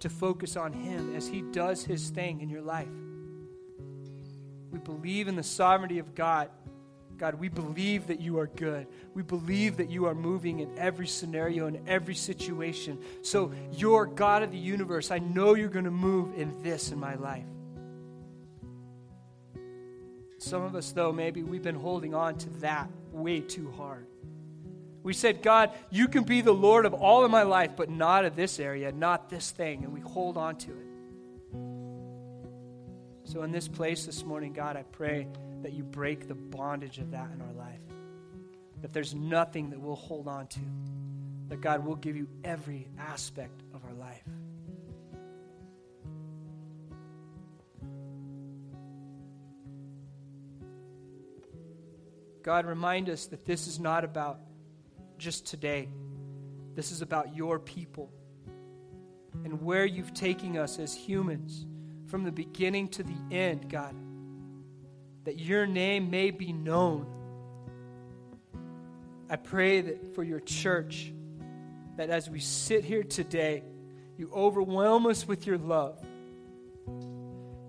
to 0.00 0.08
focus 0.08 0.56
on 0.56 0.72
Him 0.72 1.14
as 1.14 1.26
He 1.26 1.42
does 1.42 1.84
His 1.84 2.08
thing 2.08 2.40
in 2.40 2.48
your 2.48 2.62
life. 2.62 2.88
We 4.70 4.78
believe 4.78 5.28
in 5.28 5.36
the 5.36 5.42
sovereignty 5.42 5.98
of 5.98 6.14
God. 6.14 6.48
God, 7.18 7.34
we 7.34 7.50
believe 7.50 8.06
that 8.06 8.18
you 8.18 8.38
are 8.38 8.46
good. 8.46 8.86
We 9.12 9.22
believe 9.22 9.76
that 9.76 9.90
you 9.90 10.06
are 10.06 10.14
moving 10.14 10.60
in 10.60 10.78
every 10.78 11.06
scenario, 11.06 11.66
in 11.66 11.86
every 11.86 12.14
situation. 12.14 12.98
So, 13.20 13.52
you're 13.72 14.06
God 14.06 14.42
of 14.42 14.52
the 14.52 14.58
universe. 14.58 15.10
I 15.10 15.18
know 15.18 15.54
you're 15.54 15.68
going 15.68 15.84
to 15.84 15.90
move 15.90 16.32
in 16.38 16.62
this 16.62 16.92
in 16.92 16.98
my 16.98 17.16
life. 17.16 17.44
Some 20.40 20.62
of 20.62 20.74
us, 20.74 20.92
though, 20.92 21.12
maybe 21.12 21.42
we've 21.42 21.62
been 21.62 21.74
holding 21.74 22.14
on 22.14 22.38
to 22.38 22.48
that 22.60 22.88
way 23.12 23.40
too 23.40 23.70
hard. 23.76 24.06
We 25.02 25.12
said, 25.12 25.42
God, 25.42 25.70
you 25.90 26.08
can 26.08 26.24
be 26.24 26.40
the 26.40 26.52
Lord 26.52 26.86
of 26.86 26.94
all 26.94 27.26
of 27.26 27.30
my 27.30 27.42
life, 27.42 27.72
but 27.76 27.90
not 27.90 28.24
of 28.24 28.36
this 28.36 28.58
area, 28.58 28.90
not 28.90 29.28
this 29.28 29.50
thing. 29.50 29.84
And 29.84 29.92
we 29.92 30.00
hold 30.00 30.38
on 30.38 30.56
to 30.56 30.70
it. 30.70 30.86
So, 33.24 33.42
in 33.42 33.52
this 33.52 33.68
place 33.68 34.06
this 34.06 34.24
morning, 34.24 34.54
God, 34.54 34.78
I 34.78 34.82
pray 34.84 35.28
that 35.60 35.74
you 35.74 35.82
break 35.82 36.26
the 36.26 36.34
bondage 36.34 36.96
of 36.96 37.10
that 37.10 37.30
in 37.34 37.42
our 37.42 37.52
life. 37.52 37.80
That 38.80 38.94
there's 38.94 39.14
nothing 39.14 39.68
that 39.70 39.78
we'll 39.78 39.94
hold 39.94 40.26
on 40.26 40.46
to. 40.46 40.60
That 41.48 41.60
God 41.60 41.84
will 41.84 41.96
give 41.96 42.16
you 42.16 42.26
every 42.44 42.88
aspect 42.98 43.62
of 43.74 43.84
our 43.84 43.92
life. 43.92 44.24
God, 52.42 52.66
remind 52.66 53.08
us 53.08 53.26
that 53.26 53.44
this 53.44 53.66
is 53.66 53.78
not 53.78 54.04
about 54.04 54.40
just 55.18 55.46
today. 55.46 55.88
This 56.74 56.92
is 56.92 57.02
about 57.02 57.36
your 57.36 57.58
people 57.58 58.10
and 59.44 59.62
where 59.62 59.84
you've 59.84 60.14
taken 60.14 60.56
us 60.56 60.78
as 60.78 60.94
humans 60.94 61.66
from 62.06 62.24
the 62.24 62.32
beginning 62.32 62.88
to 62.88 63.02
the 63.02 63.16
end, 63.30 63.68
God. 63.68 63.94
That 65.24 65.38
your 65.38 65.66
name 65.66 66.10
may 66.10 66.30
be 66.30 66.52
known. 66.52 67.06
I 69.28 69.36
pray 69.36 69.80
that 69.82 70.14
for 70.14 70.24
your 70.24 70.40
church, 70.40 71.12
that 71.96 72.10
as 72.10 72.28
we 72.28 72.40
sit 72.40 72.84
here 72.84 73.04
today, 73.04 73.62
you 74.16 74.30
overwhelm 74.34 75.06
us 75.06 75.28
with 75.28 75.46
your 75.46 75.58
love 75.58 76.04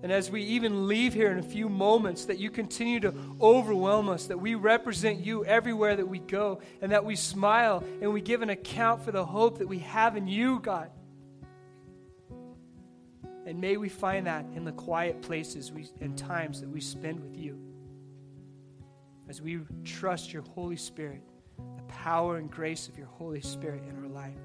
and 0.04 0.12
as 0.12 0.32
we 0.32 0.41
even 0.43 0.88
leave 0.88 1.14
here 1.14 1.32
in 1.32 1.38
a 1.38 1.43
few 1.43 1.70
moments, 1.70 2.26
that 2.26 2.39
you 2.39 2.49
continue 2.49 2.99
to 3.02 3.14
overwhelm 3.39 4.10
us, 4.10 4.26
that 4.28 4.39
we 4.39 4.56
represent 4.56 5.24
you 5.24 5.45
everywhere 5.45 5.95
that 5.95 6.08
we 6.08 6.20
go, 6.20 6.60
and 6.82 6.91
that 6.91 7.06
we 7.06 7.16
smile 7.16 7.84
and 8.02 8.12
we 8.12 8.22
give 8.22 8.41
an 8.41 8.49
account 8.49 9.04
for 9.04 9.12
the 9.12 9.24
hope 9.24 9.60
that 9.60 9.68
we 9.68 9.80
have 9.80 10.18
in 10.18 10.28
you, 10.28 10.60
God. 10.60 10.89
And 13.45 13.62
may 13.62 13.78
we 13.78 13.89
find 13.89 14.26
that 14.28 14.45
in 14.56 14.66
the 14.66 14.72
quiet 14.72 15.22
places 15.22 15.72
we, 15.72 15.88
and 15.99 16.18
times 16.18 16.62
that 16.62 16.70
we 16.70 16.82
spend 16.82 17.20
with 17.22 17.36
you. 17.36 17.60
As 19.30 19.41
we 19.41 19.60
trust 19.84 20.34
your 20.34 20.43
Holy 20.43 20.78
Spirit, 20.78 21.22
the 21.78 21.84
power 21.84 22.38
and 22.38 22.49
grace 22.49 22.88
of 22.88 22.97
your 22.97 23.08
Holy 23.08 23.41
Spirit 23.41 23.84
in 23.88 24.04
our 24.04 24.10
life. 24.10 24.38